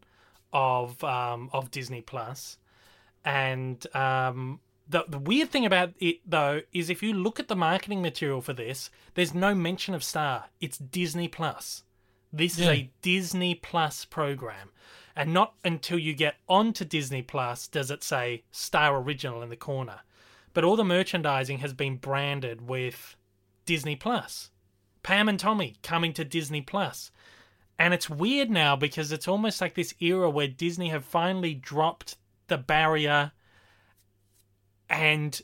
[0.51, 2.57] of um, of Disney Plus.
[3.25, 4.59] And um,
[4.89, 8.41] the the weird thing about it though is if you look at the marketing material
[8.41, 10.45] for this, there's no mention of Star.
[10.59, 11.83] It's Disney Plus.
[12.31, 14.71] This is a Disney Plus program.
[15.15, 19.55] And not until you get onto Disney Plus does it say Star Original in the
[19.55, 20.01] corner.
[20.53, 23.15] But all the merchandising has been branded with
[23.65, 24.51] Disney Plus.
[25.03, 27.11] Pam and Tommy coming to Disney Plus.
[27.77, 32.17] And it's weird now because it's almost like this era where Disney have finally dropped
[32.47, 33.31] the barrier
[34.89, 35.41] and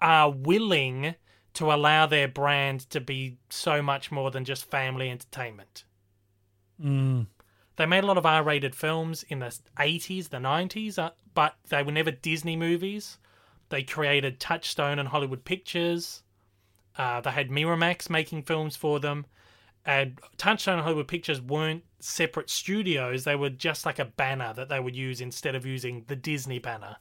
[0.00, 1.14] are willing
[1.54, 5.84] to allow their brand to be so much more than just family entertainment.
[6.82, 7.26] Mm.
[7.76, 11.56] They made a lot of R rated films in the 80s, the 90s, uh, but
[11.68, 13.18] they were never Disney movies.
[13.68, 16.22] They created Touchstone and Hollywood Pictures.
[16.96, 19.26] Uh, they had Miramax making films for them.
[19.84, 24.68] And Touchstone and Hollywood Pictures weren't separate studios, they were just like a banner that
[24.68, 26.96] they would use instead of using the Disney banner.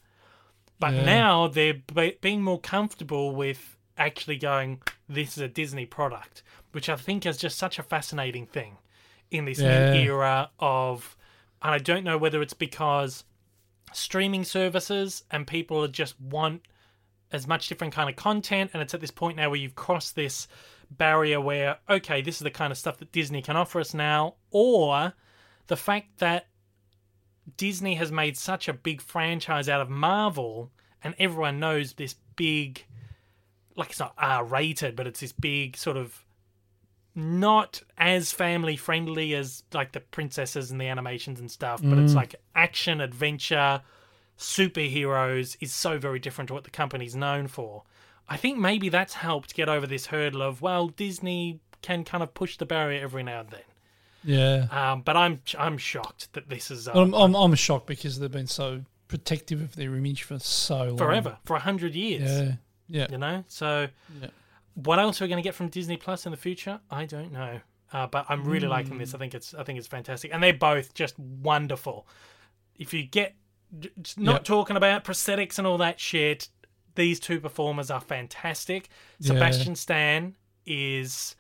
[0.80, 1.06] But Yeah.
[1.06, 6.42] now they're be- being more comfortable with actually going, this is a Disney product,
[6.72, 8.78] which I think is just such a fascinating thing
[9.34, 9.92] in this Yeah.
[9.92, 11.16] new era of,
[11.62, 13.24] and I don't know whether it's because
[13.92, 16.62] streaming services and people just want
[17.32, 20.16] as much different kind of content, and it's at this point now where you've crossed
[20.16, 20.48] this
[20.92, 24.36] barrier where okay, this is the kind of stuff that Disney can offer us now,
[24.52, 25.14] or
[25.68, 26.48] the fact that
[27.58, 30.72] Disney has made such a big franchise out of Marvel,
[31.04, 32.86] and everyone knows this big,
[33.76, 36.24] like it's not R rated, but it's this big sort of
[37.16, 42.14] not as family friendly as like the princesses and the animations and stuff, but it's
[42.16, 43.82] like action, adventure,
[44.38, 47.84] superheroes is so very different to what the company's known for.
[48.28, 52.34] I think maybe that's helped get over this hurdle of, well, Disney can kind of
[52.34, 53.62] push the barrier every now and then.
[54.24, 54.68] Yeah.
[54.72, 58.32] Um, but I'm I'm shocked that this is uh, I'm, I'm, I'm shocked because they've
[58.32, 60.98] been so protective of their image for so long.
[60.98, 62.32] forever for a hundred years.
[62.32, 62.54] Yeah.
[62.88, 63.08] Yeah.
[63.12, 63.88] You know, so
[64.22, 64.28] Yeah.
[64.76, 66.80] What else are we going to get from Disney Plus in the future?
[66.90, 67.60] I don't know,
[67.92, 69.00] uh, but I'm really liking Hmm.
[69.00, 69.14] this.
[69.14, 72.08] I think it's I think it's fantastic, and they're both just wonderful.
[72.78, 73.36] If you get
[74.18, 74.44] not Yep.
[74.44, 76.50] talking about prosthetics and all that shit,
[76.96, 78.90] these two performers are fantastic.
[79.20, 79.30] Yeah.
[79.30, 80.36] Sebastian Stan
[80.66, 81.36] is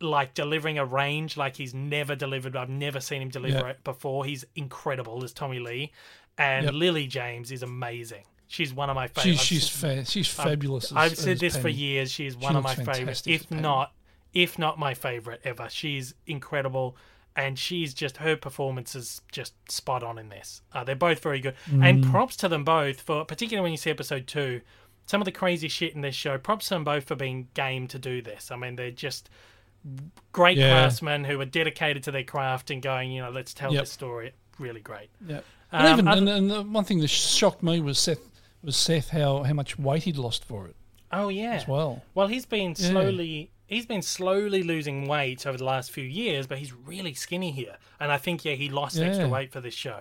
[0.00, 2.54] like delivering a range like he's never delivered.
[2.54, 3.70] I've never seen him deliver Yeah.
[3.70, 4.24] it before.
[4.24, 5.92] He's incredible as Tommy Lee,
[6.36, 6.74] and Yep.
[6.74, 8.24] Lily James is amazing.
[8.50, 9.42] She's one of my She's favorites.
[9.44, 10.86] she's fa- she's fabulous.
[10.86, 12.10] as- I've said this for years.
[12.10, 13.92] She's one She of my favorites, if not,
[14.32, 15.68] if not my favorite ever.
[15.70, 16.96] She's incredible,
[17.36, 20.62] and she's just her performance is just spot on in this.
[20.72, 22.10] Uh, they're both very good, and Mm.
[22.10, 24.62] props to them both for particularly when you see episode two.
[25.06, 26.36] Some of the crazy shit in this show.
[26.38, 28.50] Props to them both for being game to do this.
[28.50, 29.28] I mean, they're just
[30.32, 30.70] great Yeah.
[30.70, 33.82] craftsmen who are dedicated to their craft and going, you know, let's tell Yep.
[33.82, 34.32] this story.
[34.58, 35.08] Really great.
[35.26, 35.38] Yeah.
[35.70, 38.27] Um, And even and, and the one thing that shocked me was Seth
[38.62, 40.76] was Seth how how much weight he'd lost for it
[41.12, 41.52] oh yeah.
[41.54, 42.02] as well.
[42.14, 42.90] Well, he's been Yeah.
[42.90, 47.50] slowly he's been slowly losing weight over the last few years, but he's really skinny
[47.52, 47.76] here.
[48.00, 50.00] And I think yeah, he lost extra weight for this show.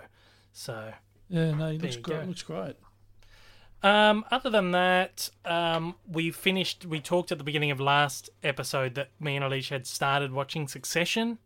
[0.54, 0.94] So,
[1.30, 2.22] Yeah, no, he looks great.
[2.22, 2.26] go.
[2.28, 2.76] Looks great.
[3.84, 6.86] um, other than that, um, we finished.
[6.86, 10.68] We talked at the beginning of last episode that me and Alicia had started watching
[10.68, 11.38] Succession.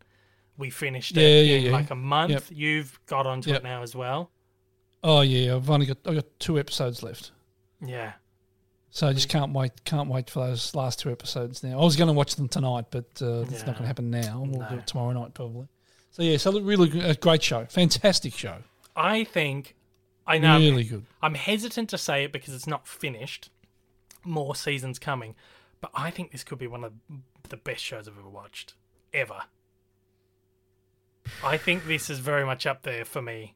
[0.57, 1.71] We finished Yeah, it yeah, in yeah.
[1.71, 2.31] like a month.
[2.31, 2.43] Yep.
[2.51, 3.57] You've got onto Yep.
[3.59, 4.29] it now as well.
[5.03, 7.31] Oh yeah, I've only got I got two episodes left,
[7.83, 8.13] Yeah.
[8.91, 9.83] so I just can't wait.
[9.83, 11.79] Can't wait for those last two episodes now.
[11.79, 13.57] I was going to watch them tonight, but uh, it's Yeah.
[13.59, 14.43] not going to happen now.
[14.47, 15.67] We'll do it tomorrow night probably.
[16.11, 18.57] So yeah, so really a great show, fantastic show,
[18.95, 19.75] I think
[20.27, 21.05] I know really good.
[21.21, 23.49] I'm hesitant to say it because it's not finished,
[24.23, 25.35] more seasons coming.
[25.79, 26.93] But I think this could be one of
[27.49, 28.75] the best shows I've ever watched,
[29.13, 29.41] ever.
[31.43, 33.55] I think this is very much up there for me.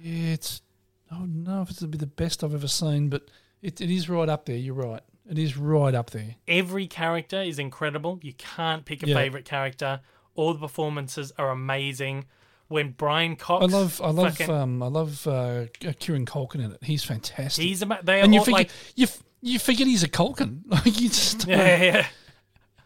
[0.00, 0.62] Yeah, it's.
[1.10, 3.28] I don't know if it's to be the best I've ever seen, but
[3.62, 4.56] it, it is right up there.
[4.56, 5.02] You're right.
[5.30, 6.34] It is right up there.
[6.48, 8.18] Every character is incredible.
[8.22, 9.14] You can't pick a Yeah.
[9.16, 10.00] favorite character.
[10.34, 12.24] All the performances are amazing.
[12.68, 15.66] When Brian Cox, I love, I love, fucking- um, I love uh,
[16.00, 16.82] Kieran Culkin in it.
[16.82, 17.64] He's fantastic.
[17.64, 20.62] he's about they and you all forget, like, you, f- you forget he's a Culkin.
[20.68, 22.06] Like you just, yeah, yeah,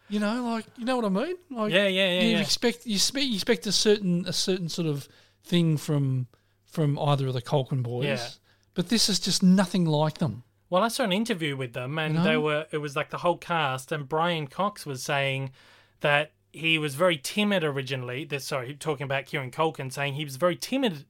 [0.07, 1.35] you know, like you know what I mean.
[1.49, 2.41] Like, yeah, yeah, yeah, you yeah.
[2.41, 5.07] expect you expect, you expect a certain a certain sort of
[5.43, 6.27] thing from
[6.71, 8.27] from either of the Culkin boys, Yeah.
[8.73, 10.43] but this is just nothing like them.
[10.69, 12.25] Well, I saw an interview with them, and You know?
[12.25, 15.51] they were it was like the whole cast, and Brian Cox was saying
[15.99, 18.23] that he was very timid originally.
[18.25, 21.05] This, sorry, talking about Kieran Culkin, saying he was very timid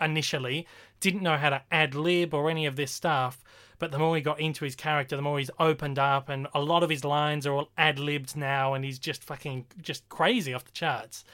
[0.00, 0.66] initially,
[1.00, 3.42] didn't know how to ad lib or any of this stuff.
[3.78, 6.60] But the more he got into his character, the more he's opened up, and a
[6.60, 10.54] lot of his lines are all ad libbed now, and he's just fucking just crazy
[10.54, 11.24] off the charts.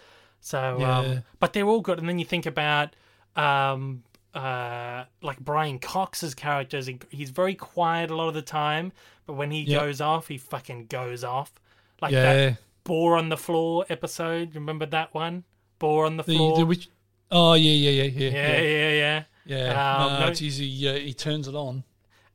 [0.40, 0.98] So, Yeah.
[0.98, 1.98] um, but they're all good.
[2.00, 2.94] And then you think about
[3.36, 4.02] um,
[4.34, 6.86] uh, like Brian Cox's characters.
[6.86, 8.92] He, he's very quiet a lot of the time,
[9.26, 9.80] but when he Yep.
[9.80, 11.52] goes off, he fucking goes off.
[12.00, 14.54] Like yeah, that boar on the floor episode.
[14.54, 15.44] You Remember that one?
[15.78, 16.56] Boar on the the, floor.
[16.58, 16.88] the which.
[17.30, 19.24] Oh yeah, yeah, yeah, yeah, yeah, yeah, yeah.
[19.72, 19.94] yeah.
[20.04, 20.66] Um, no, no- it's easy.
[20.66, 21.84] Yeah, he turns it on.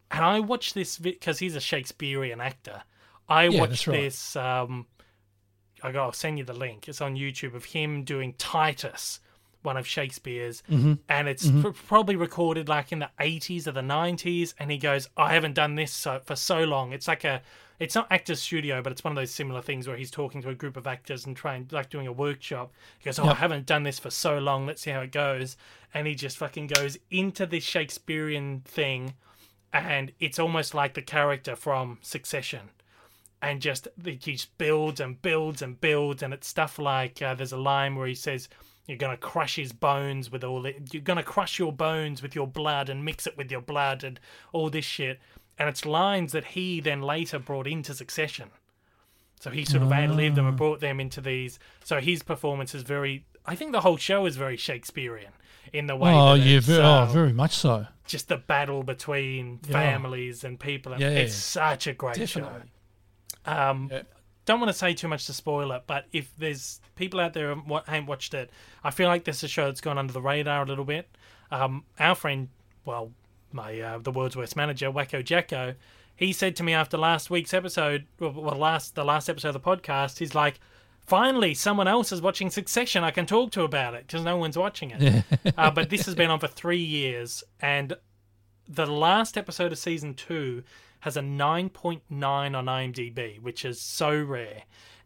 [0.09, 2.83] And I watched this because he's a Shakespearean actor.
[3.27, 4.03] I Yeah, watched right.
[4.03, 4.35] this.
[4.37, 4.85] Um,
[5.83, 6.87] I go, I'll send you the link.
[6.87, 9.19] It's on YouTube of him doing Titus,
[9.67, 10.93] one of Shakespeare's, Mm-hmm.
[11.09, 14.55] and it's pr- probably recorded like in the 80s or the 90s.
[14.57, 16.91] And he goes, I haven't done this so, for so long.
[16.93, 17.41] It's like a,
[17.79, 20.49] it's not Actors Studio, but it's one of those similar things where he's talking to
[20.49, 22.73] a group of actors and trying, like doing a workshop.
[22.97, 24.65] He goes, Oh, I haven't done this for so long.
[24.65, 25.57] Let's see how it goes.
[25.93, 29.13] And he just fucking goes into this Shakespearean thing
[29.73, 32.61] and it's almost like the character from Succession,
[33.41, 37.51] and just he just builds and builds and builds, and it's stuff like uh, there's
[37.51, 38.47] a line where he says,
[38.87, 40.93] "You're gonna crush his bones with all it.
[40.93, 44.19] You're gonna crush your bones with your blood and mix it with your blood and
[44.53, 45.19] all this shit."
[45.59, 48.49] And it's lines that he then later brought into Succession.
[49.39, 51.59] So he sort of ad libbed them and brought them into these.
[51.83, 53.25] So his performance is very.
[53.45, 55.31] I think the whole show is very Shakespearean
[55.73, 56.11] in the way.
[56.13, 57.87] Oh that yeah, very, uh, oh very much so.
[58.05, 59.71] just the battle between Yeah.
[59.73, 60.93] families and people.
[60.93, 62.61] And Yeah, yeah, it's such a great Definitely.
[63.45, 63.51] show.
[63.51, 64.01] Um, Yeah.
[64.47, 67.53] Don't want to say too much to spoil it, but if there's people out there
[67.53, 68.49] who haven't watched it,
[68.81, 71.09] I feel like this is a show that's gone under the radar a little bit.
[71.51, 72.47] Um, our friend,
[72.85, 73.11] well,
[73.51, 75.75] my uh, the world's worst manager, Wacko Jacko,
[76.15, 79.59] he said to me after last week's episode, well, last the last episode of the
[79.59, 80.61] podcast, he's like,
[81.05, 83.03] "Finally, someone else is watching Succession.
[83.03, 85.25] I can talk to about it because no one's watching it."
[85.57, 87.97] uh, but this has been on for three years, and
[88.65, 90.63] the last episode of season two
[91.01, 94.63] has a 9.9 on IMDb, which is so rare.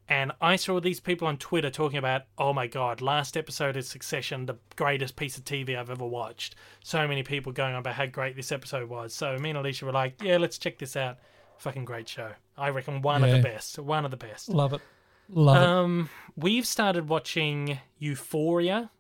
[0.08, 3.86] And I saw these people on Twitter talking about, oh my god, last episode of
[3.86, 6.56] Succession, the greatest piece of TV I've ever watched.
[6.84, 9.14] So many people going on about how great this episode was.
[9.14, 11.18] So me and Alicia were like, yeah, let's check this out.
[11.60, 12.32] Fucking great show.
[12.58, 13.80] I reckon one of the best.
[13.80, 14.50] One of the best.
[14.50, 14.82] Love it,
[15.30, 15.64] love it.
[15.66, 18.92] Um, we've started watching Euphoria,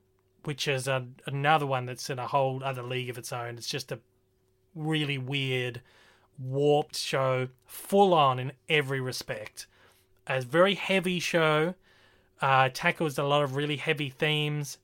[0.45, 3.57] which is a, another one that's in a whole other league of its own.
[3.57, 3.99] It's just a
[4.75, 5.81] really weird,
[6.39, 9.67] warped show, full on in every respect.
[10.27, 11.75] A very heavy show,
[12.41, 14.77] uh, tackles a lot of really heavy themes.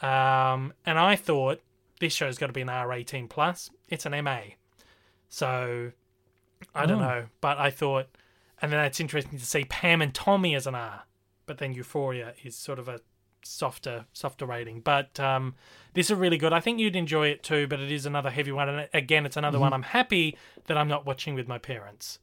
[0.00, 1.60] Um, and I thought
[2.00, 3.70] this show's got to be an R18 plus.
[3.88, 4.40] It's an MA,
[5.28, 5.92] so
[6.74, 7.08] I don't Oh.
[7.08, 7.26] know.
[7.40, 8.08] But I thought,
[8.62, 11.04] and then it's interesting to see Pam and Tommy as an R,
[11.46, 13.00] but then Euphoria is sort of a
[13.42, 14.80] softer, softer rating.
[14.80, 15.54] But um,
[15.94, 16.52] this is really good.
[16.52, 17.66] I think you'd enjoy it too.
[17.66, 20.36] But it is another heavy one, and again, it's another one I'm happy
[20.66, 22.18] that I'm not watching with my parents.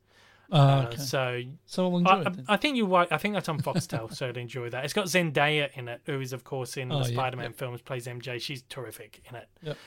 [0.52, 0.98] Uh, Uh, okay.
[0.98, 2.36] So so I'll enjoy I, it.
[2.48, 2.94] I, think you.
[2.96, 4.86] I think that's on Foxtel, so I'd enjoy that.
[4.86, 7.58] It's got Zendaya in it, who is of course in Oh, the yeah, Spider-Man yeah.
[7.58, 8.40] films, plays MJ.
[8.40, 9.48] She's terrific in it.
[9.64, 9.78] Yep.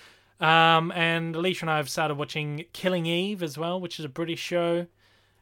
[0.40, 4.08] Um, and Alicia and I have started watching Killing Eve as well, which is a
[4.08, 4.86] British show,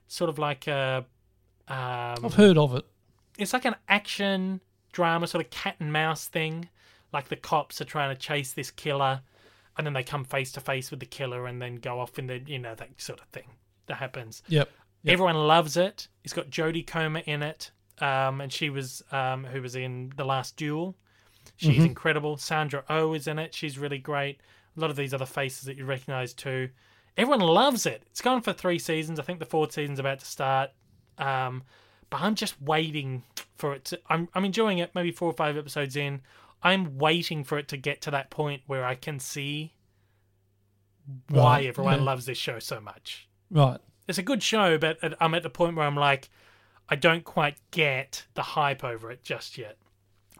[0.06, 1.06] sort of like a.
[1.68, 1.76] Um,
[2.24, 2.84] I've heard of it.
[3.38, 4.60] it's like an action
[4.96, 6.68] drama, sort of cat and mouse thing.
[7.12, 9.20] Like the cops are trying to chase this killer,
[9.76, 12.26] and then they come face to face with the killer, and then go off in
[12.26, 13.50] the you know that sort of thing
[13.86, 14.42] that happens.
[14.48, 14.70] Yep.
[15.02, 15.12] Yep.
[15.12, 16.08] Everyone loves it.
[16.24, 17.70] It's got Jodie Comer in it,
[18.00, 20.96] um, and she was um, who was in The Last Duel.
[21.56, 22.36] She's incredible.
[22.38, 23.54] Sandra Oh is in it.
[23.54, 24.40] She's really great.
[24.76, 26.70] A lot of these other faces that you recognise too.
[27.16, 28.02] Everyone loves it.
[28.10, 29.20] It's gone for three seasons.
[29.20, 30.70] I think the fourth season's about to start.
[31.18, 31.62] Um,
[32.10, 33.24] but I'm just waiting
[33.56, 34.00] for it to.
[34.08, 34.94] I'm I'm enjoying it.
[34.94, 36.20] Maybe four or five episodes in.
[36.62, 39.74] I'm waiting for it to get to that point where I can see
[41.28, 42.04] why Right, everyone yeah.
[42.04, 43.28] loves this show so much.
[43.50, 43.78] Right.
[44.08, 46.28] it's a good show, but I'm at the point where I'm like,
[46.88, 49.76] I don't quite get the hype over it just yet.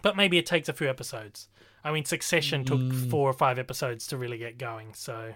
[0.03, 1.49] But maybe it takes a few episodes.
[1.85, 3.11] I mean, Succession took Mm.
[3.11, 5.35] four or five episodes to really get going, so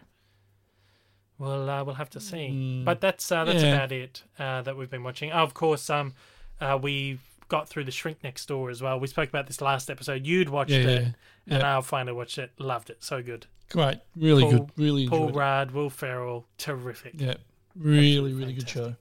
[1.40, 2.82] we'll uh, we'll have to see.
[2.84, 3.66] But that's uh, that's Mm.
[3.66, 3.74] Yeah.
[3.74, 5.32] about it uh, that we've been watching.
[5.32, 6.14] Oh, of course, um,
[6.60, 7.18] uh, we
[7.48, 9.00] got through the Shrink Next Door as well.
[9.00, 10.24] We spoke about this last episode.
[10.24, 11.08] You'd watched Yeah, it,
[11.46, 11.54] yeah.
[11.56, 11.62] and.
[11.64, 12.52] I finally watched it.
[12.58, 13.02] Loved it.
[13.02, 13.46] So good.
[13.72, 15.30] Great, really Paul- good, really Paul.
[15.32, 17.14] Rudd, Will Ferrell, terrific.
[17.16, 17.34] Yeah,
[17.74, 18.94] really, Absolutely really good show.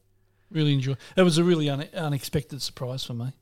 [0.51, 0.95] Really enjoy.
[1.15, 3.33] It was a really un- unexpected surprise for me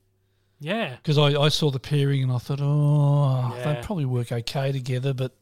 [0.59, 0.95] Yeah.
[0.95, 5.13] because I, I saw the pairing and I thought, oh, they'd probably work okay together,
[5.13, 5.33] but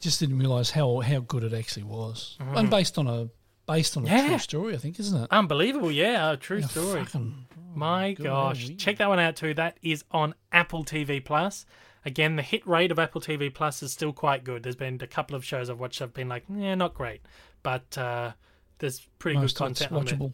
[0.00, 2.36] just didn't realise how how good it actually was.
[2.40, 3.28] And based on a
[3.66, 4.08] based on a.
[4.08, 4.28] Yeah.
[4.28, 5.28] true story, I think, isn't it?
[5.30, 7.04] Unbelievable, yeah, a true Yeah, story.
[7.04, 8.24] fucking- My God,
[8.56, 9.52] gosh, check that one out too.
[9.54, 11.66] That is on Apple TV Plus.
[12.06, 14.62] Again, the hit rate of Apple TV Plus is still quite good.
[14.62, 17.20] There's been a couple of shows I've watched I've been like, yeah, not great,
[17.62, 18.32] but uh,
[18.78, 20.32] there's pretty Most good content watchable.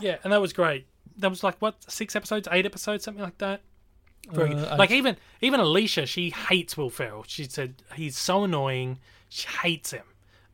[0.00, 0.86] Yeah, and that was great.
[1.18, 3.60] That was like what six episodes, eight episodes, something like that.
[4.28, 4.54] Very.
[4.54, 4.96] Uh, Like eight.
[4.98, 7.24] even even Alicia, she hates Will Ferrell.
[7.26, 8.98] She said he's so annoying.
[9.28, 10.04] She hates him.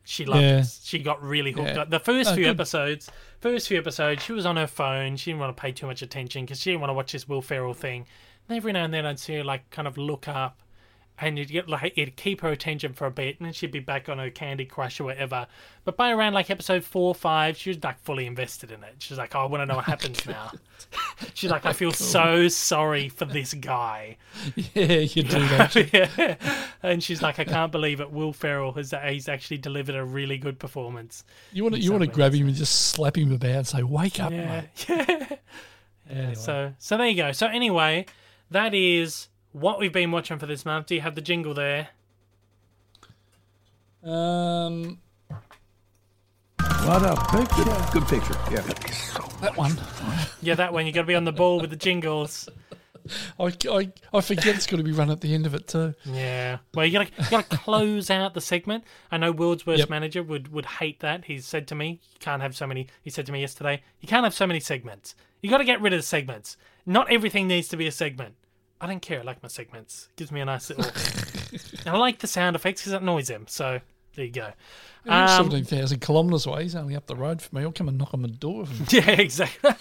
[0.03, 0.59] She loved Yeah.
[0.61, 0.67] it.
[0.83, 1.81] She got really hooked Yeah.
[1.81, 1.89] up.
[1.89, 2.51] The first Oh, few good.
[2.51, 3.11] episodes,
[3.41, 5.17] first few episodes, she was on her phone.
[5.17, 7.27] She didn't want to pay too much attention because she didn't want to watch this
[7.27, 8.07] Will Ferrell thing.
[8.47, 10.61] And every now and then, I'd see her like kind of look up,
[11.19, 13.79] and you'd get like it'd keep her attention for a bit, and then she'd be
[13.79, 15.47] back on her Candy Crush or whatever.
[15.83, 18.95] But by around like episode four, or five, she was like fully invested in it.
[18.99, 20.51] She's like, oh, I want to know what oh happens now.
[21.33, 24.17] She's like, I feel so sorry for this guy.
[24.73, 25.75] Yeah, you do that.
[25.93, 26.35] yeah.
[26.83, 28.11] And she's like, I can't believe it.
[28.11, 31.23] Will Ferrell has he's actually delivered a really good performance.
[31.51, 33.83] You want to you want to grab him and just slap him about and say,
[33.83, 35.35] "Wake up, Yeah, mate." yeah.
[36.09, 36.35] Anyway.
[36.35, 37.31] So so there you go.
[37.31, 38.05] So anyway,
[38.51, 39.27] that is
[39.59, 40.87] what we've been watching for this month.
[40.87, 41.89] Do you have the jingle there?
[44.03, 44.99] Um,
[46.59, 47.91] What a picture.
[47.91, 48.35] Good picture.
[48.51, 48.61] Yeah.
[49.41, 49.77] that one.
[50.41, 50.85] Yeah, that one.
[50.85, 52.47] You got to be on the ball with the jingles.
[53.39, 55.93] I, I, I forget it's got to be run at the end of it too.
[56.05, 56.57] Yeah.
[56.73, 58.83] Well, you got to you got to close out the segment.
[59.11, 59.89] I know World's Worst Yep.
[59.89, 61.25] Manager would would hate that.
[61.25, 64.07] He said to me, "You can't have so many." He said to me yesterday, "You
[64.09, 65.15] can't have so many segments.
[65.41, 66.57] You got to get rid of the segments.
[66.85, 68.35] Not everything needs to be a segment."
[68.79, 69.19] I don't care.
[69.19, 70.09] I like my segments.
[70.15, 70.85] gives me a nice little.
[71.85, 73.45] and I like the sound effects because it annoys him.
[73.47, 73.79] So
[74.15, 74.51] there you go.
[75.07, 76.63] Um, Seventeen thousand kilometres away.
[76.63, 77.63] He's only up the road from me.
[77.63, 78.65] I'll come and knock on the door.
[78.89, 79.71] Yeah, exactly.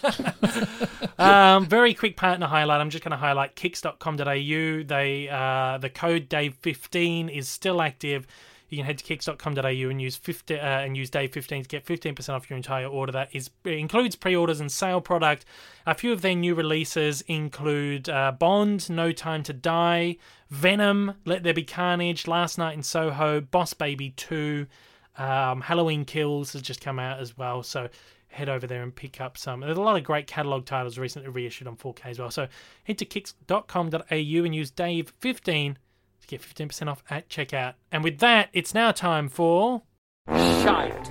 [1.19, 2.81] um, very quick partner highlight.
[2.81, 4.25] I'm just going to highlight kicks.com.au.
[4.25, 8.27] They uh, the code Dave15 is still active.
[8.69, 12.29] You can head to kicks.com.au and use 50 uh, and use Dave15 to get 15%
[12.31, 13.13] off your entire order.
[13.13, 15.45] That is includes pre-orders and sale product.
[15.87, 20.17] A few of their new releases include uh, Bond, No Time to Die,
[20.51, 24.67] Venom, Let There Be Carnage, Last Night in Soho, Boss Baby 2,
[25.19, 27.63] um, Halloween Kills has just come out as well.
[27.63, 27.89] So
[28.29, 29.61] head over there and pick up some.
[29.61, 32.31] There's a lot of great catalog titles recently reissued on 4K as well.
[32.31, 32.49] So
[32.85, 35.77] head to kicks.com.au and use Dave15
[36.27, 37.75] to get 15% off at checkout.
[37.93, 39.83] And with that, it's now time for.
[40.29, 41.11] Shite.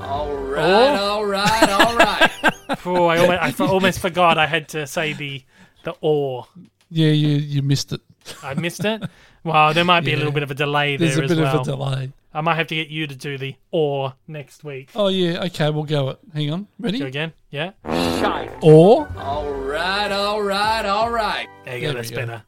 [0.00, 2.30] All right, all right, all right.
[2.84, 5.42] Oh, I, almost, I f- almost forgot I had to say the
[5.84, 6.46] the or.
[6.90, 8.00] Yeah, you you missed it.
[8.42, 9.02] I missed it.
[9.44, 11.38] Well, there might be a little bit of a delay there There's a as bit
[11.38, 11.60] well.
[11.60, 12.12] of a delay.
[12.34, 14.90] I might have to get you to do the or next week.
[14.96, 16.18] Oh yeah, okay, we'll go it.
[16.34, 17.02] Hang on, Go ready?
[17.02, 17.32] again?
[17.50, 17.70] Yeah?
[18.62, 21.48] Or All right, all right, all right.
[21.64, 21.86] There you go.
[21.92, 22.40] There we That's go.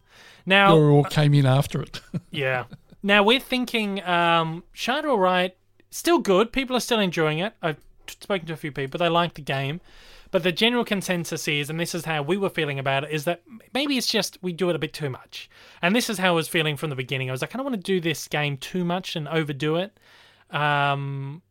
[0.48, 2.00] Now, or all came in after it.
[2.30, 2.64] Yeah.
[3.02, 5.56] Now we're thinking um Shard All Right,
[5.90, 6.52] still good.
[6.52, 7.52] People are still enjoying it.
[7.62, 8.98] I've spoken to a few people.
[8.98, 9.80] They like the game.
[10.30, 13.24] But the general consensus is, and this is how we were feeling about it, is
[13.24, 13.42] that
[13.72, 15.48] maybe it's just we do it a bit too much.
[15.80, 17.30] And this is how I was feeling from the beginning.
[17.30, 19.98] I was like, I don't want to do this game too much and overdo it.
[20.50, 21.42] Um,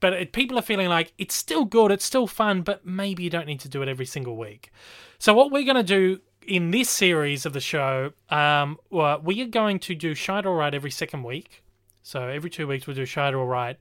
[0.00, 3.30] but it, people are feeling like it's still good, it's still fun, but maybe you
[3.30, 4.70] don't need to do it every single week.
[5.18, 9.40] So what we're going to do in this series of the show, um, well, we
[9.42, 11.62] are going to do Shide All Right every second week.
[12.02, 13.78] So every two weeks we'll do Shide All Right.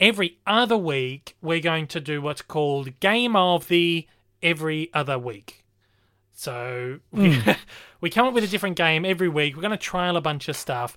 [0.00, 4.06] Every other week we're going to do what's called Game of the
[4.42, 5.64] Every Other Week.
[6.32, 7.42] So we,
[8.00, 9.56] we come up with a different game every week.
[9.56, 10.96] We're going to trial a bunch of stuff.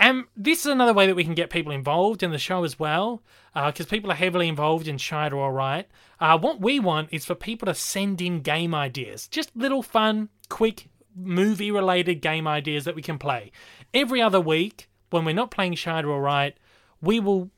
[0.00, 2.78] And this is another way that we can get people involved in the show as
[2.78, 3.22] well,
[3.54, 5.86] because people are heavily involved in Shide All Right.
[6.18, 10.30] Uh, what we want is for people to send in game ideas, just little fun,
[10.48, 13.52] quick, movie related game ideas that we can play.
[13.92, 16.56] Every other week, when we're not playing Shide All Right,
[17.02, 17.50] we will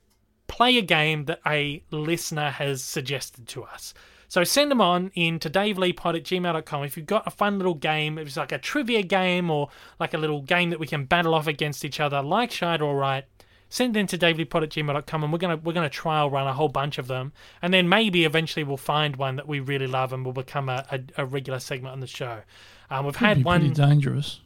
[0.49, 3.95] play a game that a listener has suggested to us.
[4.33, 6.85] So send them on in to daveleepod at gmail.com.
[6.85, 9.69] If you've got a fun little game, if it's like a trivia game or
[10.01, 12.95] like a little game that we can battle off against each other, like Shide All
[12.95, 13.27] Right,
[13.69, 16.55] send them in to davidpod at gmail.com and we're gonna we're gonna trial run a
[16.55, 17.35] whole bunch of them.
[17.61, 20.87] And then maybe eventually we'll find one that we really love and will become a,
[20.91, 22.41] a, a regular segment on the show.
[22.89, 24.41] Um, we've had one pretty dangerous.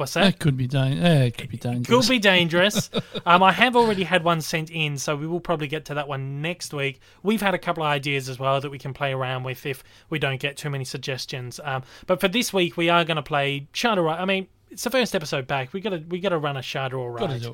[0.00, 0.24] What's that?
[0.24, 2.06] That could be dan- yeah, it could be dangerous.
[2.06, 2.90] Could be dangerous.
[3.26, 6.08] um, I have already had one sent in, so we will probably get to that
[6.08, 7.00] one next week.
[7.22, 9.84] We've had a couple of ideas as well that we can play around with if
[10.08, 11.60] we don't get too many suggestions.
[11.62, 14.18] Um, but for this week, we are going to play Shadow Right.
[14.18, 15.72] I mean, it's the first episode back.
[15.72, 17.46] We got to we got to run a Shadow Right.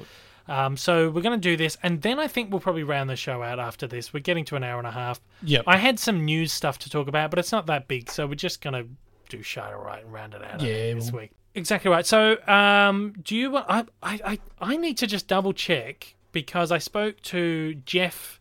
[0.48, 3.16] Um, so we're going to do this, and then I think we'll probably round the
[3.16, 4.12] show out after this.
[4.14, 5.20] We're getting to an hour and a half.
[5.43, 5.64] Yep.
[5.66, 8.36] I had some news stuff to talk about, but it's not that big, so we're
[8.36, 8.89] just going to
[9.28, 11.32] do Shadow Right and round it out Yeah, this well- week.
[11.57, 12.05] Exactly right.
[12.05, 13.66] So, um, do you want?
[13.66, 18.39] I, I, I, need to just double check because I spoke to Jeff,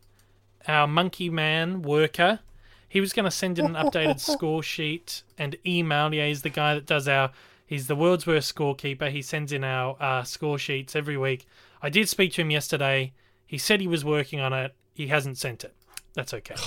[0.68, 2.42] our monkey man worker.
[2.90, 6.14] He was going to send in an updated score sheet and email.
[6.14, 7.32] Yeah, he's the guy that does our.
[7.66, 9.10] He's the world's worst scorekeeper.
[9.10, 11.48] He sends in our uh, score sheets every week.
[11.82, 13.14] I did speak to him yesterday.
[13.48, 14.76] He said he was working on it.
[14.94, 15.74] He hasn't sent it.
[16.14, 16.56] That's okay.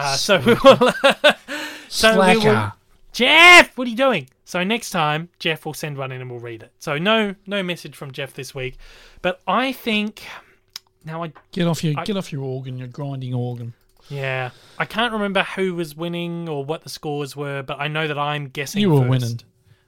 [0.00, 0.92] Uh, so we will.
[1.88, 2.72] so we will, Slacker.
[3.10, 4.28] Jeff, what are you doing?
[4.48, 6.72] So next time, Jeff will send one in and we'll read it.
[6.78, 8.78] So no, no message from Jeff this week.
[9.20, 10.22] But I think
[11.04, 13.74] now I Get off your I- get off your organ, your grinding organ.
[14.08, 18.08] yeah I can't remember who was winning or what the scores were, but I know
[18.08, 19.10] that I'm guessing You were first.
[19.10, 19.40] winning.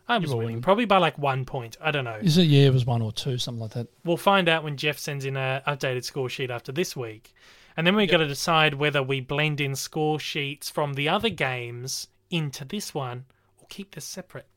[0.09, 0.61] I was winning, winning.
[0.63, 1.79] probably by like one point.
[1.81, 2.19] I don't know.
[2.21, 2.43] Is it?
[2.49, 3.87] Yeah, it was one or two, something like that.
[4.05, 7.33] We'll find out when Jeff sends in a updated score sheet after this week.
[7.79, 11.31] And then we're going to decide whether we blend in score sheets from the other
[11.31, 13.25] games into this one
[13.59, 14.49] or keep this separate.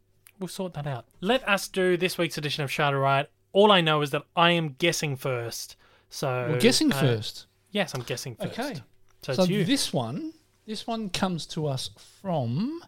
[0.44, 1.06] We'll sort that out.
[1.22, 3.32] Let us do this week's edition of Shadow Riot.
[3.54, 5.78] All I know is that I am guessing first.
[6.10, 7.46] So We're guessing uh, first.
[7.72, 8.60] Yes, I'm guessing first.
[8.60, 8.82] Okay.
[9.22, 10.34] So, So this one,
[10.66, 11.92] this one comes to us
[12.22, 12.82] from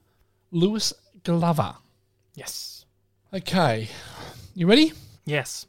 [0.52, 0.91] Lewis
[1.23, 1.76] Glover.
[2.34, 2.86] yes.
[3.34, 3.88] Okay,
[4.53, 4.91] you ready?
[5.23, 5.65] Yes.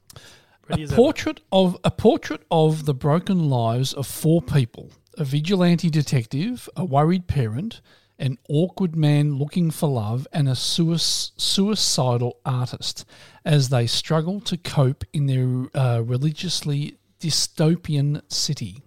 [0.69, 0.97] Ready a as ever.
[0.97, 6.85] portrait of a portrait of the broken lives of four people: a vigilante detective, a
[6.85, 7.81] worried parent,
[8.19, 13.05] an awkward man looking for love, and a sui- suicidal artist,
[13.45, 18.83] as they struggle to cope in their uh, religiously dystopian city.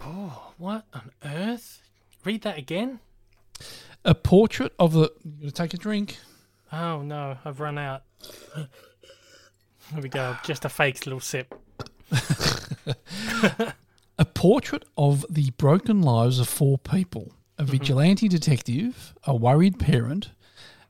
[0.00, 1.82] Oh, What on earth?
[2.24, 3.00] Read that again?
[4.04, 5.12] A portrait of the.
[5.40, 6.18] You take a drink?
[6.72, 8.02] Oh no, I've run out.
[8.56, 10.36] Here we go.
[10.44, 11.54] Just a fake little sip.
[14.20, 20.30] A portrait of the broken lives of four people a vigilante detective, a worried parent,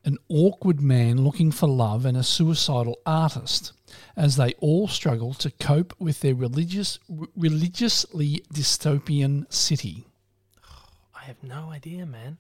[0.04, 3.72] an awkward man looking for love, and a suicidal artist,
[4.16, 6.98] as they all struggle to cope with their religious,
[7.36, 10.06] religiously dystopian city.
[11.14, 12.38] I have no idea, man.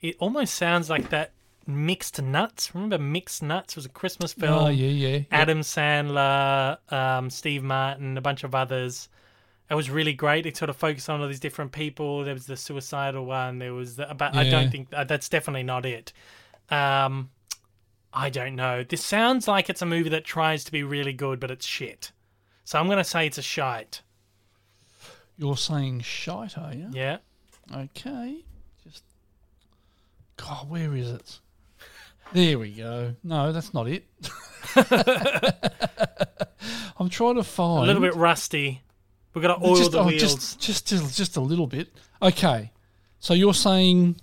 [0.00, 1.32] It almost sounds like that
[1.66, 2.74] Mixed Nuts.
[2.74, 4.66] Remember Mixed Nuts was a Christmas film.
[4.66, 5.24] Oh, yeah, yeah.
[5.30, 9.08] Adam Sandler, um, Steve Martin, a bunch of others.
[9.70, 10.46] It was really great.
[10.46, 12.24] It sort of focused on all these different people.
[12.24, 13.58] There was the suicidal one.
[13.58, 16.12] There was the, but I don't think uh, that's definitely not it.
[16.70, 17.30] Um,
[18.12, 18.82] I don't know.
[18.82, 22.12] This sounds like it's a movie that tries to be really good, but it's shit.
[22.64, 24.00] So I'm going to say it's a shite.
[25.36, 26.88] You're saying shite, are you?
[26.92, 27.18] Yeah.
[27.74, 28.44] Okay.
[28.84, 29.04] Just.
[30.36, 31.40] God, where is it?
[32.32, 33.14] There we go.
[33.22, 34.06] No, that's not it.
[36.98, 38.82] I'm trying to find A little bit rusty.
[39.38, 40.20] We've got to oil just, the oh, wheels.
[40.20, 41.92] just, just, just, just a little bit.
[42.20, 42.72] Okay.
[43.20, 44.16] So you're saying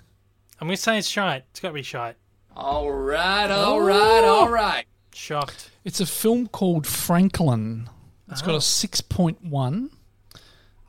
[0.60, 1.46] I'm going to say it's shite.
[1.52, 2.18] It's got to be shite.
[2.54, 4.84] All right, all right, all right.
[5.14, 5.70] Shocked.
[5.86, 7.90] it's a film called Franklyn.
[8.30, 8.58] It's got Oh.
[8.58, 9.90] a six point one.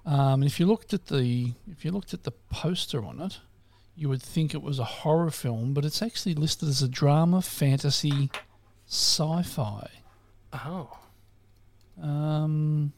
[0.04, 3.38] Um, and if you looked at the if you looked at the poster on it,
[3.94, 7.42] you would think it was a horror film, but it's actually listed as a drama,
[7.42, 8.28] fantasy,
[8.88, 9.88] sci-fi.
[10.52, 10.98] Oh.
[12.02, 12.92] Um,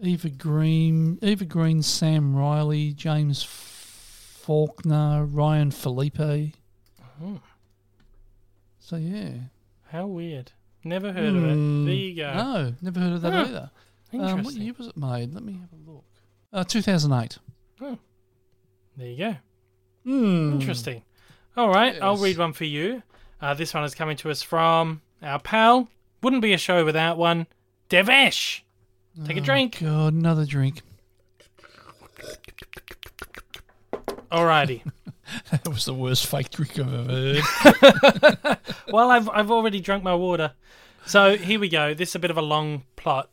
[0.00, 6.52] Eva Green, Eva Green, Sam Riley, James Faulkner, Ryan Phillippe.
[7.18, 7.36] Hmm.
[8.78, 9.30] So yeah,
[9.90, 10.52] How weird.
[10.84, 11.54] Never heard of it.
[11.54, 11.84] Hmm.
[11.86, 12.34] There you go.
[12.34, 13.40] no, never heard of that Huh.
[13.48, 13.70] either.
[14.12, 14.44] Um, Interesting.
[14.44, 15.34] what year was it made?
[15.34, 16.04] Let me have a look.
[16.52, 17.38] Uh, 2008.
[17.80, 17.98] Oh.
[18.96, 19.36] There you go.
[20.04, 20.52] Hmm.
[20.54, 21.02] Interesting.
[21.56, 23.02] All right, I'll read one for you.
[23.40, 25.88] Uh, this one is coming to us from our pal.
[26.22, 27.46] Wouldn't be a show without one.
[27.90, 28.60] Devesh.
[29.24, 29.78] Take a drink.
[29.82, 30.82] Oh, God, another drink.
[34.30, 34.82] Alrighty.
[35.50, 38.58] That was the worst fake drink I've ever heard.
[38.92, 40.52] well, I've I've already drunk my water.
[41.04, 41.94] So here we go.
[41.94, 43.28] This is a bit of a long plot.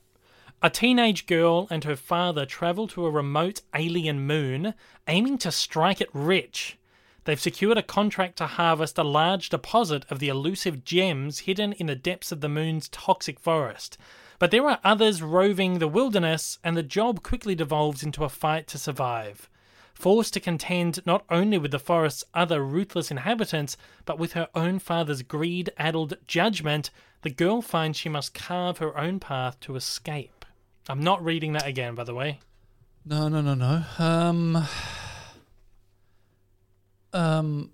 [0.64, 4.74] A teenage girl and her father travel to a remote alien moon,
[5.08, 6.80] aiming to strike it rich.
[7.26, 11.88] They've secured a contract to harvest a large deposit of the elusive gems hidden in
[11.88, 13.98] the depths of the moon's toxic forest.
[14.40, 18.68] But there are others roving the wilderness, and the job quickly devolves into a fight
[18.68, 19.50] to survive.
[19.94, 24.80] Forced to contend not only with the forest's other ruthless inhabitants, but with her own
[24.80, 26.90] father's greed addled judgment,
[27.22, 30.46] the girl finds she must carve her own path to escape.
[30.90, 32.40] I'm not reading that again, by the way.
[33.06, 33.84] No, no, no, no.
[34.00, 34.68] Um,
[37.14, 37.72] um,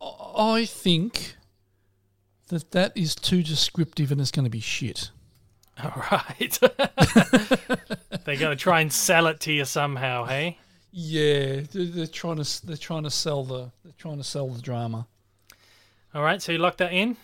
[0.00, 1.36] I think
[2.48, 5.10] that that is too descriptive and it's going to be shit.
[5.82, 6.58] All right.
[8.24, 10.58] they got to try and sell it to you somehow, hey?
[10.90, 14.60] Yeah, they're, they're trying to they're trying to sell the they're trying to sell the
[14.62, 15.06] drama.
[16.14, 17.16] All right, so you lock that in.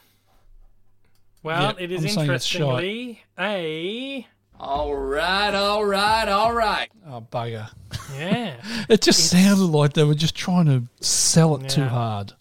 [1.43, 2.60] Well, Yep, it is I'm saying it's shite.
[2.60, 4.26] interestingly a
[4.60, 6.89] All right, all right, all right.
[7.06, 7.70] Oh bugger!
[8.16, 8.56] yeah.
[8.89, 12.35] It just sounded like they were just trying to sell it too hard.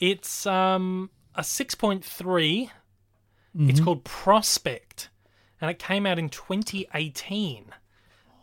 [0.00, 2.70] It's um a six point three.
[3.56, 3.70] Mm-hmm.
[3.70, 5.08] It's called Prospect,
[5.60, 7.64] and it came out in 2018.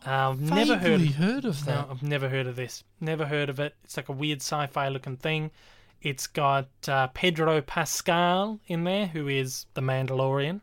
[0.06, 1.00] Uh, I've never heard.
[1.00, 1.86] Heard of No, that.
[1.90, 2.84] I've never heard of this.
[3.00, 3.74] Never heard of it.
[3.84, 5.50] It's like a weird sci-fi looking thing.
[6.02, 10.60] It's got uh, Pedro Pascal in there, who is the Mandalorian.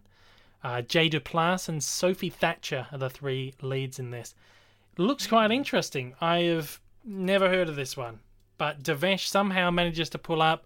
[0.63, 4.33] Uh, Jay Duplass and Sophie Thatcher are the three leads in this.
[4.97, 6.13] It looks quite interesting.
[6.21, 8.19] I have never heard of this one,
[8.57, 10.65] but Devesh somehow manages to pull up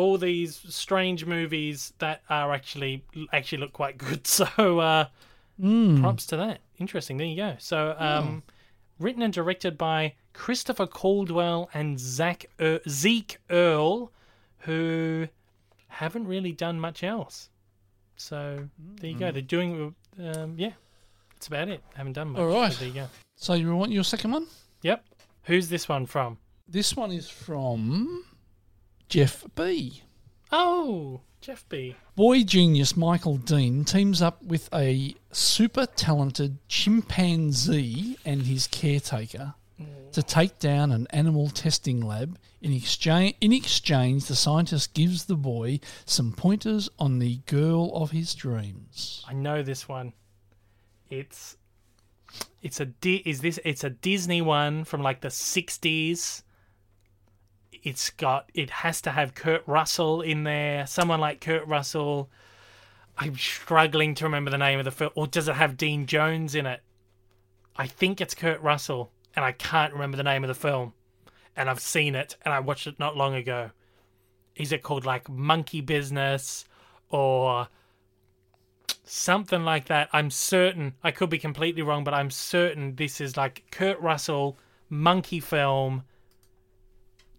[0.00, 4.26] all these strange movies that are actually actually look quite good.
[4.26, 5.06] So uh,
[6.00, 6.60] props to that.
[6.78, 7.18] Interesting.
[7.18, 7.56] There you go.
[7.58, 8.42] So um,
[8.98, 14.10] written and directed by Christopher Caldwell and Zach er- Zeke Earl,
[14.60, 15.28] who
[15.88, 17.50] haven't really done much else.
[18.16, 18.68] So
[19.00, 19.30] there you go.
[19.32, 20.72] They're doing, um, yeah,
[21.34, 21.82] that's about it.
[21.94, 22.40] Haven't done much.
[22.40, 22.72] All right.
[22.72, 23.06] So there you go.
[23.36, 24.46] So you want your second one?
[24.82, 25.04] Yep.
[25.44, 26.38] Who's this one from?
[26.68, 28.24] This one is from
[29.10, 30.02] Jeff B.
[30.52, 31.96] Oh, Jeff B.
[32.14, 39.54] Boy genius Michael Dean teams up with a super talented chimpanzee and his caretaker
[40.12, 42.38] to take down an animal testing lab.
[42.62, 48.12] In exchange, in exchange, the scientist gives the boy some pointers on the girl of
[48.12, 49.24] his dreams.
[49.28, 50.12] I know this one.
[51.10, 51.56] It's
[52.62, 56.42] it's a Di- is this it's a Disney one from like the 60s.
[57.82, 62.30] It's got it has to have Kurt Russell in there, someone like Kurt Russell.
[63.16, 65.10] I'm struggling to remember the name of the film.
[65.14, 66.82] Or does it have Dean Jones in it?
[67.76, 70.94] I think it's Kurt Russell, and I can't remember the name of the film.
[71.56, 73.70] And I've seen it, and I watched it not long ago.
[74.56, 76.64] Is it called like Monkey Business
[77.08, 77.68] or
[79.10, 80.08] something like that.
[80.12, 80.94] I'm certain.
[81.02, 84.56] I could be completely wrong, but I'm certain this is like Kurt Russell
[84.88, 86.04] monkey film,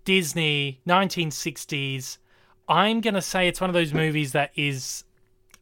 [0.06, 2.18] Disney, 1960s.
[2.68, 5.04] I'm gonna say it's one of those movies that is.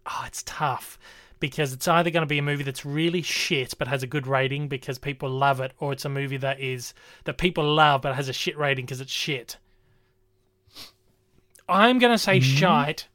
[0.06, 0.98] Oh, it's tough
[1.40, 4.28] because it's either going to be a movie that's really shit but has a good
[4.28, 6.94] rating because people love it, or it's a movie that is
[7.26, 9.58] that people love but has a shit rating because it's shit.
[11.68, 12.58] I'm gonna say mm-hmm.
[12.58, 13.08] shite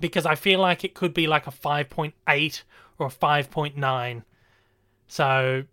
[0.00, 2.62] because I feel like it could be like a 5.8
[2.98, 4.22] or a 5.9.
[5.08, 5.64] So,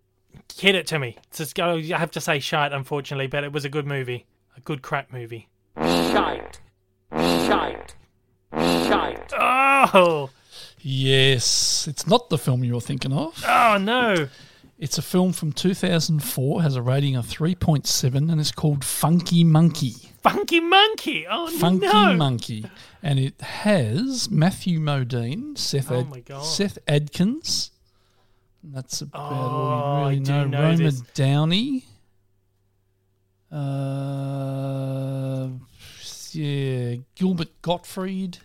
[0.57, 1.17] hit it to me.
[1.31, 1.75] Just go.
[1.75, 4.25] I have to say shite, unfortunately, but it was a good movie,
[4.59, 5.47] a good crap movie.
[5.77, 6.59] Shite.
[7.13, 7.95] Shite.
[8.53, 9.33] Shite.
[9.37, 10.29] Oh,
[10.81, 13.43] Yes, it's not the film you're thinking of.
[13.47, 14.27] oh no!
[14.77, 19.93] It's a film from 2004, has a rating of 3.7, and it's called Funky Monkey.
[20.23, 21.25] Funky Monkey.
[21.29, 21.91] Oh Funky no!
[21.91, 22.65] Funky Monkey.
[23.03, 27.71] And it has Matthew Modine, Seth, Oh Ad- Seth Adkins.
[28.63, 30.45] That's about Oh, all I you really do know.
[30.47, 31.01] know Roma this.
[31.13, 31.83] Downey.
[33.51, 35.47] Uh,
[36.31, 38.37] yeah, Gilbert Gottfried,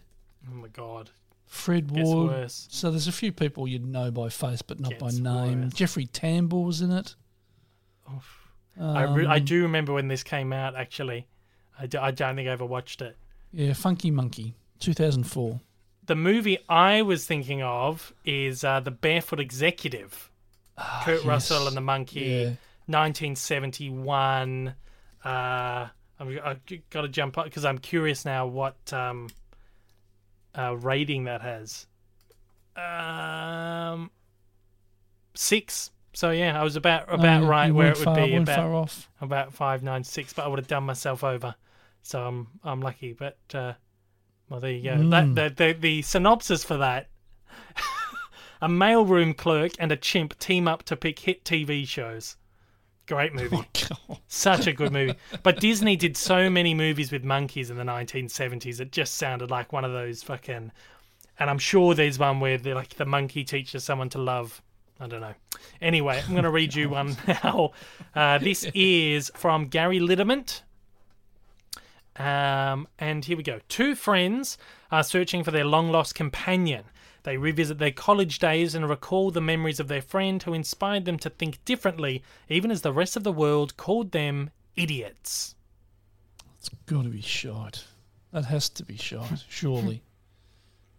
[0.50, 1.10] Oh my god!
[1.46, 2.30] Fred Gets Ward.
[2.30, 2.66] worse.
[2.70, 5.62] So there's a few people you'd know by face, but not by name.
[5.64, 5.72] worse.
[5.74, 7.14] Jeffrey Tambor was in it.
[8.80, 10.74] I, re- I Um, do remember when this came out.
[10.74, 11.26] Actually,
[11.78, 13.16] I, do, I don't think I ever watched it.
[13.52, 15.60] Yeah, Funky Monkey, 2004.
[16.06, 20.30] The movie I was thinking of is uh, the Barefoot Executive.
[21.04, 21.24] Kurt yes.
[21.24, 22.44] Russell and the Monkey, Yeah.
[22.86, 24.74] 1971.
[25.24, 25.88] Uh,
[26.20, 26.60] I've
[26.90, 29.28] got to jump up because I'm curious now what um,
[30.56, 31.86] uh, rating that has.
[32.76, 34.10] Um,
[35.34, 35.90] six.
[36.12, 39.82] So yeah, I was about about right where it would far, be about about five
[39.82, 41.54] nine six, but I would have done myself over.
[42.02, 43.12] So I'm I'm lucky.
[43.12, 43.72] But uh,
[44.48, 44.96] well, there you go.
[44.96, 45.34] Mm.
[45.34, 47.08] That the, the the synopsis for that:
[48.60, 52.36] a mailroom clerk and a chimp team up to pick hit TV shows.
[53.06, 53.56] Great movie.
[54.08, 54.18] God.
[54.28, 55.14] Such a good movie.
[55.42, 58.80] But Disney did so many movies with monkeys in the 1970s.
[58.80, 60.72] It just sounded like one of those fucking
[61.38, 64.62] and I'm sure there's one where they're like the monkey teaches someone to love.
[65.00, 65.34] I don't know.
[65.80, 67.72] Anyway, I'm going to read you one now.
[68.14, 70.62] Uh, this is from Gary Lidderment.
[72.16, 73.58] Um, and here we go.
[73.68, 74.56] Two friends
[74.92, 76.84] are searching for their long lost companion.
[77.24, 81.18] They revisit their college days and recall the memories of their friend who inspired them
[81.18, 85.54] to think differently, even as the rest of the world called them idiots.
[86.58, 87.84] It's got to be shite.
[88.32, 90.02] That has to be shite, surely.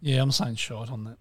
[0.00, 1.18] yeah, I'm saying shite on that.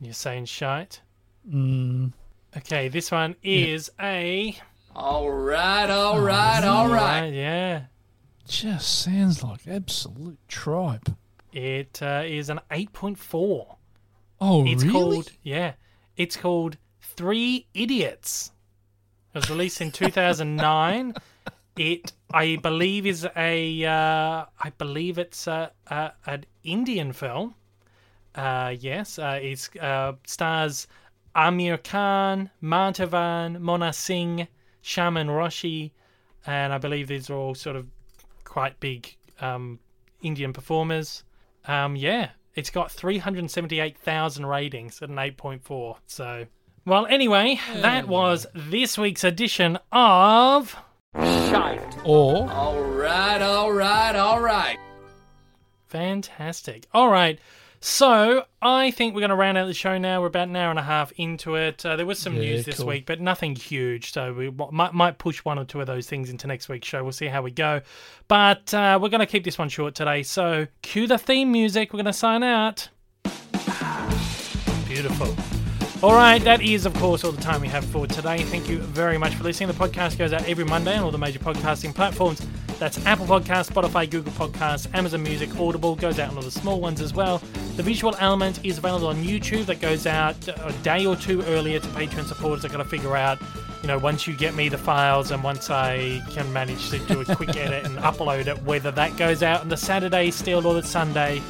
[0.00, 1.00] You're saying shite?
[1.48, 2.12] Mm,
[2.56, 4.56] Okay, this one is a.
[4.94, 7.24] All right, all right, all right.
[7.24, 7.82] Uh, yeah.
[8.48, 11.10] just sounds like absolute tripe.
[11.52, 13.75] It uh, is an 8.4.
[14.40, 14.92] Oh, It's really?
[14.92, 15.72] called yeah.
[16.16, 18.52] It's called Three Idiots.
[19.34, 21.14] It was released in 2009.
[21.76, 27.54] it I believe is a uh, I believe it's a, a an Indian film.
[28.34, 30.86] Uh, yes, uh, it uh, stars
[31.34, 34.48] Aamir Khan, Madhavan, Mona Singh,
[34.82, 35.92] Sharman Joshi,
[36.46, 37.86] and I believe these are all sort of
[38.44, 39.78] quite big um,
[40.22, 41.24] Indian performers.
[41.66, 45.96] Um, yeah, it's got 378,000 ratings at an 8.4.
[46.06, 46.46] So,
[46.86, 48.10] well, anyway, that hmm.
[48.10, 50.74] was this week's edition of.
[51.14, 51.96] Shite.
[52.04, 54.78] Or All right, all right, all right.
[55.86, 56.86] Fantastic.
[56.92, 57.38] All right.
[57.80, 60.20] So I think we're going to round out the show now.
[60.20, 61.84] We're about an hour and a half into it.
[61.86, 62.86] Uh, there was some Yeah, news this cool.
[62.86, 64.12] week, but nothing huge.
[64.12, 67.02] So we might, might push one or two of those things into next week's show.
[67.02, 67.80] We'll see how we go.
[68.28, 70.22] But uh, we're going to keep this one short today.
[70.22, 71.92] So cue the theme music.
[71.92, 72.88] We're going to sign out.
[74.86, 75.34] Beautiful.
[76.02, 78.38] All right, that is, of course, all the time we have for today.
[78.42, 79.68] Thank you very much for listening.
[79.68, 82.40] The podcast goes out every Monday on all the major podcasting platforms.
[82.78, 86.78] That's Apple Podcasts, Spotify, Google Podcasts, Amazon Music, Audible, goes out on all the small
[86.78, 87.38] ones as well.
[87.76, 89.64] The visual element is available on YouTube.
[89.64, 92.66] That goes out a day or two earlier to Patreon supporters.
[92.66, 93.38] I've got to figure out,
[93.80, 97.22] you know, once you get me the files and once I can manage to do
[97.22, 100.74] a quick edit and upload it, whether that goes out on the Saturday still or
[100.74, 101.40] the Sunday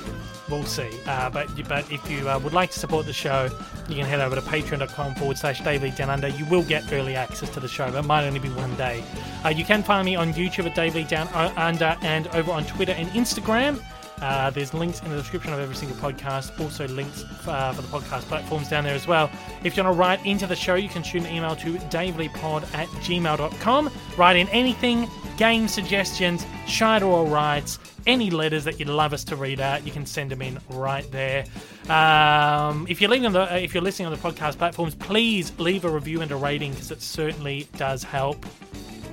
[0.50, 0.90] we'll see.
[1.06, 3.48] Uh, but but if you uh, would like to support the show,
[3.88, 6.28] you can head over to patreon.com forward slash Lee Down Under.
[6.28, 9.04] You will get early access to the show, but it might only be one day.
[9.44, 12.64] Uh, you can find me on YouTube at Lee Down uh, Under and over on
[12.66, 13.82] Twitter and Instagram.
[14.22, 16.58] Uh, there's links in the description of every single podcast.
[16.60, 19.30] Also, links uh, for the podcast platforms down there as well.
[19.62, 22.74] If you want to write into the show, you can shoot an email to daveleepod
[22.74, 23.90] at gmail.com.
[24.16, 29.36] Write in anything, game suggestions, shite or rights, any letters that you'd love us to
[29.36, 31.44] read out, you can send them in right there.
[31.88, 35.52] Um, if you're listening on the uh, if you're listening on the podcast platforms, please
[35.58, 38.46] leave a review and a rating because it certainly does help.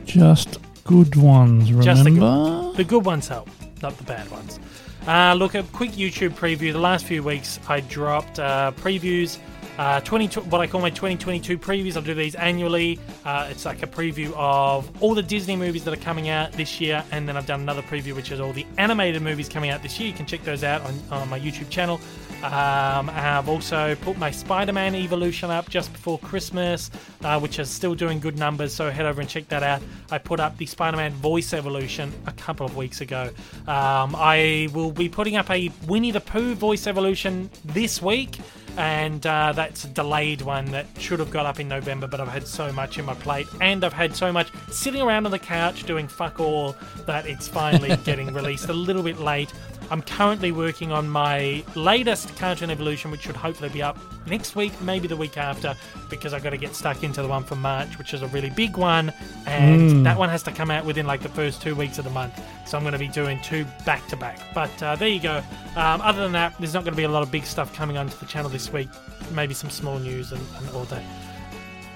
[0.05, 1.83] just good ones, remember?
[1.83, 3.49] Just the good, the good ones help,
[3.81, 4.59] not the bad ones.
[5.07, 6.71] Uh, look, a quick YouTube preview.
[6.71, 9.37] The last few weeks, I dropped uh, previews.
[9.77, 11.95] Uh, 20, what I call my 2022 previews.
[11.95, 12.99] I'll do these annually.
[13.25, 16.79] Uh, it's like a preview of all the Disney movies that are coming out this
[16.79, 19.81] year, and then I've done another preview, which is all the animated movies coming out
[19.81, 20.09] this year.
[20.09, 21.99] You can check those out on, on my YouTube channel.
[22.43, 26.91] Um, I've also put my Spider-Man Evolution up just before Christmas,
[27.23, 28.75] uh, which is still doing good numbers.
[28.75, 29.81] So head over and check that out.
[30.11, 33.29] I put up the Spider-Man Voice Evolution a couple of weeks ago.
[33.65, 38.37] Um, I will be putting up a Winnie the Pooh Voice Evolution this week
[38.77, 42.27] and uh, that's a delayed one that should have got up in November, but I've
[42.27, 45.39] had so much in my plate, and I've had so much sitting around on the
[45.39, 46.75] couch doing fuck all
[47.05, 49.53] that it's finally getting released a little bit late.
[49.93, 53.95] I'm currently working on my latest Cartoon Evolution, which should hopefully be up
[54.25, 55.75] next week, maybe the week after,
[56.09, 58.49] because I've got to get stuck into the one for March, which is a really
[58.49, 59.13] big one,
[59.45, 62.09] and that one has to come out within like the first two weeks of the
[62.09, 62.41] month.
[62.65, 64.39] So I'm going to be doing two back to back.
[64.55, 65.43] But uh, there you go.
[65.75, 67.95] Um, other than that, there's not going to be a lot of big stuff coming
[67.95, 68.89] onto the channel this week.
[69.31, 71.03] Maybe some small news and, and all that.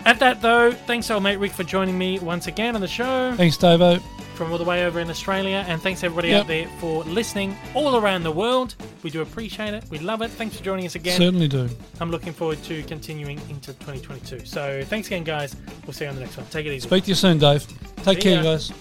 [0.05, 3.33] At that though, thanks old mate Rick for joining me once again on the show
[3.35, 3.99] Thanks, Davo.
[4.37, 6.41] From all the way over in Australia, and thanks everybody Yep.
[6.41, 8.75] out there for listening all around the world.
[9.03, 9.83] We do appreciate it.
[9.89, 10.29] We love it.
[10.31, 11.17] Thanks for joining us again.
[11.17, 11.67] Certainly do.
[11.99, 14.45] I'm looking forward to continuing into 2022.
[14.45, 15.55] So thanks again, guys.
[15.85, 16.45] We'll see you on the next one.
[16.51, 16.87] Take it easy.
[16.87, 17.65] Speak to you soon, Dave.
[18.03, 18.71] Take See care, guys.